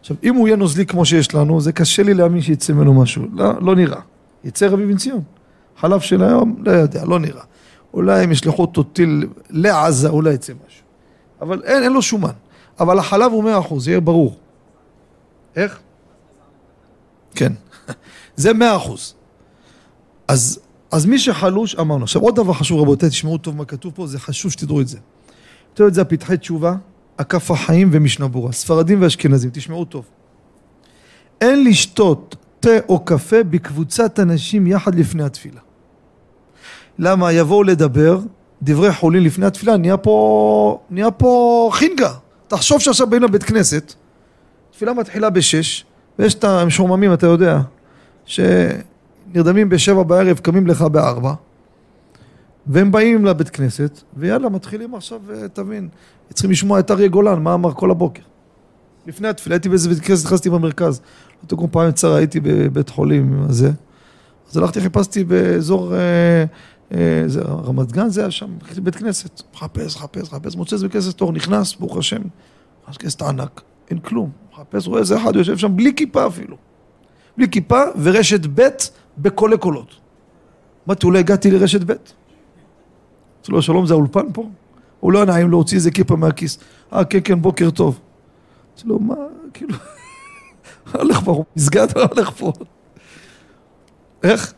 עכשיו, 0.00 0.16
אם 0.22 0.34
הוא 0.34 0.48
יהיה 0.48 0.56
נוזלי 0.56 0.86
כמו 0.86 1.04
שיש 1.04 1.34
לנו, 1.34 1.60
זה 1.60 1.72
קשה 1.72 2.02
לי 2.02 2.14
להאמין 2.14 2.42
שיצא 2.42 2.72
ממנו 2.72 2.94
משהו. 2.94 3.24
לא, 3.32 3.52
לא 3.60 3.76
נראה. 3.76 4.00
יצא 4.44 4.66
רבי 4.66 4.86
בן 4.86 4.96
ציון. 4.96 5.22
חלב 5.80 6.00
של 6.00 6.22
היום, 6.22 6.56
לא 6.58 6.70
יודע, 6.70 7.04
לא 7.04 7.18
נראה. 7.18 7.42
אולי 7.94 8.22
הם 8.22 8.32
ישלחו 8.32 8.62
אותו 8.62 8.82
טיל 8.82 9.26
לעזה, 9.50 10.08
אולי 10.08 10.34
יצא 10.34 10.52
משהו. 10.66 10.82
אבל 11.40 11.62
אין, 11.64 11.82
אין 11.82 11.92
לו 11.92 12.02
שומן. 12.02 12.30
אבל 12.80 12.98
החלב 12.98 13.32
הוא 13.32 13.44
מאה 13.44 13.58
אחוז, 13.58 13.88
יהיה 13.88 14.00
ברור. 14.00 14.36
איך? 15.56 15.80
כן. 17.34 17.52
זה 18.36 18.52
מאה 18.52 18.76
אחוז. 18.76 19.14
אז, 20.28 20.58
אז 20.90 21.06
מי 21.06 21.18
שחלוש, 21.18 21.74
אמרנו. 21.74 22.02
עכשיו 22.02 22.22
עוד 22.22 22.36
דבר 22.36 22.52
חשוב 22.52 22.80
רבותיי, 22.80 23.08
תשמעו 23.08 23.38
טוב 23.38 23.56
מה 23.56 23.64
כתוב 23.64 23.92
פה, 23.94 24.06
זה 24.06 24.18
חשוב 24.18 24.52
שתדעו 24.52 24.80
את 24.80 24.88
זה. 24.88 24.98
כתוב 25.74 25.86
את 25.86 25.94
זה 25.94 26.00
הפתחי 26.00 26.36
תשובה, 26.36 26.74
הכף 27.18 27.50
החיים 27.50 27.88
ומשנה 27.92 28.28
ברורה, 28.28 28.52
ספרדים 28.52 29.02
ואשכנזים, 29.02 29.50
תשמעו 29.52 29.84
טוב. 29.84 30.04
אין 31.40 31.64
לשתות 31.64 32.36
תה 32.60 32.70
או 32.88 33.04
קפה 33.04 33.42
בקבוצת 33.42 34.20
אנשים 34.20 34.66
יחד 34.66 34.94
לפני 34.94 35.22
התפילה. 35.22 35.60
למה? 36.98 37.32
יבואו 37.32 37.62
לדבר, 37.62 38.18
דברי 38.62 38.92
חולין 38.92 39.24
לפני 39.24 39.46
התפילה, 39.46 39.76
נהיה 39.76 39.96
פה, 39.96 40.78
נהיה 40.90 41.10
פה 41.10 41.70
חינגה. 41.72 42.10
תחשוב 42.48 42.80
שעכשיו 42.80 43.06
באים 43.06 43.22
לבית 43.22 43.42
כנסת, 43.42 43.94
תפילה 44.70 44.92
מתחילה 44.92 45.30
בשש, 45.30 45.84
ויש 46.18 46.34
את 46.34 46.44
המשועממים, 46.44 47.12
אתה 47.12 47.26
יודע, 47.26 47.60
שנרדמים 48.24 49.68
בשבע 49.68 50.02
בערב, 50.02 50.38
קמים 50.38 50.66
לך 50.66 50.82
בארבע, 50.82 51.32
והם 52.66 52.92
באים 52.92 53.24
לבית 53.24 53.48
כנסת, 53.48 54.00
ויאללה, 54.16 54.48
מתחילים 54.48 54.94
עכשיו, 54.94 55.20
אה, 55.34 55.48
תבין, 55.48 55.88
צריכים 56.32 56.50
לשמוע 56.50 56.80
את 56.80 56.90
אריה 56.90 57.08
גולן, 57.08 57.42
מה 57.42 57.54
אמר 57.54 57.72
כל 57.72 57.90
הבוקר. 57.90 58.22
לפני 59.06 59.28
התפילה, 59.28 59.54
הייתי 59.56 59.68
באיזה 59.68 59.88
בית 59.88 60.00
כנסת, 60.00 60.26
נכנסתי 60.26 60.50
במרכז. 60.50 61.00
לא 61.42 61.48
תקום 61.48 61.66
פעם 61.70 61.92
צרה, 61.92 62.16
הייתי 62.16 62.40
בבית 62.40 62.88
חולים 62.88 63.44
הזה. 63.48 63.70
אז 64.50 64.56
הלכתי, 64.56 64.80
חיפשתי 64.80 65.24
באזור 65.24 65.94
אה, 65.94 66.44
זה, 67.26 67.42
רמת 67.42 67.92
גן, 67.92 68.08
זה 68.08 68.20
היה 68.20 68.30
שם, 68.30 68.50
בית 68.82 68.96
כנסת. 68.96 69.42
מחפש, 69.54 69.96
מחפש, 69.96 70.32
מחפש, 70.32 70.56
מוצא 70.56 70.76
איזה 70.76 70.88
כנסת 70.88 71.20
אור, 71.20 71.32
נכנס, 71.32 71.74
ברוך 71.74 71.96
השם. 71.96 72.22
נכנס 72.82 72.96
כנסת 72.96 73.22
ענק, 73.22 73.60
אין 73.90 73.98
כלום. 73.98 74.30
מחפש, 74.52 74.86
רואה 74.86 75.00
איזה 75.00 75.16
אחד 75.16 75.36
יושב 75.36 75.58
שם 75.58 75.76
בלי 75.76 75.94
כיפה 75.94 76.26
אפילו. 76.26 76.56
בלי 77.36 77.48
כיפה 77.48 77.82
ורשת 78.02 78.46
ב' 78.54 78.68
בקולי 79.18 79.58
קולות. 79.58 79.94
אמרתי, 80.86 81.06
אולי 81.06 81.18
הגעתי 81.18 81.50
לרשת 81.50 81.80
ב'. 81.80 81.90
אמרתי 81.90 83.52
לו, 83.52 83.62
שלום, 83.62 83.86
זה 83.86 83.94
האולפן 83.94 84.32
פה? 84.32 84.48
הוא 85.00 85.12
לא 85.12 85.24
נעים 85.24 85.50
להוציא 85.50 85.76
איזה 85.76 85.90
כיפה 85.90 86.16
מהכיס. 86.16 86.58
אה, 86.92 87.04
כן, 87.04 87.18
כן, 87.24 87.42
בוקר 87.42 87.70
טוב. 87.70 88.00
אמרתי 88.68 88.88
לו, 88.88 88.98
מה, 88.98 89.14
כאילו, 89.54 89.76
הולך 90.92 91.20
פה, 91.24 91.44
מסגד 91.56 91.86
הולך 91.98 92.30
פה. 92.30 92.52
איך? 94.22 94.54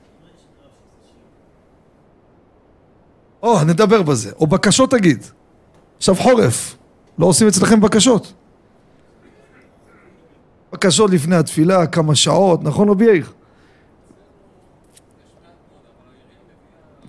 או, 3.43 3.65
נדבר 3.65 4.03
בזה. 4.03 4.33
או 4.41 4.47
בקשות 4.47 4.91
תגיד. 4.91 5.25
עכשיו 5.97 6.15
חורף, 6.15 6.77
לא 7.19 7.27
עושים 7.27 7.49
אצלכם 7.49 7.81
בקשות. 7.81 8.33
בקשות 10.73 11.11
לפני 11.11 11.37
התפילה, 11.37 11.87
כמה 11.87 12.15
שעות, 12.15 12.63
נכון 12.63 12.89
רבי 12.89 13.05
יאיר? 13.05 13.27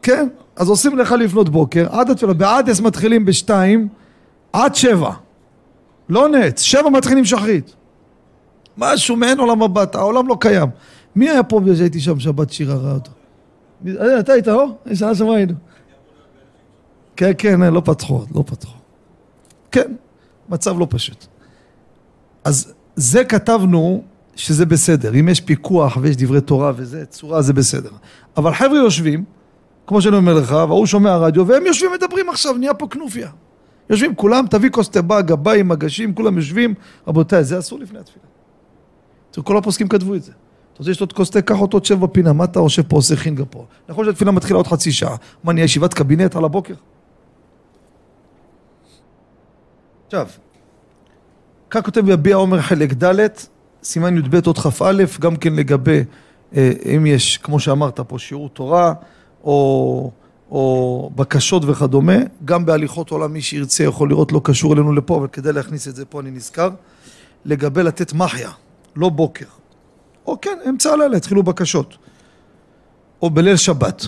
כן, 0.01 0.27
אז 0.55 0.69
עושים 0.69 0.97
לך 0.97 1.11
לפנות 1.11 1.49
בוקר, 1.49 1.87
עד 1.91 2.09
התפילה, 2.09 2.33
בעדס 2.33 2.79
מתחילים 2.79 3.25
בשתיים, 3.25 3.87
עד 4.53 4.75
שבע. 4.75 5.11
לא 6.09 6.29
נץ, 6.29 6.61
שבע 6.61 6.89
מתחילים 6.89 7.25
שחרית. 7.25 7.75
משהו 8.77 9.15
מעין 9.15 9.39
עולם 9.39 9.63
הבא, 9.63 9.85
העולם 9.93 10.27
לא 10.27 10.37
קיים. 10.39 10.69
מי 11.15 11.29
היה 11.29 11.43
פה 11.43 11.61
כשהייתי 11.73 11.99
שם 11.99 12.19
שבת 12.19 12.49
שירה 12.49 12.75
ראה 12.75 12.93
אותו? 12.93 13.11
אה, 13.87 14.19
אתה 14.19 14.33
היית, 14.33 14.47
לא? 14.47 14.67
שנה 14.93 15.15
שעברה 15.15 15.35
היינו. 15.35 15.53
כן, 17.15 17.31
כן, 17.37 17.61
לא 17.61 17.81
פתחו, 17.85 18.25
לא 18.35 18.43
פתחו. 18.47 18.77
כן, 19.71 19.93
מצב 20.49 20.79
לא 20.79 20.87
פשוט. 20.89 21.25
אז 22.43 22.73
זה 22.95 23.23
כתבנו 23.23 24.03
שזה 24.35 24.65
בסדר. 24.65 25.19
אם 25.19 25.29
יש 25.29 25.41
פיקוח 25.41 25.97
ויש 26.01 26.15
דברי 26.15 26.41
תורה 26.41 26.71
וזה, 26.75 27.05
צורה 27.05 27.41
זה 27.41 27.53
בסדר. 27.53 27.89
אבל 28.37 28.53
חבר'ה 28.53 28.77
יושבים, 28.77 29.23
כמו 29.87 30.01
שאני 30.01 30.15
אומר 30.15 30.33
לך, 30.33 30.51
והוא 30.51 30.85
שומע 30.85 31.17
רדיו, 31.17 31.47
והם 31.47 31.65
יושבים 31.65 31.91
ומדברים 31.91 32.29
עכשיו, 32.29 32.53
נהיה 32.53 32.73
פה 32.73 32.87
כנופיה. 32.87 33.29
יושבים 33.89 34.15
כולם, 34.15 34.45
תביא 34.49 34.69
כוס 34.69 34.89
תבה, 34.89 35.21
גביים, 35.21 35.67
מגשים, 35.67 36.13
כולם 36.13 36.37
יושבים. 36.37 36.73
רבותיי, 37.07 37.43
זה 37.43 37.59
אסור 37.59 37.79
לפני 37.79 37.99
התפילה. 37.99 38.25
כל 39.43 39.57
הפוסקים 39.57 39.87
כתבו 39.87 40.15
את 40.15 40.23
זה. 40.23 40.31
אתה 40.31 40.79
רוצה 40.79 40.91
לשתות 40.91 41.13
כוס 41.13 41.29
תה, 41.29 41.41
קח 41.41 41.61
אותו, 41.61 41.79
תשב 41.79 41.99
בפינה, 41.99 42.33
מה 42.33 42.43
אתה 42.43 42.59
יושב 42.59 42.81
פה, 42.81 42.95
עושה 42.95 43.15
חינגה 43.15 43.45
פה? 43.45 43.65
נכון 43.89 44.05
שהתפילה 44.05 44.31
מתחילה 44.31 44.57
עוד 44.57 44.67
חצי 44.67 44.91
שעה. 44.91 45.15
מה, 45.43 45.53
נהיה 45.53 45.63
ישיבת 45.63 45.93
קבינט 45.93 46.35
על 46.35 46.45
הבוקר? 46.45 46.73
עכשיו, 50.13 50.27
כך 51.69 51.85
כותב 51.85 52.09
יביע 52.09 52.35
עומר 52.35 52.61
חלק 52.61 53.03
ד', 53.03 53.27
סימן 53.83 54.17
י"ב 54.17 54.35
עוד 54.45 54.57
כ"א, 54.57 55.03
גם 55.19 55.35
כן 55.35 55.53
לגבי 55.53 56.03
אה, 56.55 56.71
אם 56.95 57.05
יש, 57.05 57.37
כמו 57.37 57.59
שאמרת 57.59 57.99
פה, 57.99 58.19
שיעור 58.19 58.49
תורה 58.49 58.93
או, 59.43 60.11
או 60.51 61.11
בקשות 61.15 61.63
וכדומה, 61.65 62.13
גם 62.45 62.65
בהליכות 62.65 63.09
עולם 63.09 63.33
מי 63.33 63.41
שירצה 63.41 63.83
יכול 63.83 64.09
לראות, 64.09 64.31
לא 64.31 64.41
קשור 64.43 64.73
אלינו 64.73 64.93
לפה, 64.93 65.17
אבל 65.17 65.27
כדי 65.27 65.53
להכניס 65.53 65.87
את 65.87 65.95
זה 65.95 66.05
פה 66.05 66.19
אני 66.19 66.31
נזכר. 66.31 66.69
לגבי 67.45 67.83
לתת 67.83 68.13
מחיה, 68.13 68.49
לא 68.95 69.09
בוקר. 69.09 69.45
או 70.27 70.41
כן, 70.41 70.57
אמצע 70.69 70.93
הלילה 70.93 71.17
התחילו 71.17 71.43
בקשות. 71.43 71.97
או 73.21 73.29
בליל 73.29 73.55
שבת. 73.55 74.07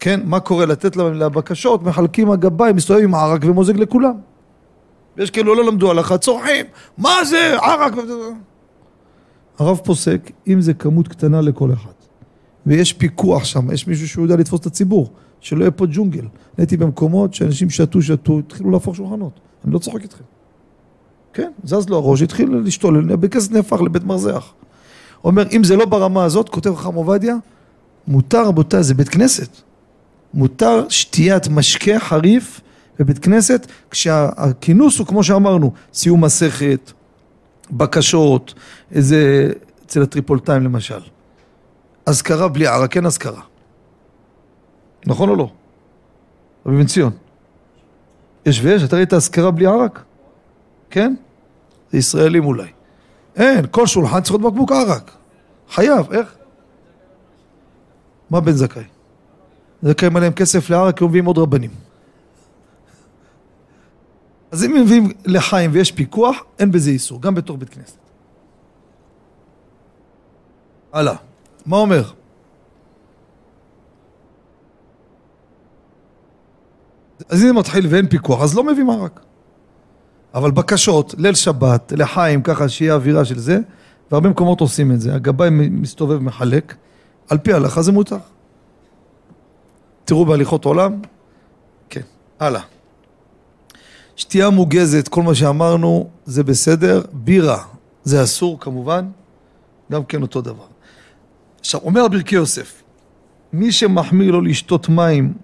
כן, 0.00 0.20
מה 0.24 0.40
קורה? 0.40 0.66
לתת 0.66 0.96
לבקשות, 0.96 1.82
מחלקים 1.82 2.30
הגביים, 2.30 2.76
מסתובב 2.76 3.00
עם 3.02 3.14
ערק 3.14 3.40
ומוזג 3.44 3.76
לכולם. 3.76 4.14
יש 5.18 5.30
כאילו 5.30 5.54
לא 5.54 5.64
למדו 5.64 5.90
הלכה, 5.90 6.18
צורחים, 6.18 6.66
מה 6.98 7.24
זה, 7.24 7.56
ערק? 7.62 7.92
הרב 9.58 9.80
פוסק, 9.84 10.30
אם 10.46 10.60
זה 10.60 10.74
כמות 10.74 11.08
קטנה 11.08 11.40
לכל 11.40 11.72
אחד, 11.72 11.90
ויש 12.66 12.92
פיקוח 12.92 13.44
שם, 13.44 13.70
יש 13.72 13.86
מישהו 13.86 14.08
שהוא 14.08 14.24
יודע 14.24 14.36
לתפוס 14.36 14.60
את 14.60 14.66
הציבור, 14.66 15.10
שלא 15.40 15.60
יהיה 15.60 15.70
פה 15.70 15.86
ג'ונגל. 15.90 16.26
הייתי 16.58 16.76
במקומות 16.76 17.34
שאנשים 17.34 17.70
שתו, 17.70 18.02
שתו, 18.02 18.38
התחילו 18.38 18.70
להפוך 18.70 18.96
שולחנות. 18.96 19.40
אני 19.64 19.72
לא 19.72 19.78
צוחק 19.78 20.02
איתכם. 20.02 20.24
כן, 21.32 21.50
זז 21.64 21.88
לו 21.88 21.96
הראש, 21.96 22.22
התחיל 22.22 22.56
להשתולל, 22.64 23.16
בכסף 23.16 23.52
נהפך 23.52 23.80
לבית 23.80 24.04
מרזח. 24.04 24.52
אומר, 25.24 25.44
אם 25.52 25.64
זה 25.64 25.76
לא 25.76 25.84
ברמה 25.84 26.24
הזאת, 26.24 26.48
כותב 26.48 26.74
חכם 26.74 26.94
עובדיה, 26.94 27.36
מותר 28.08 28.46
רבותיי, 28.46 28.82
זה 28.82 28.94
בית 28.94 29.08
כנסת. 29.08 29.56
מותר 30.34 30.88
שתיית 30.88 31.48
משקה 31.48 31.98
חריף 31.98 32.60
בבית 32.98 33.18
כנסת, 33.18 33.66
כשהכינוס 33.90 34.98
הוא 34.98 35.06
כמו 35.06 35.24
שאמרנו, 35.24 35.72
סיום 35.92 36.24
מסכת, 36.24 36.92
בקשות, 37.70 38.54
איזה, 38.92 39.50
אצל 39.86 40.02
הטריפולטאים 40.02 40.62
למשל. 40.62 41.00
אזכרה 42.06 42.48
בלי 42.48 42.66
ערק, 42.66 42.92
כן 42.92 43.06
אזכרה. 43.06 43.42
נכון 45.06 45.28
או 45.28 45.36
לא? 45.36 45.50
רבי 46.66 46.76
בן 46.76 46.86
ציון. 46.86 47.12
יש 48.46 48.60
ויש, 48.62 48.82
אתה 48.82 48.96
ראית 48.96 49.14
אזכרה 49.14 49.50
בלי 49.50 49.66
ערק? 49.66 50.02
כן? 50.90 51.14
זה 51.90 51.98
ישראלים 51.98 52.44
אולי. 52.44 52.68
אין, 53.36 53.66
כל 53.70 53.86
שולחן 53.86 54.20
צריך 54.20 54.30
להיות 54.30 54.52
בקבוק 54.52 54.72
ערק. 54.72 55.10
חייב, 55.70 56.12
איך? 56.12 56.34
מה 58.30 58.40
בן 58.40 58.52
זכאי? 58.52 58.84
זכאים 59.82 60.16
עליהם 60.16 60.32
כסף 60.32 60.70
לערק, 60.70 61.02
הם 61.02 61.08
מביאים 61.08 61.24
עוד 61.26 61.38
רבנים. 61.38 61.70
אז 64.50 64.64
אם 64.64 64.74
מביאים 64.74 65.08
לחיים 65.24 65.70
ויש 65.72 65.92
פיקוח, 65.92 66.36
אין 66.58 66.72
בזה 66.72 66.90
איסור, 66.90 67.22
גם 67.22 67.34
בתור 67.34 67.56
בית 67.56 67.68
כנסת. 67.68 67.98
הלאה, 70.92 71.16
מה 71.66 71.76
אומר? 71.76 72.10
אז 77.28 77.42
אם 77.42 77.46
זה 77.46 77.52
מתחיל 77.52 77.86
ואין 77.90 78.08
פיקוח, 78.08 78.42
אז 78.42 78.56
לא 78.56 78.64
מביאים 78.64 78.90
ערק. 78.90 79.20
אבל 80.34 80.50
בקשות, 80.50 81.14
ליל 81.18 81.34
שבת, 81.34 81.92
לחיים, 81.96 82.42
ככה 82.42 82.68
שיהיה 82.68 82.94
אווירה 82.94 83.24
של 83.24 83.38
זה, 83.38 83.58
והרבה 84.10 84.28
מקומות 84.28 84.60
עושים 84.60 84.92
את 84.92 85.00
זה. 85.00 85.14
הגבאי 85.14 85.50
מסתובב 85.50 86.18
מחלק, 86.18 86.74
על 87.30 87.38
פי 87.38 87.52
ההלכה 87.52 87.82
זה 87.82 87.92
מותר. 87.92 88.18
תראו 90.04 90.24
בהליכות 90.26 90.64
עולם, 90.64 91.00
כן, 91.90 92.00
הלאה. 92.40 92.75
שתייה 94.16 94.50
מוגזת, 94.50 95.08
כל 95.08 95.22
מה 95.22 95.34
שאמרנו, 95.34 96.08
זה 96.24 96.44
בסדר. 96.44 97.02
בירה, 97.12 97.62
זה 98.04 98.22
אסור 98.22 98.60
כמובן, 98.60 99.08
גם 99.92 100.04
כן 100.04 100.22
אותו 100.22 100.40
דבר. 100.40 100.66
עכשיו, 101.60 101.80
אומר 101.84 102.04
הברכי 102.04 102.34
יוסף, 102.34 102.82
מי 103.52 103.72
שמחמיר 103.72 104.30
לו 104.30 104.40
לשתות 104.40 104.88
מים 104.88 105.34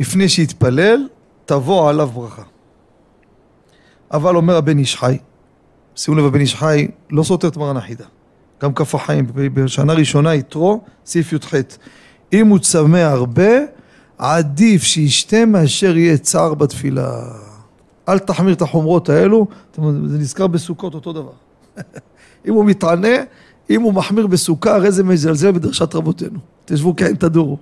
לפני 0.00 0.28
שיתפלל, 0.28 1.08
תבוא 1.44 1.90
עליו 1.90 2.08
ברכה. 2.08 2.42
אבל 4.12 4.36
אומר 4.36 4.56
הבן 4.56 4.78
איש 4.78 4.96
חי, 4.96 5.18
שימו 5.96 6.16
לב, 6.16 6.24
הבן 6.24 6.40
איש 6.40 6.54
חי 6.54 6.88
לא 7.10 7.22
סותר 7.22 7.48
את 7.48 7.56
מרן 7.56 7.76
החידה. 7.76 8.04
גם 8.62 8.74
כף 8.74 8.94
החיים, 8.94 9.26
בשנה 9.34 9.92
ראשונה 9.92 10.34
יתרו, 10.34 10.80
סעיף 11.06 11.32
י"ח. 11.32 11.54
אם 12.32 12.48
הוא 12.48 12.58
צמא 12.58 12.96
הרבה, 12.96 13.52
עדיף 14.18 14.82
שישתה 14.82 15.46
מאשר 15.46 15.96
יהיה 15.96 16.18
צער 16.18 16.54
בתפילה. 16.54 17.22
אל 18.08 18.18
תחמיר 18.18 18.54
את 18.54 18.62
החומרות 18.62 19.08
האלו, 19.08 19.46
זה 19.76 20.18
נזכר 20.18 20.46
בסוכות 20.46 20.94
אותו 20.94 21.12
דבר. 21.12 21.32
אם 22.48 22.54
הוא 22.54 22.64
מתענה, 22.64 23.16
אם 23.70 23.82
הוא 23.82 23.94
מחמיר 23.94 24.26
בסוכה, 24.26 24.74
הרי 24.74 24.92
זה 24.92 25.04
מזלזל 25.04 25.50
בדרשת 25.50 25.94
רבותינו. 25.94 26.38
תשבו 26.64 26.96
כן, 26.96 27.14
תדורו. 27.14 27.58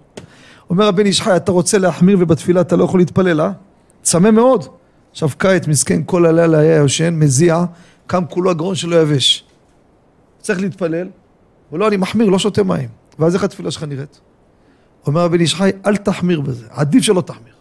אומר 0.71 0.87
הבן 0.87 1.07
איש 1.07 1.23
חי, 1.23 1.37
אתה 1.37 1.53
רוצה 1.53 1.79
להחמיר 1.79 2.17
ובתפילה 2.21 2.61
אתה 2.61 2.77
לא 2.77 2.85
יכול 2.85 3.01
להתפלל, 3.01 3.41
אה? 3.41 3.53
צמא 4.03 4.31
מאוד. 4.31 4.65
עכשיו 5.11 5.29
קיץ, 5.39 5.67
מסכן, 5.67 6.03
כל 6.07 6.27
הלילה 6.27 6.59
היה 6.59 6.77
יושן, 6.77 7.15
מזיע, 7.15 7.65
קם 8.07 8.25
כולו 8.31 8.51
הגרון 8.51 8.75
שלו 8.75 8.97
יבש. 8.97 9.45
צריך 10.41 10.61
להתפלל, 10.61 11.09
ולא, 11.73 11.89
אני 11.89 11.97
מחמיר, 11.97 12.29
לא 12.29 12.39
שותה 12.39 12.63
מים. 12.63 12.89
ואז 13.19 13.35
איך 13.35 13.45
התפילה 13.45 13.71
שלך 13.71 13.83
נראית? 13.83 14.21
אומר 15.07 15.21
הבן 15.21 15.41
איש 15.41 15.55
חי, 15.55 15.71
אל 15.87 15.97
תחמיר 15.97 16.41
בזה, 16.41 16.67
עדיף 16.71 17.03
שלא 17.03 17.21
תחמיר. 17.21 17.55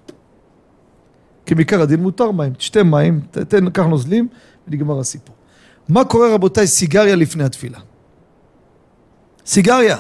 כי 1.50 1.56
מעיקר 1.56 1.82
הדין 1.82 2.00
מותר 2.00 2.32
מים, 2.32 2.54
תשתה 2.54 2.84
מים, 2.84 3.22
תן, 3.32 3.70
קח 3.70 3.84
נוזלים, 3.84 4.28
ונגמר 4.68 5.00
הסיפור. 5.00 5.36
מה 5.88 6.06
קורה 6.06 6.34
רבותיי, 6.34 6.68
סיגריה 6.68 7.16
לפני 7.16 7.44
התפילה? 7.44 7.80
סיגריה. 9.46 9.98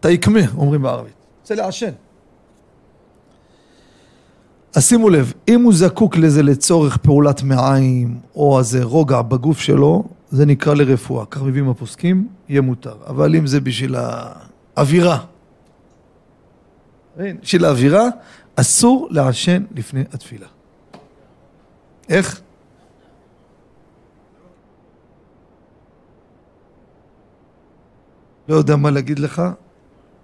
תיקמה, 0.00 0.40
אומרים 0.56 0.82
בערבית. 0.82 1.12
רוצה 1.40 1.54
לעשן. 1.54 1.90
אז 4.74 4.88
שימו 4.88 5.08
לב, 5.08 5.32
אם 5.48 5.62
הוא 5.62 5.72
זקוק 5.74 6.16
לזה 6.16 6.42
לצורך 6.42 6.96
פעולת 6.96 7.42
מעיים 7.42 8.18
או 8.36 8.58
איזה 8.58 8.84
רוגע 8.84 9.22
בגוף 9.22 9.60
שלו, 9.60 10.04
זה 10.30 10.46
נקרא 10.46 10.74
לרפואה. 10.74 11.26
כך 11.26 11.42
מביאים 11.42 11.68
הפוסקים, 11.68 12.28
יהיה 12.48 12.60
מותר. 12.60 12.96
אבל 13.06 13.36
אם 13.36 13.46
זה 13.46 13.60
בשביל 13.60 13.96
האווירה, 14.76 15.18
בשביל 17.42 17.64
האווירה, 17.64 18.08
אסור 18.56 19.08
לעשן 19.10 19.64
לפני 19.74 20.00
התפילה. 20.12 20.46
איך? 22.08 22.40
לא 28.48 28.54
יודע 28.54 28.76
מה 28.76 28.90
להגיד 28.90 29.18
לך, 29.18 29.42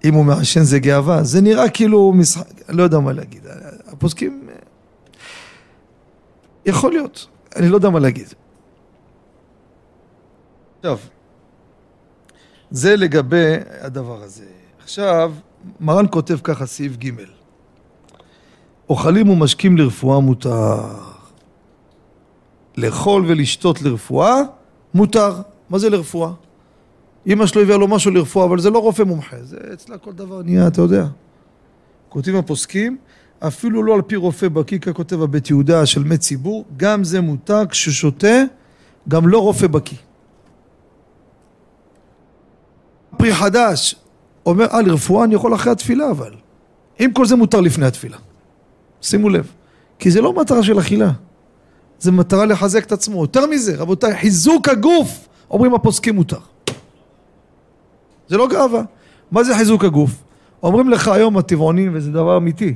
אם 0.04 0.14
הוא 0.14 0.24
מעשן 0.24 0.62
זה 0.62 0.78
גאווה, 0.78 1.24
זה 1.24 1.40
נראה 1.40 1.70
כאילו 1.70 2.12
משחק, 2.12 2.44
לא 2.68 2.82
יודע 2.82 2.98
מה 2.98 3.12
להגיד. 3.12 3.46
הפוסקים, 3.86 4.48
יכול 6.66 6.92
להיות, 6.92 7.28
אני 7.56 7.68
לא 7.68 7.74
יודע 7.74 7.90
מה 7.90 7.98
להגיד. 7.98 8.34
טוב, 10.80 11.08
זה 12.70 12.96
לגבי 12.96 13.54
הדבר 13.80 14.22
הזה. 14.22 14.46
עכשיו, 14.82 15.32
מרן 15.80 16.06
כותב 16.10 16.38
ככה, 16.44 16.66
סעיף 16.66 16.96
ג' 16.96 17.10
אוכלים 18.88 19.28
ומשקים 19.28 19.76
לרפואה 19.76 20.20
מותר. 20.20 20.80
לאכול 22.76 23.24
ולשתות 23.26 23.82
לרפואה 23.82 24.42
מותר. 24.94 25.34
מה 25.70 25.78
זה 25.78 25.90
לרפואה? 25.90 26.30
אמא 27.26 27.46
שלו 27.46 27.62
הביאה 27.62 27.78
לו 27.78 27.88
משהו 27.88 28.10
לרפואה, 28.10 28.44
אבל 28.44 28.58
זה 28.58 28.70
לא 28.70 28.78
רופא 28.78 29.02
מומחה, 29.02 29.36
זה 29.42 29.56
אצלה 29.72 29.98
כל 29.98 30.12
דבר 30.12 30.42
נהיה, 30.42 30.66
אתה 30.66 30.80
יודע. 30.80 31.06
כותבים 32.08 32.36
הפוסקים, 32.36 32.96
אפילו 33.38 33.82
לא 33.82 33.94
על 33.94 34.02
פי 34.02 34.16
רופא 34.16 34.48
בקיא, 34.48 34.78
ככותב 34.78 35.22
הבית 35.22 35.50
יהודה 35.50 35.86
של 35.86 36.04
מת 36.04 36.20
ציבור, 36.20 36.64
גם 36.76 37.04
זה 37.04 37.20
מותר 37.20 37.66
כששותה, 37.66 38.42
גם 39.08 39.28
לא 39.28 39.38
רופא 39.38 39.66
בקיא. 39.66 39.96
פרי 43.18 43.34
חדש, 43.34 43.94
אומר, 44.46 44.66
אה, 44.66 44.82
לרפואה 44.82 45.24
אני 45.24 45.34
יכול 45.34 45.54
אחרי 45.54 45.72
התפילה 45.72 46.10
אבל. 46.10 46.34
אם 47.00 47.10
כל 47.14 47.26
זה 47.26 47.36
מותר 47.36 47.60
לפני 47.60 47.86
התפילה. 47.86 48.16
שימו 49.02 49.28
לב. 49.28 49.52
כי 49.98 50.10
זה 50.10 50.20
לא 50.20 50.32
מטרה 50.32 50.62
של 50.62 50.78
אכילה. 50.78 51.12
זה 51.98 52.12
מטרה 52.12 52.46
לחזק 52.46 52.84
את 52.84 52.92
עצמו. 52.92 53.22
יותר 53.22 53.46
מזה, 53.46 53.76
רבותיי, 53.76 54.16
חיזוק 54.16 54.68
הגוף, 54.68 55.28
אומרים 55.50 55.74
הפוסקים 55.74 56.14
מותר. 56.14 56.38
זה 58.28 58.36
לא 58.36 58.48
גאווה. 58.48 58.82
מה 59.30 59.44
זה 59.44 59.56
חיזוק 59.56 59.84
הגוף? 59.84 60.10
אומרים 60.62 60.88
לך 60.88 61.08
היום 61.08 61.38
הטבעונים, 61.38 61.90
וזה 61.94 62.10
דבר 62.10 62.36
אמיתי. 62.36 62.74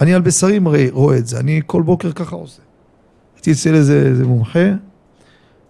אני 0.00 0.14
על 0.14 0.22
בשרי 0.22 0.60
רואה 0.90 1.16
את 1.16 1.26
זה, 1.26 1.38
אני 1.38 1.60
כל 1.66 1.82
בוקר 1.82 2.12
ככה 2.12 2.36
עושה. 2.36 2.62
הייתי 3.36 3.52
אצל 3.52 3.74
איזה, 3.74 4.02
איזה 4.06 4.26
מומחה, 4.26 4.68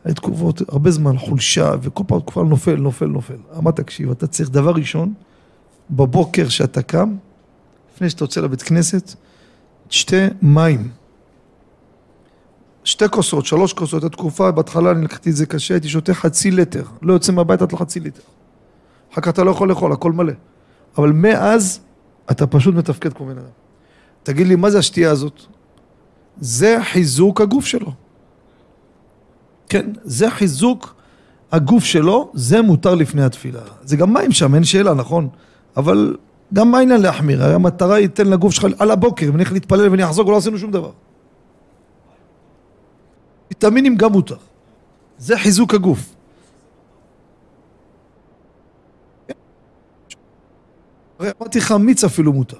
היו 0.04 0.14
תקופות, 0.14 0.62
הרבה 0.68 0.90
זמן, 0.90 1.18
חולשה, 1.18 1.70
וכל 1.82 2.04
פעם 2.06 2.20
תקופה 2.20 2.42
נופל, 2.42 2.76
נופל, 2.76 3.06
נופל. 3.06 3.36
אמר, 3.58 3.70
תקשיב, 3.70 4.10
אתה 4.10 4.26
צריך 4.26 4.50
דבר 4.50 4.70
ראשון, 4.70 5.12
בבוקר 5.90 6.48
שאתה 6.48 6.82
קם, 6.82 7.14
לפני 7.98 8.10
שאתה 8.10 8.24
יוצא 8.24 8.40
לבית 8.40 8.62
כנסת, 8.62 9.14
תשתה 9.88 10.16
מים. 10.42 10.90
שתי 12.84 13.04
כוסות, 13.10 13.46
שלוש 13.46 13.72
כוסות, 13.72 14.04
התקופה, 14.04 14.50
בהתחלה 14.50 14.90
אני 14.90 15.04
לקחתי 15.04 15.30
את 15.30 15.36
זה 15.36 15.46
קשה, 15.46 15.74
הייתי 15.74 15.88
שותה 15.88 16.14
חצי 16.14 16.50
ליטר, 16.50 16.82
לא 17.02 17.12
יוצא 17.12 17.32
מהבית 17.32 17.62
עד 17.62 17.72
לחצי 17.72 18.00
ליטר. 18.00 18.22
אחר 19.12 19.20
כך 19.20 19.28
אתה 19.28 19.44
לא 19.44 19.50
יכול 19.50 19.68
לאכול, 19.68 19.92
הכל 19.92 20.12
מלא. 20.12 20.32
אבל 20.98 21.12
מאז, 21.12 21.80
אתה 22.30 22.46
פשוט 22.46 22.74
מתפקד 22.74 23.12
כמו 23.12 23.26
בן 23.26 23.38
אדם. 23.38 23.50
תגיד 24.22 24.46
לי, 24.46 24.56
מה 24.56 24.70
זה 24.70 24.78
השתייה 24.78 25.10
הזאת? 25.10 25.40
זה 26.40 26.78
חיזוק 26.82 27.40
הגוף 27.40 27.66
שלו. 27.66 27.92
כן, 29.68 29.90
זה 30.04 30.30
חיזוק 30.30 30.94
הגוף 31.52 31.84
שלו, 31.84 32.30
זה 32.34 32.62
מותר 32.62 32.94
לפני 32.94 33.24
התפילה. 33.24 33.60
זה 33.82 33.96
גם 33.96 34.14
מים 34.14 34.32
שם, 34.32 34.54
אין 34.54 34.64
שאלה, 34.64 34.94
נכון? 34.94 35.28
אבל 35.76 36.16
גם 36.54 36.70
מה 36.70 36.78
העניין 36.78 37.00
להחמיר? 37.00 37.44
הרי 37.44 37.54
המטרה 37.54 37.94
היא 37.94 38.08
תן 38.08 38.26
לגוף 38.26 38.52
שלך 38.52 38.66
על 38.78 38.90
הבוקר, 38.90 39.30
ונלך 39.34 39.52
להתפלל 39.52 39.88
ואני 39.88 40.04
אחזור 40.04 40.28
ולא 40.28 40.36
עשינו 40.36 40.58
שום 40.58 40.70
דבר. 40.70 40.90
ויטמינים 43.50 43.96
גם 43.96 44.12
מותר. 44.12 44.36
זה 45.18 45.38
חיזוק 45.38 45.74
הגוף. 45.74 46.14
הרי 51.18 51.30
אמרתי 51.40 51.58
לך 51.58 51.72
מיץ 51.72 52.04
אפילו 52.04 52.32
מותר. 52.32 52.58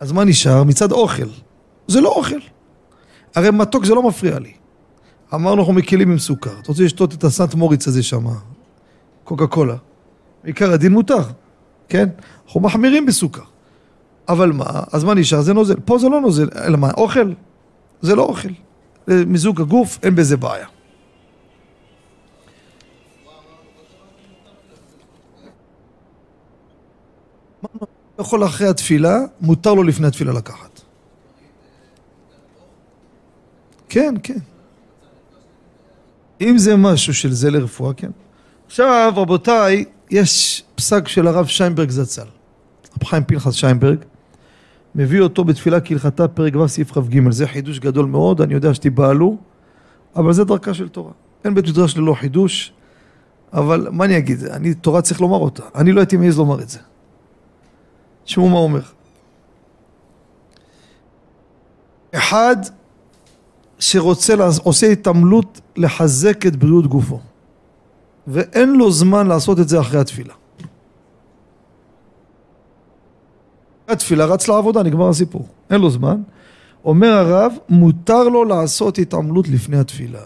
אז 0.00 0.12
מה 0.12 0.24
נשאר? 0.24 0.64
מצד 0.64 0.92
אוכל. 0.92 1.28
זה 1.88 2.00
לא 2.00 2.08
אוכל. 2.08 2.38
הרי 3.34 3.50
מתוק 3.50 3.84
זה 3.84 3.94
לא 3.94 4.02
מפריע 4.02 4.38
לי. 4.38 4.52
אמרנו 5.34 5.60
אנחנו 5.60 5.72
מקלים 5.72 6.10
עם 6.10 6.18
סוכר. 6.18 6.60
אתה 6.60 6.68
רוצה 6.68 6.82
לשתות 6.82 7.14
את 7.14 7.24
הסנט 7.24 7.54
מוריץ 7.54 7.88
הזה 7.88 8.02
שם, 8.02 8.24
קוקה 9.24 9.46
קולה. 9.46 9.76
עיקר 10.44 10.72
הדין 10.72 10.92
מותר, 10.92 11.22
כן? 11.88 12.08
אנחנו 12.46 12.60
מחמירים 12.60 13.06
בסוכר. 13.06 13.42
אבל 14.28 14.52
מה? 14.52 14.82
אז 14.92 15.04
מה 15.04 15.14
נשאר? 15.14 15.40
זה 15.40 15.54
נוזל. 15.54 15.76
פה 15.84 15.98
זה 15.98 16.08
לא 16.08 16.20
נוזל, 16.20 16.48
אלא 16.64 16.76
מה? 16.78 16.90
אוכל? 16.90 17.32
זה 18.00 18.14
לא 18.14 18.22
אוכל. 18.22 18.48
זה 19.06 19.24
מיזוג 19.26 19.60
הגוף, 19.60 19.98
אין 20.02 20.14
בזה 20.14 20.36
בעיה. 20.36 20.66
יכול 28.18 28.44
אחרי 28.44 28.68
התפילה, 28.68 29.18
מותר 29.40 29.74
לו 29.74 29.82
לפני 29.82 30.06
התפילה 30.06 30.32
לקחת. 30.32 30.80
כן, 33.88 34.14
כן. 34.22 34.38
אם 36.40 36.58
זה 36.58 36.76
משהו 36.76 37.14
של 37.14 37.32
זה 37.32 37.50
לרפואה, 37.50 37.94
כן. 37.94 38.10
עכשיו, 38.66 39.12
רבותיי, 39.16 39.84
יש 40.10 40.64
פסק 40.74 41.08
של 41.08 41.26
הרב 41.26 41.46
שיינברג 41.46 41.90
זצ"ל. 41.90 42.22
רב 42.22 43.04
חיים 43.04 43.24
פנחס 43.24 43.54
שיינברג, 43.54 43.98
מביא 44.94 45.20
אותו 45.20 45.44
בתפילה 45.44 45.80
כהלכתה 45.80 46.28
פרק 46.28 46.56
ו' 46.56 46.68
סעיף 46.68 46.92
כ"ג. 46.92 47.30
זה 47.30 47.46
חידוש 47.46 47.78
גדול 47.78 48.06
מאוד, 48.06 48.40
אני 48.40 48.54
יודע 48.54 48.74
שתיבהלו, 48.74 49.36
אבל 50.16 50.32
זה 50.32 50.44
דרכה 50.44 50.74
של 50.74 50.88
תורה. 50.88 51.12
אין 51.44 51.54
בית 51.54 51.68
מדרש 51.68 51.96
ללא 51.96 52.14
חידוש, 52.14 52.72
אבל 53.52 53.88
מה 53.92 54.04
אני 54.04 54.18
אגיד, 54.18 54.44
אני, 54.44 54.74
תורה 54.74 55.02
צריך 55.02 55.20
לומר 55.20 55.36
אותה. 55.36 55.62
אני 55.74 55.92
לא 55.92 56.00
הייתי 56.00 56.16
מעז 56.16 56.38
לומר 56.38 56.62
את 56.62 56.68
זה. 56.68 56.78
תשמעו 58.24 58.48
מה 58.48 58.58
אומר. 58.58 58.82
אחד 62.14 62.56
שרוצה, 63.78 64.34
עושה 64.62 64.86
התעמלות 64.86 65.60
לחזק 65.76 66.46
את 66.46 66.56
בריאות 66.56 66.86
גופו 66.86 67.20
ואין 68.28 68.72
לו 68.72 68.90
זמן 68.90 69.26
לעשות 69.26 69.60
את 69.60 69.68
זה 69.68 69.80
אחרי 69.80 70.00
התפילה. 70.00 70.34
התפילה 73.88 74.24
רץ 74.24 74.48
לעבודה, 74.48 74.82
נגמר 74.82 75.08
הסיפור. 75.08 75.48
אין 75.70 75.80
לו 75.80 75.90
זמן. 75.90 76.22
אומר 76.84 77.08
הרב, 77.08 77.52
מותר 77.68 78.28
לו 78.28 78.44
לעשות 78.44 78.98
התעמלות 78.98 79.48
לפני 79.48 79.78
התפילה. 79.78 80.20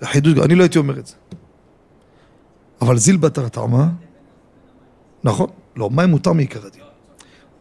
זה 0.00 0.06
חידוש, 0.06 0.38
אני 0.44 0.54
לא 0.54 0.62
הייתי 0.62 0.78
אומר 0.78 0.98
את 0.98 1.06
זה. 1.06 1.14
אבל 2.80 2.98
זיל 2.98 3.16
בתר 3.16 3.48
טעמה, 3.48 3.88
נכון, 5.24 5.46
לא, 5.76 5.90
מים 5.90 6.10
מותר 6.10 6.32
מעיקר 6.32 6.66
הדין. 6.66 6.82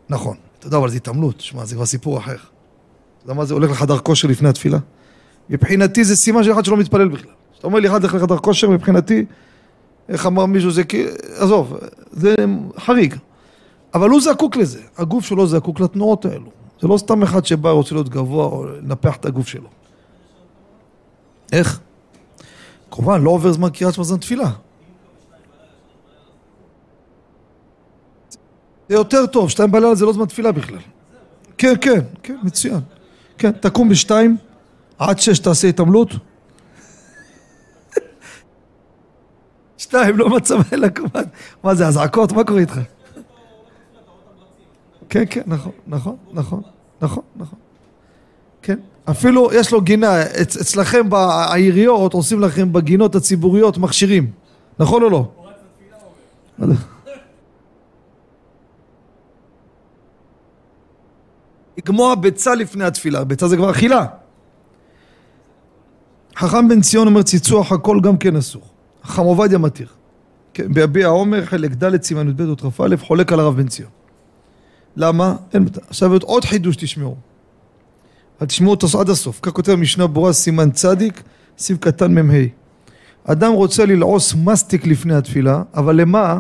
נכון, 0.10 0.38
אתה 0.60 0.68
יודע, 0.68 0.78
אבל 0.78 0.90
זה 0.90 0.96
התעמלות, 0.96 1.42
שמע, 1.42 1.66
זה 1.66 1.76
כבר 1.76 1.86
סיפור 1.86 2.18
אחר. 2.18 2.36
אתה 2.36 3.24
יודע 3.24 3.34
מה 3.34 3.46
זה 3.46 3.54
הולך 3.54 3.72
לחדר 3.72 4.00
כושר 4.00 4.28
לפני 4.28 4.50
התפילה? 4.50 4.78
מבחינתי 5.50 6.04
זה 6.04 6.16
סימן 6.16 6.44
של 6.44 6.52
אחד 6.52 6.66
שלא 6.66 6.78
מתפלל 6.78 7.08
בכלל. 7.08 7.39
כשאתה 7.60 7.68
אומר 7.68 7.80
לי 7.80 7.88
אחד 7.88 8.02
הולך 8.02 8.14
לחדר 8.14 8.38
כושר, 8.38 8.70
מבחינתי, 8.70 9.26
איך 10.10 10.26
אמר 10.26 10.46
מישהו, 10.46 10.72
זה 10.72 10.84
כאילו, 10.84 11.12
עזוב, 11.38 11.78
זה 12.12 12.36
חריג. 12.78 13.16
אבל 13.94 14.10
הוא 14.10 14.22
זקוק 14.22 14.56
לזה, 14.56 14.82
הגוף 14.98 15.26
שלו 15.26 15.48
זקוק 15.48 15.80
לתנועות 15.80 16.26
האלו. 16.26 16.50
זה 16.82 16.88
לא 16.88 16.98
סתם 16.98 17.24
אחד 17.24 17.46
שבא 17.46 17.70
רוצה 17.70 17.96
להיות 17.96 18.10
גבוה 18.10 18.46
או 18.46 18.66
לנפח 18.66 19.16
את 19.16 19.26
הגוף 19.26 19.48
שלו. 19.48 19.68
איך? 21.52 21.80
כמובן, 22.92 23.22
לא 23.22 23.30
עובר 23.30 23.52
זמן 23.52 23.70
קריאת 23.70 23.94
שמע 23.94 24.04
זמן 24.04 24.18
תפילה. 24.18 24.50
זה 28.90 28.96
יותר 28.96 29.26
טוב, 29.26 29.50
שתיים 29.50 29.72
בלילה 29.72 29.96
זה 29.96 30.06
לא 30.06 30.14
זמן 30.14 30.26
תפילה 30.26 30.52
בכלל. 30.52 30.80
כן, 31.58 31.74
כן, 31.82 32.00
כן, 32.24 32.38
מצוין. 32.44 32.80
כן, 33.38 33.52
תקום 33.52 33.90
בשתיים, 33.90 34.38
עד 34.98 35.20
שש 35.20 35.40
תעשה 35.40 35.68
התעמלות. 35.68 36.10
שתיים, 39.80 40.18
לא 40.18 40.30
מצב 40.30 40.60
אלא 40.74 40.90
כמובן. 40.90 41.24
מה 41.64 41.76
זה, 41.76 41.88
אזעקות? 41.88 42.32
מה 42.32 42.44
קורה 42.44 42.60
איתך? 42.60 42.80
כן, 45.10 45.24
כן, 45.30 45.42
נכון, 45.48 45.72
נכון, 45.88 46.16
נכון, 46.34 46.62
נכון, 47.02 47.24
נכון. 47.36 47.60
כן, 48.62 48.80
אפילו 49.10 49.50
יש 49.54 49.72
לו 49.72 49.82
גינה, 49.82 50.22
אצ, 50.22 50.58
אצלכם 50.58 51.10
בעיריות 51.10 52.14
עושים 52.14 52.40
לכם 52.40 52.74
בגינות 52.74 53.16
הציבוריות 53.16 53.78
מכשירים, 53.78 54.32
נכון 54.80 55.04
או 55.04 55.10
לא? 55.10 55.32
לגמוע 61.78 62.16
ביצה 62.16 62.56
לפני 62.56 62.84
התפילה, 62.84 63.24
ביצה 63.24 63.48
זה 63.48 63.58
כבר 63.58 63.72
אכילה. 63.72 64.06
חכם 66.36 66.68
בן 66.68 66.82
ציון 66.82 67.08
אומר 67.08 67.22
ציצוח 67.22 67.72
הכל 67.72 68.00
גם 68.04 68.18
כן 68.18 68.36
אסור. 68.36 68.69
חכם 69.04 69.22
עובדיה 69.22 69.58
מתיר. 69.58 69.88
כן, 70.54 70.74
ביביע 70.74 71.08
עומר 71.08 71.46
חלק 71.46 71.72
ד' 71.72 72.04
סימן 72.04 72.30
י"ב 72.30 72.42
עוד 72.42 72.62
כ"א 72.62 72.96
חולק 72.98 73.34
על 73.34 73.40
הרב 73.40 73.58
בן 73.58 73.68
ציון. 73.68 73.90
למה? 74.96 75.36
אין, 75.54 75.66
עכשיו 75.88 76.12
עוד 76.24 76.46
חידוש 76.46 76.76
תשמעו. 76.76 77.16
אבל 78.40 78.48
תשמעו 78.48 78.72
אותו 78.72 79.00
עד 79.00 79.10
הסוף. 79.10 79.40
כך 79.42 79.52
כותב 79.52 79.76
משנה 79.76 80.08
ברורה 80.08 80.34
סימן 80.34 80.72
צדיק, 80.72 81.24
סעיף 81.58 81.78
קטן 81.78 82.20
מ"ה. 82.20 82.34
אדם 83.24 83.52
רוצה 83.52 83.86
ללעוס 83.86 84.36
מסטיק 84.36 84.88
לפני 84.88 85.16
התפילה, 85.16 85.64
אבל 85.74 86.02
למה? 86.02 86.40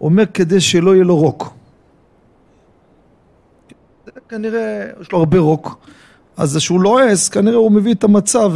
אומר 0.00 0.24
כדי 0.34 0.60
שלא 0.60 0.94
יהיה 0.94 1.04
לו 1.04 1.16
רוק. 1.16 1.54
כנראה 4.28 4.86
יש 5.00 5.12
לו 5.12 5.18
הרבה 5.18 5.38
רוק, 5.38 5.78
אז 6.36 6.56
כשהוא 6.56 6.80
לועס, 6.80 7.28
כנראה 7.28 7.56
הוא 7.56 7.72
מביא 7.72 7.94
את 7.94 8.04
המצב 8.04 8.52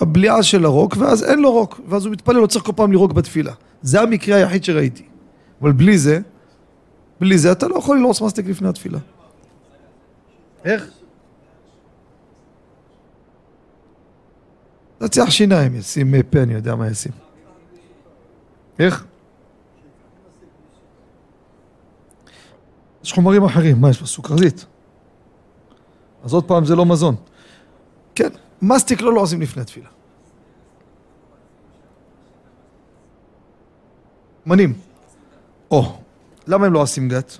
לבליעה 0.00 0.42
של 0.42 0.64
הרוק, 0.64 0.96
ואז 0.98 1.24
אין 1.24 1.38
לו 1.38 1.52
רוק, 1.52 1.80
ואז 1.88 2.04
הוא 2.04 2.12
מתפלל, 2.12 2.36
לא 2.36 2.46
צריך 2.46 2.64
כל 2.64 2.72
פעם 2.76 2.90
לירוק 2.90 3.12
בתפילה. 3.12 3.52
זה 3.82 4.00
המקרה 4.00 4.36
היחיד 4.36 4.64
שראיתי. 4.64 5.04
אבל 5.62 5.72
בלי 5.72 5.98
זה, 5.98 6.20
בלי 7.20 7.38
זה 7.38 7.52
אתה 7.52 7.68
לא 7.68 7.76
יכול 7.76 7.98
ללעוס 7.98 8.20
מסטיק 8.22 8.46
לפני 8.46 8.68
התפילה. 8.68 8.98
איך? 10.64 10.90
נצח 15.00 15.30
שיניים, 15.30 15.74
ישים 15.74 16.14
פה, 16.30 16.42
אני 16.42 16.54
יודע 16.54 16.74
מה 16.74 16.88
ישים. 16.88 17.12
איך? 18.78 19.04
יש 23.04 23.12
חומרים 23.12 23.44
אחרים, 23.44 23.80
מה 23.80 23.90
יש 23.90 23.98
פה? 23.98 24.06
סוכרזית. 24.06 24.66
אז 26.24 26.32
עוד 26.32 26.44
פעם 26.44 26.64
זה 26.64 26.76
לא 26.76 26.86
מזון. 26.86 27.14
כן, 28.14 28.28
מסטיק 28.62 29.00
לא 29.00 29.12
לא 29.12 29.20
עושים 29.20 29.40
לפני 29.40 29.62
התפילה. 29.62 29.88
מנים. 34.46 34.72
או, 35.70 35.98
למה 36.46 36.66
הם 36.66 36.72
לא 36.72 36.82
עושים 36.82 37.08
גת? 37.08 37.38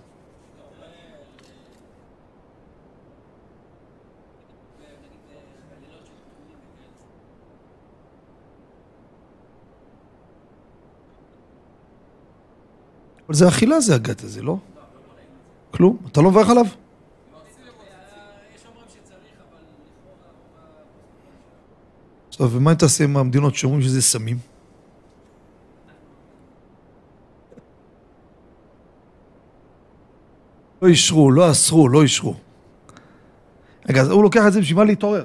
אבל 13.26 13.34
זה 13.34 13.48
אכילה 13.48 13.80
זה 13.80 13.94
הגת 13.94 14.22
הזה, 14.22 14.42
לא? 14.42 14.56
כלום? 15.70 15.96
אתה 16.12 16.20
לא 16.20 16.30
מברך 16.30 16.50
עליו? 16.50 16.66
עכשיו, 22.36 22.50
ומה 22.52 22.74
תעשה 22.74 23.04
עם 23.04 23.16
המדינות 23.16 23.54
שאומרים 23.54 23.82
שזה 23.82 24.02
סמים? 24.02 24.38
לא 30.82 30.88
אישרו, 30.88 31.30
לא 31.32 31.50
אסרו, 31.50 31.88
לא 31.88 32.02
אישרו. 32.02 32.34
רגע, 33.88 34.00
אז 34.00 34.08
הוא 34.10 34.22
לוקח 34.22 34.42
את 34.48 34.52
זה 34.52 34.60
בשביל 34.60 34.76
מה 34.76 34.84
להתעורר? 34.84 35.24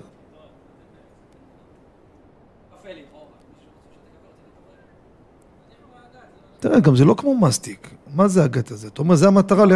תראה, 6.59 6.79
גם 6.79 6.95
זה 6.95 7.05
לא 7.05 7.13
כמו 7.13 7.37
מסטיק. 7.37 7.89
מה 8.15 8.27
זה 8.27 8.43
הגת 8.43 8.71
הזה? 8.71 8.87
אתה 8.87 9.01
אומר, 9.01 9.15
זה 9.15 9.27
המטרה 9.27 9.65
ל... 9.65 9.71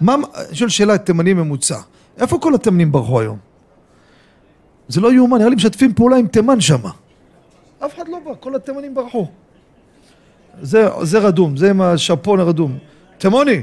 מה, 0.00 0.14
אני 0.14 0.56
שואל 0.56 0.70
שאלה, 0.70 0.98
תימני 0.98 1.34
ממוצע. 1.34 1.80
איפה 2.16 2.38
כל 2.38 2.54
התימנים 2.54 2.92
ברחו 2.92 3.20
היום? 3.20 3.53
זה 4.88 5.00
לא 5.00 5.12
יאומן, 5.12 5.38
נראה 5.38 5.50
לי 5.50 5.56
משתפים 5.56 5.94
פעולה 5.94 6.16
עם 6.16 6.26
תימן 6.26 6.60
שמה. 6.60 6.90
אף 7.78 7.94
אחד 7.94 8.08
לא 8.08 8.18
בא, 8.24 8.30
כל 8.40 8.54
התימנים 8.54 8.94
ברחו. 8.94 9.26
זה, 10.62 10.88
זה 11.02 11.18
רדום, 11.18 11.56
זה 11.56 11.70
עם 11.70 11.80
השפון 11.80 12.40
הרדום. 12.40 12.78
תימוני, 13.18 13.62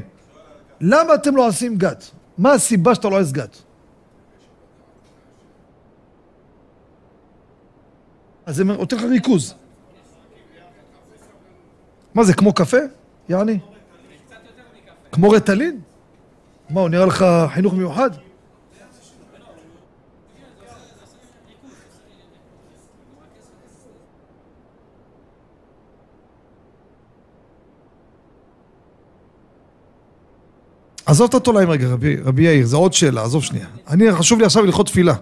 למה 0.82 1.15
אתם 1.15 1.36
לא 1.36 1.47
עושים 1.47 1.78
גת? 1.78 2.11
מה 2.38 2.51
הסיבה 2.51 2.95
שאתה 2.95 3.09
לא 3.09 3.22
עושה 3.22 3.32
גת? 3.32 3.57
אז 8.45 8.55
זה 8.55 8.63
נותן 8.63 8.97
לך 8.97 9.03
ריכוז. 9.03 9.53
מה 12.13 12.24
זה, 12.24 12.34
כמו 12.34 12.53
קפה? 12.53 12.78
יעני? 13.30 13.59
כמו 15.11 15.30
רטלין? 15.30 15.80
מה, 16.69 16.82
הוא 16.82 16.89
נראה 16.89 17.05
לך 17.05 17.26
חינוך 17.53 17.74
מיוחד? 17.74 18.09
עזוב 31.12 31.28
את 31.30 31.34
התולעים 31.34 31.70
רגע, 31.70 31.88
רבי, 31.88 32.18
רבי 32.26 32.43
יאיר, 32.43 32.66
זו 32.66 32.78
עוד 32.78 32.93
שאלה, 32.93 33.24
עזוב 33.24 33.43
שנייה. 33.43 33.66
אני, 33.88 34.12
חשוב 34.12 34.39
לי 34.39 34.45
עכשיו 34.45 34.64
הלכות 34.64 34.86
תפילה. 34.86 35.14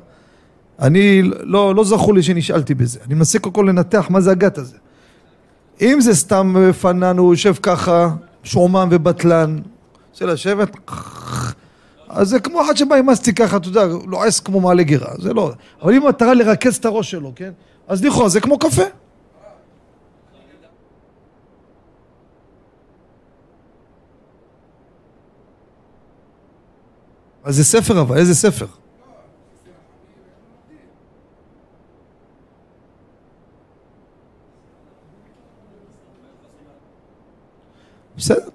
אני, 0.80 1.22
לא, 1.24 1.76
לא 1.76 1.84
זכור 1.84 2.14
לי 2.14 2.24
שנשאלתי 2.24 2.74
בזה. 2.74 3.00
אני 3.06 3.14
מנסה 3.14 3.40
קודם 3.40 3.56
כל 3.56 3.66
לנתח 3.70 4.08
מה 4.10 4.22
זה 4.22 4.32
הגת 4.32 4.58
הזה. 4.58 4.76
אם 5.82 6.02
זה 6.02 6.16
סתם 6.16 6.56
פנן, 6.82 7.18
הוא 7.18 7.34
יושב 7.34 7.54
ככה, 7.62 8.10
שועמם 8.44 8.88
ובטלן, 8.92 9.60
רוצה 10.12 10.26
לשבת, 10.26 10.78
אז 12.10 12.30
זה 12.30 12.40
כמו 12.40 12.62
אחד 12.62 12.78
שבא 12.78 12.96
עם 12.96 13.10
מסטיק 13.10 13.38
ככה, 13.38 13.58
אתה 13.58 13.68
יודע, 13.68 13.86
לועס 14.08 14.40
כמו 14.40 14.62
מעלה 14.62 14.84
גירה, 14.84 15.12
זה 15.18 15.34
לא... 15.34 15.52
אבל 15.82 15.94
אם 15.94 16.06
המטרה 16.06 16.34
לרכז 16.34 16.76
את 16.76 16.86
הראש 16.86 17.12
שלו, 17.12 17.32
כן? 17.36 17.52
אז 17.88 18.04
לכאורה 18.04 18.30
זה 18.30 18.40
כמו 18.40 18.60
קפה. 18.60 18.84
אז 27.44 27.56
זה 27.56 27.64
ספר 27.64 28.02
אבל, 28.02 28.18
איזה 28.18 28.36
ספר? 28.36 28.66
בסדר. 38.18 38.50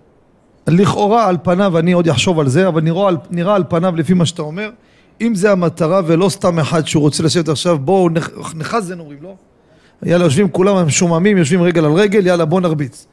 לכאורה 0.66 1.28
על 1.28 1.37
פניו, 1.43 1.78
אני 1.78 1.93
עוד 1.93 2.09
אחשוב 2.09 2.41
על 2.41 2.49
זה, 2.49 2.68
אבל 2.68 2.80
נראה 2.80 3.11
נראה 3.30 3.55
על 3.55 3.64
פניו 3.68 3.97
לפי 3.97 4.14
מה 4.14 4.26
שאתה 4.26 4.43
אומר, 4.43 4.70
אם 5.20 5.35
זה 5.35 5.53
המטרה 5.53 6.01
ולא 6.07 6.28
סתם 6.28 6.59
אחד 6.59 6.87
שהוא 6.87 7.01
רוצה 7.01 7.22
לשבת 7.22 7.49
עכשיו, 7.49 7.78
בואו 7.78 8.09
נחזן 8.55 9.01
אומרים, 9.01 9.18
לא? 9.22 9.35
יאללה, 10.03 10.24
יושבים 10.24 10.49
כולם 10.49 10.87
משוממים, 10.87 11.37
יושבים 11.37 11.62
רגל 11.62 11.85
על 11.85 11.93
רגל, 11.93 12.26
יאללה 12.26 12.45
בואו 12.45 12.61
נרביץ. 12.61 13.07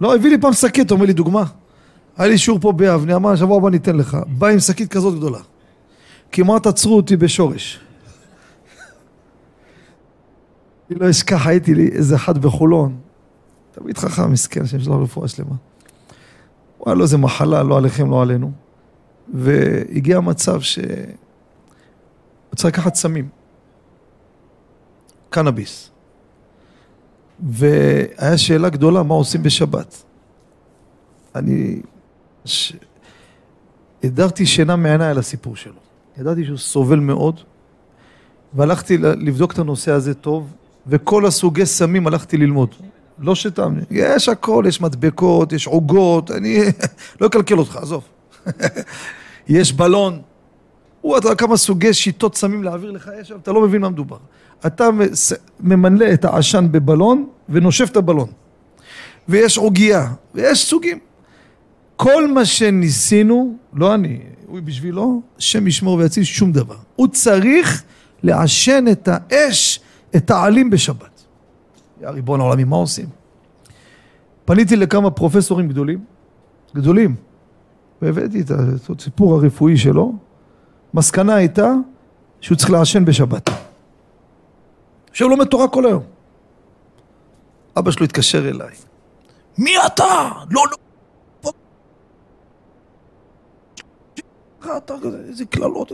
לא, 0.00 0.14
הביא 0.14 0.30
לי 0.30 0.40
פעם 0.40 0.52
שקית, 0.52 0.90
אומר 0.90 1.06
לי 1.06 1.12
דוגמה. 1.12 1.44
היה 2.16 2.28
לי 2.28 2.38
שיעור 2.38 2.60
פה 2.60 2.72
ביבנה, 2.72 3.16
אמר 3.16 3.36
שבוע 3.36 3.56
הבא 3.56 3.70
ניתן 3.70 3.96
לך. 3.96 4.16
בא 4.28 4.46
עם 4.46 4.60
שקית 4.60 4.92
כזאת 4.92 5.14
גדולה. 5.14 5.38
כמעט 6.32 6.66
עצרו 6.66 6.96
אותי 6.96 7.16
בשורש. 7.16 7.80
אני 10.90 10.98
לא 10.98 11.10
אשכח, 11.10 11.46
הייתי 11.46 11.74
לי 11.74 11.88
איזה 11.88 12.16
אחד 12.16 12.38
בחולון. 12.38 12.96
תמיד 13.72 13.98
חכם, 13.98 14.32
מסכן, 14.32 14.66
שיש 14.66 14.86
לו 14.86 15.02
רפואה 15.02 15.28
שלמה. 15.28 15.54
הוא 16.78 16.88
היה 16.88 16.94
לו 16.94 17.02
איזה 17.02 17.18
מחלה, 17.18 17.62
לא 17.62 17.78
עליכם, 17.78 18.10
לא 18.10 18.22
עלינו. 18.22 18.52
והגיע 19.34 20.20
מצב 20.20 20.60
ש... 20.60 20.78
הוא 22.50 22.56
צריך 22.56 22.74
לקחת 22.74 22.94
סמים. 22.94 23.28
קנאביס. 25.30 25.90
והיה 27.48 28.38
שאלה 28.38 28.68
גדולה, 28.68 29.02
מה 29.02 29.14
עושים 29.14 29.42
בשבת? 29.42 30.02
אני 31.34 31.80
ש... 32.44 32.72
הדרתי 34.04 34.46
שינה 34.46 34.76
מעיניי 34.76 35.08
על 35.08 35.18
הסיפור 35.18 35.56
שלו. 35.56 35.72
ידעתי 36.18 36.44
שהוא 36.44 36.58
סובל 36.58 36.98
מאוד, 36.98 37.40
והלכתי 38.54 38.98
לבדוק 38.98 39.52
את 39.52 39.58
הנושא 39.58 39.92
הזה 39.92 40.14
טוב, 40.14 40.52
וכל 40.86 41.26
הסוגי 41.26 41.66
סמים 41.66 42.06
הלכתי 42.06 42.36
ללמוד. 42.36 42.74
לא 43.18 43.34
שטעם, 43.34 43.78
יש 43.90 44.28
הכל, 44.28 44.64
יש 44.68 44.80
מדבקות, 44.80 45.52
יש 45.52 45.66
עוגות, 45.66 46.30
אני 46.30 46.58
לא 47.20 47.26
אקלקל 47.26 47.58
אותך, 47.58 47.76
עזוב. 47.76 48.04
יש 49.48 49.72
בלון. 49.72 50.20
הוא, 51.00 51.18
אתה 51.18 51.34
כמה 51.34 51.56
סוגי 51.56 51.94
שיטות 51.94 52.36
סמים 52.36 52.62
להעביר 52.62 52.90
לך 52.90 53.10
יש, 53.20 53.32
אתה 53.32 53.52
לא 53.52 53.60
מבין 53.62 53.80
מה 53.80 53.88
מדובר. 53.88 54.16
אתה 54.66 54.88
ממלא 55.60 56.12
את 56.12 56.24
העשן 56.24 56.66
בבלון 56.70 57.26
ונושף 57.48 57.90
את 57.90 57.96
הבלון. 57.96 58.28
ויש 59.28 59.58
עוגייה, 59.58 60.12
ויש 60.34 60.66
סוגים. 60.66 60.98
כל 62.02 62.32
מה 62.32 62.44
שניסינו, 62.44 63.56
לא 63.72 63.94
אני, 63.94 64.20
הוא 64.46 64.60
בשבילו, 64.60 65.22
השם 65.38 65.66
ישמור 65.66 65.94
ויציל 65.98 66.24
שום 66.24 66.52
דבר. 66.52 66.76
הוא 66.96 67.08
צריך 67.08 67.82
לעשן 68.22 68.84
את 68.92 69.08
האש, 69.12 69.80
את 70.16 70.30
העלים 70.30 70.70
בשבת. 70.70 71.24
יא 72.02 72.08
ריבון 72.08 72.40
העולמי, 72.40 72.64
מה 72.64 72.76
עושים? 72.76 73.06
פניתי 74.44 74.76
לכמה 74.76 75.10
פרופסורים 75.10 75.68
גדולים, 75.68 76.04
גדולים, 76.74 77.14
והבאתי 78.02 78.40
את 78.40 78.50
הסיפור 78.98 79.34
הרפואי 79.34 79.76
שלו. 79.76 80.14
מסקנה 80.94 81.34
הייתה 81.34 81.72
שהוא 82.40 82.58
צריך 82.58 82.70
לעשן 82.70 83.04
בשבת. 83.04 83.50
יושב 85.10 85.24
לומד 85.24 85.46
תורה 85.46 85.68
כל 85.68 85.86
היום. 85.86 86.02
אבא 87.78 87.90
שלו 87.90 88.04
התקשר 88.04 88.48
אליי. 88.48 88.74
מי 89.58 89.70
אתה? 89.86 90.30
לא, 90.50 90.62
לא. 90.70 90.89
אתה, 94.76 94.94
איזה 95.28 95.44
קללות. 95.44 95.92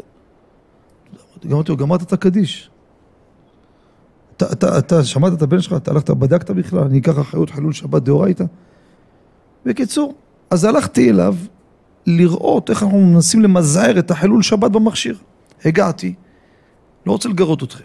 אמרתי 1.47 1.73
לו, 1.73 1.77
גמרת 1.77 2.03
את 2.03 2.12
הקדיש. 2.12 2.71
אתה, 4.37 4.53
אתה, 4.53 4.79
אתה 4.79 5.05
שמעת 5.05 5.33
את 5.33 5.43
הבן 5.43 5.61
שלך? 5.61 5.73
אתה 5.73 5.91
הלכת, 5.91 6.11
בדקת 6.11 6.51
בכלל? 6.51 6.81
אני 6.81 6.99
אקח 6.99 7.19
אחריות 7.19 7.51
חילול 7.51 7.73
שבת 7.73 8.03
דאורייתא? 8.03 8.45
בקיצור, 9.64 10.14
אז 10.51 10.64
הלכתי 10.64 11.11
אליו 11.11 11.35
לראות 12.07 12.71
איך 12.71 12.83
אנחנו 12.83 13.01
מנסים 13.01 13.43
למזער 13.43 13.99
את 13.99 14.11
החילול 14.11 14.43
שבת 14.43 14.71
במכשיר. 14.71 15.19
הגעתי, 15.64 16.14
לא 17.07 17.12
רוצה 17.12 17.29
לגרות 17.29 17.62
אתכם. 17.62 17.85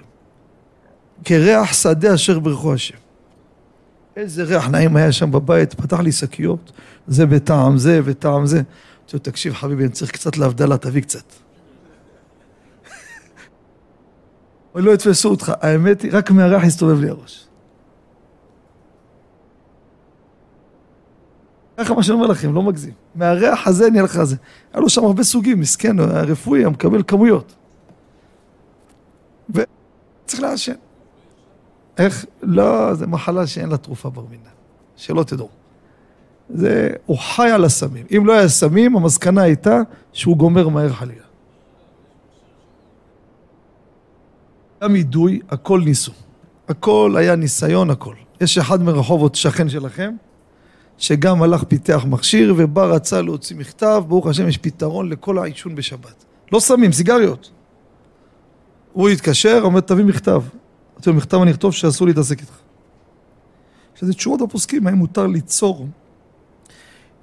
כריח 1.26 1.74
שדה 1.74 2.14
אשר 2.14 2.40
ברכו 2.40 2.74
השם. 2.74 2.98
איזה 4.16 4.44
ריח 4.44 4.68
נעים 4.68 4.96
היה 4.96 5.12
שם 5.12 5.32
בבית, 5.32 5.74
פתח 5.74 6.00
לי 6.00 6.12
שקיות, 6.12 6.72
זה 7.08 7.26
בטעם 7.26 7.78
זה 7.78 8.02
וטעם 8.04 8.46
זה. 8.46 8.62
אמרתי 9.02 9.18
לו, 9.18 9.20
תקשיב 9.20 9.54
חביבי, 9.54 9.84
אני 9.84 9.91
צריך 9.91 10.12
קצת 10.12 10.38
להבדלה, 10.38 10.78
תביא 10.78 11.02
קצת. 11.02 11.24
לא 14.76 14.91
יתפסו 14.91 15.30
אותך, 15.30 15.52
האמת 15.62 16.02
היא, 16.02 16.12
רק 16.14 16.32
מהריח 16.32 16.64
הסתובב 16.64 16.99
לי 16.99 17.10
הראש. 17.10 17.47
ככה 21.78 21.93
מה 21.93 22.04
שאני 22.04 22.16
אומר 22.16 22.28
לכם, 22.28 22.54
לא 22.54 22.62
מגזים. 22.62 22.93
מהריח 23.16 23.68
הזה 23.68 23.89
נהיה 23.89 24.04
לך 24.04 24.24
זה. 24.24 24.36
היה 24.74 24.82
לו 24.82 24.89
שם 24.89 25.04
הרבה 25.04 25.24
סוגים, 25.24 25.60
מסכן, 25.60 25.99
הרפואי, 25.99 26.66
המקבל 26.66 27.04
כמויות. 27.08 27.56
וצריך 29.49 30.41
לעשן. 30.41 30.76
איך? 31.97 32.26
לא, 32.41 32.93
זה 32.93 33.08
מחלה 33.08 33.47
שאין 33.47 33.70
לה 33.70 33.78
תרופה 33.78 34.10
בר 34.10 34.26
מינה. 34.30 34.49
שלא 34.95 35.24
תדעו. 35.24 35.61
זה, 36.54 36.89
הוא 37.06 37.18
חי 37.18 37.49
על 37.49 37.66
הסמים. 37.66 38.06
אם 38.18 38.26
לא 38.26 38.34
היה 38.34 38.49
סמים, 38.49 38.95
המסקנה 38.95 39.41
הייתה 39.41 39.82
שהוא 40.14 40.38
גומר 40.38 40.68
מהר 40.68 40.89
חלילה. 40.89 41.22
גם 44.84 44.95
אידוי, 44.95 45.39
הכל 45.49 45.82
ניסו. 45.86 46.12
הכל 46.70 47.16
היה 47.18 47.36
ניסיון, 47.36 47.89
הכל. 47.89 48.16
יש 48.41 48.58
אחד 48.58 48.82
מרחובות 48.82 49.36
שכן 49.36 49.70
שלכם, 49.70 50.16
שגם 50.97 51.43
הלך 51.43 51.64
פיתח 51.64 52.06
מכשיר 52.08 52.54
ובא 52.58 52.86
רצה 52.86 53.22
להוציא 53.22 53.56
מכתב, 53.56 54.04
ברוך 54.08 54.28
השם 54.28 54.47
יש 54.47 54.58
פתרון 54.58 55.10
לכל 55.10 55.38
העישון 55.38 55.76
בשבת. 55.76 56.26
לא 56.52 56.60
סמים, 56.60 56.91
סיגריות. 56.91 57.52
הוא 58.93 59.10
התקשר, 59.10 59.60
אומר 59.64 59.80
תביא 59.80 60.06
מכתב. 60.06 60.41
אמרתי 60.93 61.10
לו 61.10 61.16
מכתב 61.16 61.38
אני 61.41 61.52
אכתוב 61.52 61.74
שאסור 61.74 62.08
להתעסק 62.08 62.39
איתך. 62.39 62.54
יש 63.95 64.04
לזה 64.04 64.14
תשובות 64.14 64.41
בפוסקים, 64.41 64.88
האם 64.88 64.97
מותר 64.97 65.28
ליצור 65.28 65.88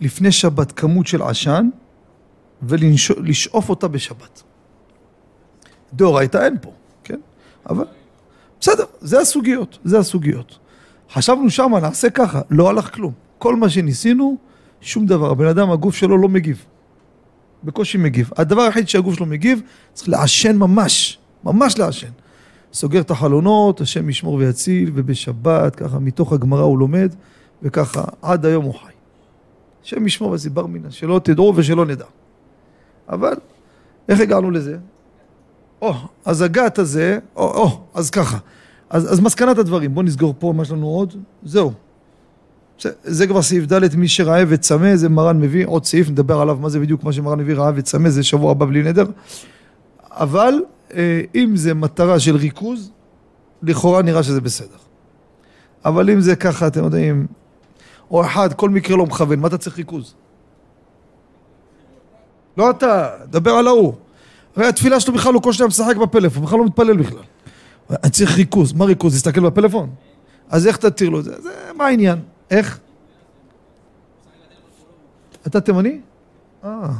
לפני 0.01 0.32
שבת 0.32 0.72
כמות 0.72 1.07
של 1.07 1.22
עשן 1.22 1.68
ולשאוף 2.62 3.68
אותה 3.68 3.88
בשבת. 3.88 4.42
דאורייתא 5.92 6.38
אין 6.44 6.57
פה, 6.61 6.72
כן? 7.05 7.20
אבל 7.70 7.84
בסדר, 8.61 8.84
זה 9.01 9.20
הסוגיות, 9.20 9.78
זה 9.84 9.99
הסוגיות. 9.99 10.59
חשבנו 11.12 11.51
שמה, 11.51 11.80
נעשה 11.80 12.11
ככה, 12.11 12.40
לא 12.51 12.68
הלך 12.68 12.94
כלום. 12.94 13.12
כל 13.38 13.57
מה 13.57 13.68
שניסינו, 13.68 14.36
שום 14.80 15.07
דבר. 15.07 15.30
הבן 15.30 15.46
אדם, 15.46 15.70
הגוף 15.70 15.94
שלו 15.94 16.18
לא 16.18 16.28
מגיב. 16.28 16.64
בקושי 17.64 17.99
מגיב. 17.99 18.30
הדבר 18.36 18.62
היחיד 18.62 18.88
שהגוף 18.88 19.14
שלו 19.14 19.26
מגיב, 19.26 19.62
צריך 19.92 20.09
לעשן 20.09 20.57
ממש. 20.57 21.18
ממש 21.44 21.78
לעשן. 21.78 22.11
סוגר 22.72 23.01
את 23.01 23.11
החלונות, 23.11 23.80
השם 23.80 24.11
ישמור 24.11 24.34
ויציל, 24.34 24.90
ובשבת, 24.94 25.76
ככה 25.76 25.99
מתוך 25.99 26.32
הגמרא 26.32 26.62
הוא 26.62 26.78
לומד, 26.78 27.14
וככה 27.62 28.05
עד 28.22 28.46
היום 28.46 28.64
הוא 28.64 28.74
חי. 28.74 28.97
השם 29.85 30.07
ישמור 30.07 30.31
ויציל 30.31 30.53
בר 30.53 30.66
מינא, 30.66 30.91
שלא 30.91 31.20
תדעו 31.24 31.53
ושלא 31.57 31.87
נדע. 31.87 32.05
אבל, 33.09 33.35
איך 34.09 34.20
הגענו 34.20 34.51
לזה? 34.51 34.76
או, 35.83 35.95
אז 36.24 36.43
הגת 36.43 36.79
הזה, 36.79 37.18
או, 37.37 37.43
או, 37.43 37.81
אז 37.95 38.11
ככה. 38.11 38.39
אז, 38.91 39.12
אז 39.12 39.20
מסקנת 39.20 39.59
הדברים, 39.59 39.95
בואו 39.95 40.07
נסגור 40.07 40.35
פה, 40.39 40.53
מה 40.57 40.62
יש 40.62 40.70
לנו 40.70 40.87
עוד? 40.87 41.14
זהו. 41.43 41.72
זה, 42.81 42.91
זה 43.05 43.26
כבר 43.26 43.43
סעיף 43.43 43.72
ד', 43.72 43.97
מי 43.97 44.09
שרעב 44.09 44.49
וצמא, 44.51 44.97
זה 44.97 45.09
מרן 45.09 45.41
מביא 45.41 45.66
עוד 45.66 45.85
סעיף, 45.85 46.11
נדבר 46.11 46.41
עליו 46.41 46.59
מה 46.61 46.68
זה 46.68 46.81
בדיוק 46.81 47.05
מה 47.05 47.12
שמרן 47.12 47.39
מביא 47.39 47.55
רעב 47.55 47.74
וצמא, 47.76 48.09
זה 48.09 48.22
שבוע 48.22 48.51
הבא 48.51 48.66
בלי 48.66 48.83
נדר. 48.83 49.07
אבל 50.11 50.55
אה, 50.95 51.20
אם 51.35 51.57
זה 51.57 51.74
מטרה 51.74 52.20
של 52.20 52.37
ריכוז, 52.37 52.91
לכאורה 53.62 54.03
נראה 54.03 54.22
שזה 54.22 54.41
בסדר. 54.41 54.76
אבל 55.85 56.11
אם 56.11 56.20
זה 56.20 56.37
ככה, 56.37 56.66
אתם 56.66 56.85
יודעים, 56.85 57.26
או 58.11 58.25
אחד, 58.25 58.53
כל 58.53 58.71
מקרה 58.71 58.97
לא 58.97 59.07
מכוון, 59.07 59.41
מה 59.41 59.49
אתה 59.49 59.59
צריך 59.59 59.79
ריכוז? 59.79 60.15
לא 62.57 62.71
אתה, 62.71 63.11
דבר 63.25 63.51
על 63.51 63.67
ההוא. 63.67 63.95
הרי 64.57 64.67
התפילה 64.67 65.01
שלו 65.01 65.15
בכלל 65.15 65.35
הוא 65.35 65.43
כל 65.43 65.53
שניה 65.53 65.69
משחק 65.69 65.97
בפלאפון, 65.97 66.43
בכלל 66.43 66.59
לא 66.59 66.65
מתפלל 66.65 66.97
בכלל. 66.97 67.23
אני 67.91 68.11
צריך 68.11 68.37
ריכוז, 68.37 68.73
מה 68.73 68.85
ריכוז? 68.85 69.13
להסתכל 69.13 69.41
בפלאפון? 69.41 69.91
אז 70.49 70.67
איך 70.67 70.77
תתיר 70.77 71.09
לו 71.09 71.21
את 71.21 71.25
זה? 71.25 71.41
זה 71.41 71.51
מה 71.77 71.87
העניין? 71.87 72.19
איך? 72.51 72.79
אתה 75.47 75.61
תימני? 75.61 76.01
אה, 76.65 76.91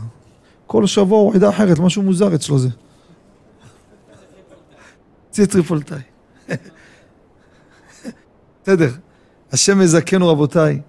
כל 0.67 0.87
שבוע 0.87 1.19
הוא 1.19 1.35
עדה 1.35 1.49
אחרת, 1.49 1.79
משהו 1.79 2.03
מוזר 2.03 2.35
אצלו 2.35 2.59
זה. 2.59 2.69
צי 5.31 5.47
טריפולטאי. 5.47 5.99
בסדר, 8.63 8.91
השם 9.53 9.81
יזכנו 9.81 10.29
רבותיי. 10.29 10.81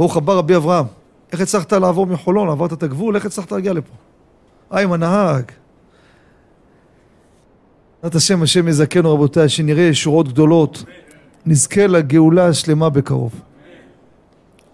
ברוך 0.00 0.16
הבא 0.16 0.32
רבי 0.32 0.56
אברהם. 0.56 0.84
איך 1.32 1.40
הצלחת 1.40 1.72
לעבור 1.72 2.06
מחולון? 2.06 2.48
עברת 2.48 2.72
את 2.72 2.82
הגבול? 2.82 3.16
איך 3.16 3.26
הצלחת 3.26 3.52
להגיע 3.52 3.72
לפה? 3.72 3.92
אה, 4.72 4.80
עם 4.80 4.92
הנהג. 4.92 5.44
בעזרת 8.02 8.14
השם, 8.14 8.42
השם 8.42 8.68
יזכנו 8.68 9.14
רבותיי, 9.14 9.48
שנראה 9.48 9.82
ישורות 9.82 10.28
גדולות. 10.28 10.84
נזכה 11.46 11.86
לגאולה 11.86 12.46
השלמה 12.46 12.88
בקרוב. 12.90 13.32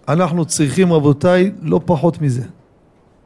אנחנו 0.07 0.45
צריכים 0.45 0.93
רבותיי 0.93 1.51
לא 1.61 1.81
פחות 1.85 2.21
מזה. 2.21 2.43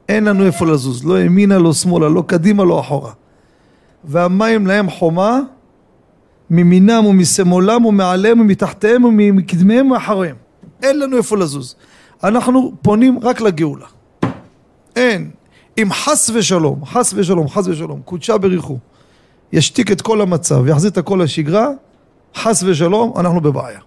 אין 0.09 0.23
לנו 0.23 0.45
איפה 0.45 0.65
לזוז, 0.65 1.05
לא 1.05 1.21
ימינה, 1.21 1.57
לא 1.57 1.73
שמאלה, 1.73 2.09
לא 2.09 2.23
קדימה, 2.27 2.63
לא 2.63 2.79
אחורה. 2.79 3.11
והמים 4.03 4.67
להם 4.67 4.89
חומה 4.89 5.39
ממינם 6.49 7.05
ומשמאלם 7.05 7.85
ומעליהם 7.85 8.39
ומתחתיהם 8.39 9.05
ומקדמיהם 9.05 9.85
ומאחריהם. 9.85 10.35
אין 10.83 10.99
לנו 10.99 11.17
איפה 11.17 11.37
לזוז. 11.37 11.75
אנחנו 12.23 12.71
פונים 12.81 13.19
רק 13.21 13.41
לגאולה. 13.41 13.85
אין. 14.95 15.31
אם 15.77 15.87
חס 15.91 16.29
ושלום, 16.29 16.85
חס 16.85 17.13
ושלום, 17.13 17.47
חס 17.47 17.67
ושלום, 17.67 18.01
קודשה 18.05 18.37
בריחו, 18.37 18.77
ישתיק 19.51 19.91
את 19.91 20.01
כל 20.01 20.21
המצב, 20.21 20.67
יחזיר 20.67 20.89
את 20.91 20.97
הכל 20.97 21.19
לשגרה, 21.23 21.69
חס 22.35 22.63
ושלום, 22.63 23.13
אנחנו 23.19 23.41
בבעיה. 23.41 23.79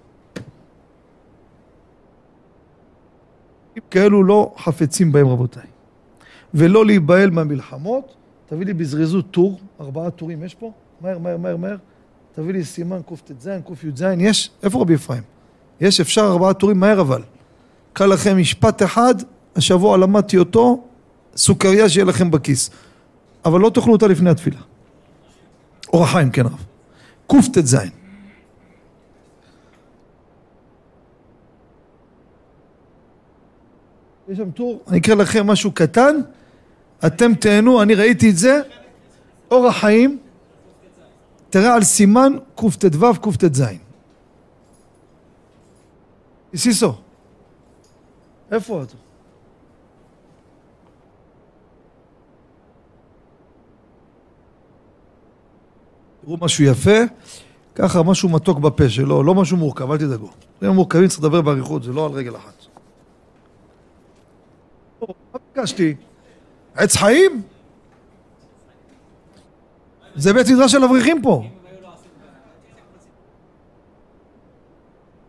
כאלו 3.90 4.24
לא 4.24 4.54
חפצים 4.58 5.12
בהם 5.12 5.28
רבותיי. 5.28 5.66
ולא 6.54 6.86
להיבהל 6.86 7.30
מהמלחמות, 7.30 8.14
תביא 8.46 8.66
לי 8.66 8.74
בזריזות 8.74 9.30
טור, 9.30 9.60
ארבעה 9.80 10.10
טורים 10.10 10.44
יש 10.44 10.54
פה? 10.54 10.72
מהר, 11.00 11.18
מהר, 11.18 11.36
מהר, 11.36 11.56
מהר. 11.56 11.76
תביא 12.34 12.52
לי 12.52 12.64
סימן 12.64 13.00
קטז, 13.02 13.48
קי"ז, 13.66 14.04
יש? 14.18 14.50
איפה 14.62 14.80
רבי 14.80 14.94
אפרים? 14.94 15.22
יש, 15.80 16.00
אפשר 16.00 16.20
ארבעה 16.20 16.54
טורים 16.54 16.80
מהר 16.80 17.00
אבל. 17.00 17.22
קל 17.94 18.06
לכם 18.06 18.38
משפט 18.38 18.82
אחד, 18.82 19.14
השבוע 19.56 19.96
למדתי 19.96 20.38
אותו, 20.38 20.84
סוכריה 21.36 21.88
שיהיה 21.88 22.04
לכם 22.04 22.30
בכיס. 22.30 22.70
אבל 23.44 23.60
לא 23.60 23.70
תאכלו 23.70 23.92
אותה 23.92 24.06
לפני 24.06 24.30
התפילה. 24.30 24.60
אור 25.92 26.04
החיים, 26.04 26.30
כן 26.30 26.46
רב. 26.46 26.64
קטז. 27.26 27.76
יש 34.28 34.38
שם 34.38 34.50
טור, 34.50 34.82
אני 34.88 34.98
אקרא 34.98 35.14
לכם 35.14 35.46
משהו 35.46 35.72
קטן, 35.72 36.16
אתם 37.06 37.34
תהנו, 37.34 37.82
אני 37.82 37.94
ראיתי 37.94 38.30
את 38.30 38.36
זה, 38.36 38.60
אור 39.50 39.66
החיים, 39.66 40.18
תראה 41.50 41.74
על 41.74 41.82
סימן 41.82 42.32
קט"ו, 42.54 43.14
קט"ז. 43.20 43.64
סיסו, 46.56 46.94
איפה 48.54 48.82
אתה? 48.82 48.94
תראו 56.24 56.36
משהו 56.40 56.64
יפה, 56.64 56.98
ככה 57.74 58.02
משהו 58.02 58.28
מתוק 58.28 58.58
בפה 58.58 58.88
שלו, 58.88 59.22
לא 59.22 59.34
משהו 59.34 59.56
מורכב, 59.56 59.90
אל 59.90 59.98
תדאגו. 59.98 60.30
אם 60.62 60.68
מורכבים 60.68 61.08
צריך 61.08 61.20
לדבר 61.20 61.40
באריכות, 61.40 61.82
זה 61.82 61.92
לא 61.92 62.06
על 62.06 62.12
רגל 62.12 62.36
אחת. 62.36 62.66
מה 65.00 65.40
ביקשתי? 65.54 65.94
עץ 66.74 66.96
חיים? 66.96 67.42
זה 70.14 70.32
בית 70.32 70.46
מדרש 70.48 70.72
של 70.72 70.84
אברכים 70.84 71.22
פה. 71.22 71.44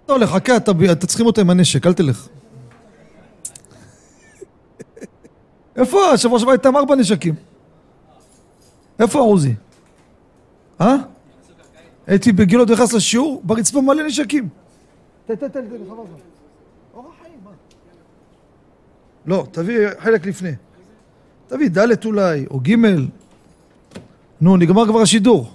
לא, 0.09 0.19
לחכה, 0.19 0.57
אתה 0.91 1.07
צריכים 1.07 1.25
אותו 1.25 1.41
עם 1.41 1.49
הנשק, 1.49 1.87
אל 1.87 1.93
תלך. 1.93 2.27
איפה? 5.75 6.09
השבוע 6.13 6.39
שבוע 6.39 6.53
הייתם 6.53 6.77
ארבע 6.77 6.95
נשקים. 6.95 7.35
איפה 8.99 9.19
עוזי? 9.19 9.53
אה? 10.81 10.95
הייתי 12.07 12.31
בגילות 12.31 12.69
נכנס 12.69 12.93
לשיעור, 12.93 13.41
ברצפה 13.43 13.81
מלא 13.81 14.03
נשקים. 14.03 14.49
תן, 15.25 15.35
תן, 15.35 15.47
תן, 15.47 15.61
תן, 15.61 15.85
חבל 15.89 15.97
אורח 16.93 17.13
חיים, 17.21 17.37
מה? 17.43 17.51
לא, 19.25 19.47
תביא 19.51 19.77
חלק 19.99 20.25
לפני. 20.25 20.51
תביא 21.47 21.69
ד' 21.69 22.05
אולי, 22.05 22.45
או 22.51 22.59
ג'. 22.59 22.75
נו, 24.41 24.57
נגמר 24.57 24.85
כבר 24.87 25.01
השידור. 25.01 25.53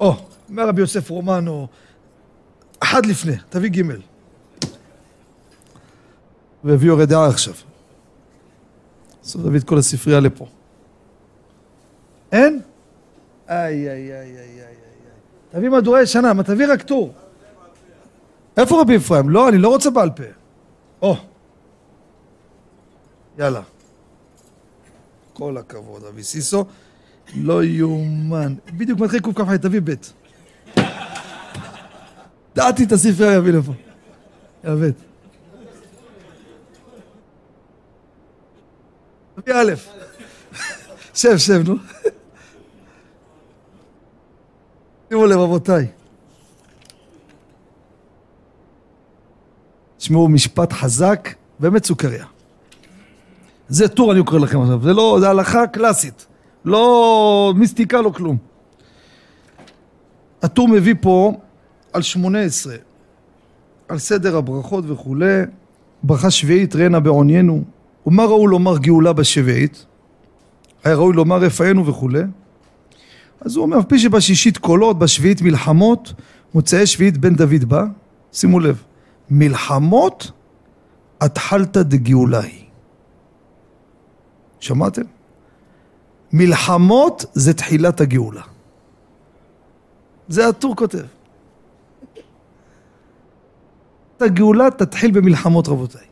או, 0.00 0.14
אומר 0.50 0.68
רבי 0.68 0.80
יוסף 0.80 1.10
רומנו, 1.10 1.66
אחד 2.80 3.06
לפני, 3.06 3.32
תביא 3.48 3.70
ג'. 3.70 3.82
והביאו 6.64 6.94
הרי 6.94 7.06
דעה 7.06 7.28
עכשיו. 7.28 7.54
אסור 9.24 9.42
להביא 9.44 9.58
את 9.58 9.64
כל 9.64 9.78
הספרייה 9.78 10.20
לפה. 10.20 10.46
אין? 12.32 12.60
איי, 13.48 13.56
איי, 13.58 13.88
איי, 13.88 14.12
איי, 14.12 14.38
איי, 14.38 14.60
איי. 14.60 14.74
תביא 15.50 15.68
מהדורי 15.68 16.06
שנה, 16.06 16.32
מה 16.32 16.42
תביא 16.42 16.66
רק 16.72 16.82
טור. 16.82 17.12
איפה 18.56 18.80
רבי 18.80 18.96
אפרים? 18.96 19.28
לא, 19.30 19.48
אני 19.48 19.58
לא 19.58 19.68
רוצה 19.68 19.90
בעל 19.90 20.10
פה. 20.10 20.22
או. 21.02 21.16
יאללה. 23.38 23.60
כל 25.32 25.56
הכבוד, 25.56 26.04
אבי 26.04 26.22
סיסו. 26.22 26.64
לא 27.36 27.64
יאומן. 27.64 28.54
בדיוק 28.76 29.00
מתחיל 29.00 29.20
קכ"ח, 29.20 29.56
תביא 29.56 29.80
ב'. 29.84 29.94
דעתי 32.54 32.84
את 32.84 32.92
הספרייה 32.92 33.34
יביא 33.34 33.52
לפה. 33.52 33.72
יביא. 34.64 34.92
תביא 39.42 39.54
א'. 39.54 39.72
שב, 41.14 41.38
שב, 41.38 41.68
נו. 41.68 41.74
שימו 45.08 45.26
לב, 45.26 45.38
רבותיי. 45.38 45.86
תשמעו, 49.96 50.28
משפט 50.28 50.72
חזק, 50.72 51.28
באמת 51.58 51.84
סוכריה. 51.84 52.26
זה 53.68 53.88
טור 53.88 54.12
אני 54.12 54.24
קורא 54.24 54.40
לכם 54.40 54.60
עכשיו, 54.60 54.82
זה 54.82 54.92
לא, 54.92 55.16
זה 55.20 55.28
הלכה 55.28 55.66
קלאסית. 55.66 56.26
לא 56.64 57.52
מיסטיקה, 57.56 58.00
לא 58.00 58.10
כלום. 58.10 58.36
הטור 60.42 60.68
מביא 60.68 60.94
פה 61.00 61.32
על 61.92 62.02
שמונה 62.02 62.40
עשרה, 62.40 62.76
על 63.88 63.98
סדר 63.98 64.36
הברכות 64.36 64.84
וכולי, 64.88 65.42
ברכה 66.02 66.30
שביעית 66.30 66.76
ראנה 66.76 67.00
בעוניינו, 67.00 67.64
ומה 68.06 68.24
ראוי 68.24 68.50
לומר 68.50 68.78
גאולה 68.78 69.12
בשביעית? 69.12 69.86
היה 70.84 70.94
ראוי 70.94 71.16
לומר 71.16 71.36
רפאנו 71.36 71.86
וכולי. 71.86 72.22
אז 73.40 73.56
הוא 73.56 73.64
אומר, 73.64 73.82
פי 73.88 73.98
שבשישית 73.98 74.58
קולות, 74.58 74.98
בשביעית 74.98 75.42
מלחמות, 75.42 76.12
מוצאי 76.54 76.86
שביעית 76.86 77.18
בן 77.18 77.34
דוד 77.34 77.64
בא, 77.64 77.84
שימו 78.32 78.60
לב, 78.60 78.82
מלחמות 79.30 80.30
התחלתא 81.20 81.82
דגאולה 81.82 82.40
היא. 82.40 82.64
שמעתם? 84.60 85.02
מלחמות 86.32 87.24
זה 87.32 87.54
תחילת 87.54 88.00
הגאולה. 88.00 88.42
זה 90.28 90.48
הטור 90.48 90.76
כותב. 90.76 91.04
הגאולה 94.20 94.70
תתחיל 94.70 95.10
במלחמות 95.10 95.68
רבותיי. 95.68 96.06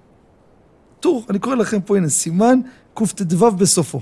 טור, 1.07 1.25
אני 1.31 1.39
קורא 1.39 1.55
לכם 1.55 1.81
פה 1.81 1.97
הנה 1.97 2.09
סימן 2.09 2.61
קט"ו 2.95 3.51
בסופו. 3.51 4.01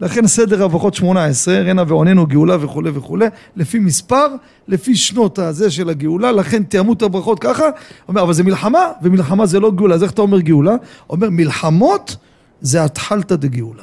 לכן 0.00 0.26
סדר 0.26 0.64
הברכות 0.64 0.94
18, 0.94 1.54
רנה 1.54 1.82
ועוננו 1.88 2.26
גאולה 2.26 2.56
וכולי 2.64 2.90
וכולי, 2.94 3.26
לפי 3.56 3.78
מספר, 3.78 4.26
לפי 4.68 4.96
שנות 4.96 5.38
הזה 5.38 5.70
של 5.70 5.90
הגאולה, 5.90 6.32
לכן 6.32 6.62
תיאמו 6.62 6.92
את 6.92 7.02
הברכות 7.02 7.38
ככה, 7.38 7.64
אומר 8.08 8.22
אבל 8.22 8.32
זה 8.32 8.44
מלחמה, 8.44 8.92
ומלחמה 9.02 9.46
זה 9.46 9.60
לא 9.60 9.70
גאולה, 9.70 9.94
אז 9.94 10.02
איך 10.02 10.12
אתה 10.12 10.22
אומר 10.22 10.40
גאולה? 10.40 10.74
אומר 11.10 11.30
מלחמות 11.30 12.16
זה 12.60 12.84
התחלתא 12.84 13.36
דגאולה. 13.36 13.82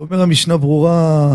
אומר 0.00 0.22
המשנה 0.22 0.56
ברורה, 0.56 1.34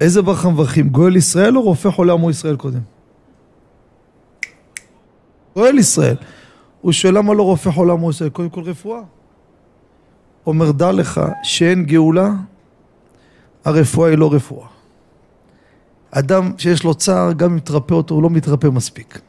איזה 0.00 0.22
ברכה 0.22 0.50
מברכים, 0.50 0.88
גואל 0.88 1.16
ישראל 1.16 1.56
או 1.56 1.62
רופא 1.62 1.90
חולה 1.90 2.12
עמו 2.12 2.30
ישראל 2.30 2.56
קודם? 2.56 2.95
גואל 5.56 5.78
ישראל. 5.78 6.16
הוא 6.80 6.92
שואל 6.92 7.18
למה 7.18 7.34
לא 7.34 7.42
רופא 7.42 7.70
חולה 7.70 7.92
עמו 7.92 8.10
ישראל? 8.10 8.30
קודם 8.30 8.48
כל 8.48 8.60
רפואה. 8.60 9.00
אומר 10.46 10.70
דע 10.70 10.92
לך 10.92 11.20
שאין 11.42 11.84
גאולה, 11.84 12.30
הרפואה 13.64 14.10
היא 14.10 14.18
לא 14.18 14.32
רפואה. 14.32 14.66
אדם 16.10 16.52
שיש 16.58 16.84
לו 16.84 16.94
צער, 16.94 17.32
גם 17.32 17.52
אם 17.52 17.58
תרפא 17.58 17.94
אותו, 17.94 18.14
הוא 18.14 18.22
לא 18.22 18.30
מתרפא 18.30 18.66
מספיק. 18.66 19.20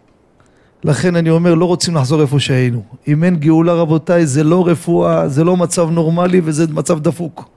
לכן 0.83 1.15
אני 1.15 1.29
אומר, 1.29 1.55
לא 1.55 1.65
רוצים 1.65 1.95
לחזור 1.95 2.21
איפה 2.21 2.39
שהיינו. 2.39 2.83
אם 3.07 3.23
אין 3.23 3.35
גאולה 3.35 3.73
רבותיי, 3.73 4.25
זה 4.25 4.43
לא 4.43 4.67
רפואה, 4.67 5.29
זה 5.29 5.43
לא 5.43 5.57
מצב 5.57 5.89
נורמלי 5.89 6.41
וזה 6.43 6.67
מצב 6.67 6.99
דפוק. 6.99 7.49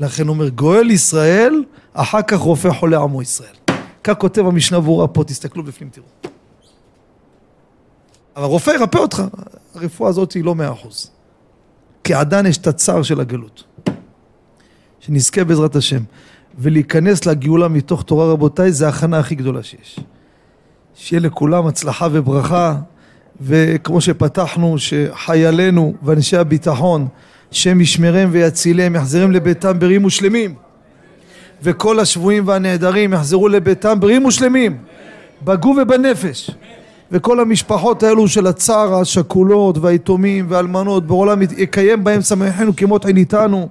לכן 0.00 0.26
הוא 0.26 0.34
אומר, 0.34 0.48
גואל 0.48 0.90
ישראל, 0.90 1.64
אחר 1.92 2.22
כך 2.22 2.38
רופא 2.38 2.70
חולה 2.72 2.98
עמו 2.98 3.22
ישראל. 3.22 3.54
כך 4.04 4.14
כותב 4.18 4.46
המשנה 4.46 4.80
ברורה 4.80 5.08
פה, 5.08 5.24
תסתכלו 5.24 5.62
בפנים, 5.62 5.90
תראו. 5.90 6.37
הרופא 8.42 8.70
ירפא 8.70 8.98
אותך, 8.98 9.22
הרפואה 9.74 10.10
הזאת 10.10 10.32
היא 10.32 10.44
לא 10.44 10.54
מאה 10.54 10.72
אחוז. 10.72 11.10
כי 12.04 12.14
עדיין 12.14 12.46
יש 12.46 12.56
את 12.56 12.66
הצער 12.66 13.02
של 13.02 13.20
הגלות. 13.20 13.64
שנזכה 15.00 15.44
בעזרת 15.44 15.76
השם. 15.76 16.00
ולהיכנס 16.58 17.26
לגאולה 17.26 17.68
מתוך 17.68 18.02
תורה 18.02 18.32
רבותיי, 18.32 18.72
זה 18.72 18.86
ההכנה 18.86 19.18
הכי 19.18 19.34
גדולה 19.34 19.62
שיש. 19.62 20.00
שיהיה 20.94 21.20
לכולם 21.20 21.66
הצלחה 21.66 22.08
וברכה, 22.12 22.76
וכמו 23.40 24.00
שפתחנו, 24.00 24.78
שחיילינו 24.78 25.94
ואנשי 26.02 26.36
הביטחון, 26.36 27.08
שם 27.50 27.80
ישמרם 27.80 28.28
ויצילם, 28.32 28.96
יחזרם 28.96 29.32
לביתם 29.32 29.78
בריאים 29.78 30.04
ושלמים. 30.04 30.54
וכל 31.62 32.00
השבויים 32.00 32.48
והנעדרים 32.48 33.12
יחזרו 33.12 33.48
לביתם 33.48 34.00
בריאים 34.00 34.24
ושלמים, 34.24 34.78
בגוף 35.44 35.76
ובנפש. 35.82 36.50
וכל 37.12 37.40
המשפחות 37.40 38.02
האלו 38.02 38.28
של 38.28 38.46
הצער, 38.46 38.94
השכולות 38.94 39.78
והיתומים 39.78 40.46
והאלמנות 40.48 41.06
בעולם 41.06 41.42
יקיים 41.42 42.04
בהם 42.04 42.20
שמחנו 42.20 42.76
כמות 42.76 43.04
עין 43.06 43.16
איתנו 43.16 43.68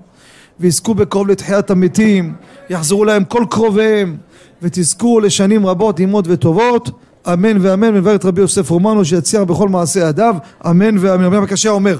ויזכו 0.60 0.96
בקרוב 0.96 1.28
לתחיית 1.28 1.72
המתים 1.72 2.34
יחזרו 2.70 3.06
להם 3.06 3.24
כל 3.24 3.46
קרוביהם 3.50 4.18
ותזכו 4.62 5.20
לשנים 5.20 5.66
רבות 5.66 6.00
נעימות 6.00 6.26
וטובות. 6.28 6.90
אמן 7.34 7.58
ואמן. 7.62 7.94
מבאר 7.94 8.16
את 8.16 8.26
רבי 8.26 8.42
יוסף 8.42 8.70
רומנו 8.70 9.06
שיצליח 9.06 9.42
בכל 9.42 9.70
מעשה 9.70 10.00
ידיו. 10.00 10.36
אמן 10.70 10.98
ואמן. 10.98 11.24
רבי 11.24 11.38
המקשר 11.38 11.70
אומר. 11.70 11.98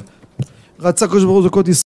רצה 0.80 1.08
קדוש 1.08 1.24
ברוך 1.24 1.36
הוא 1.36 1.44
זכות 1.44 1.68
ישראל 1.68 1.88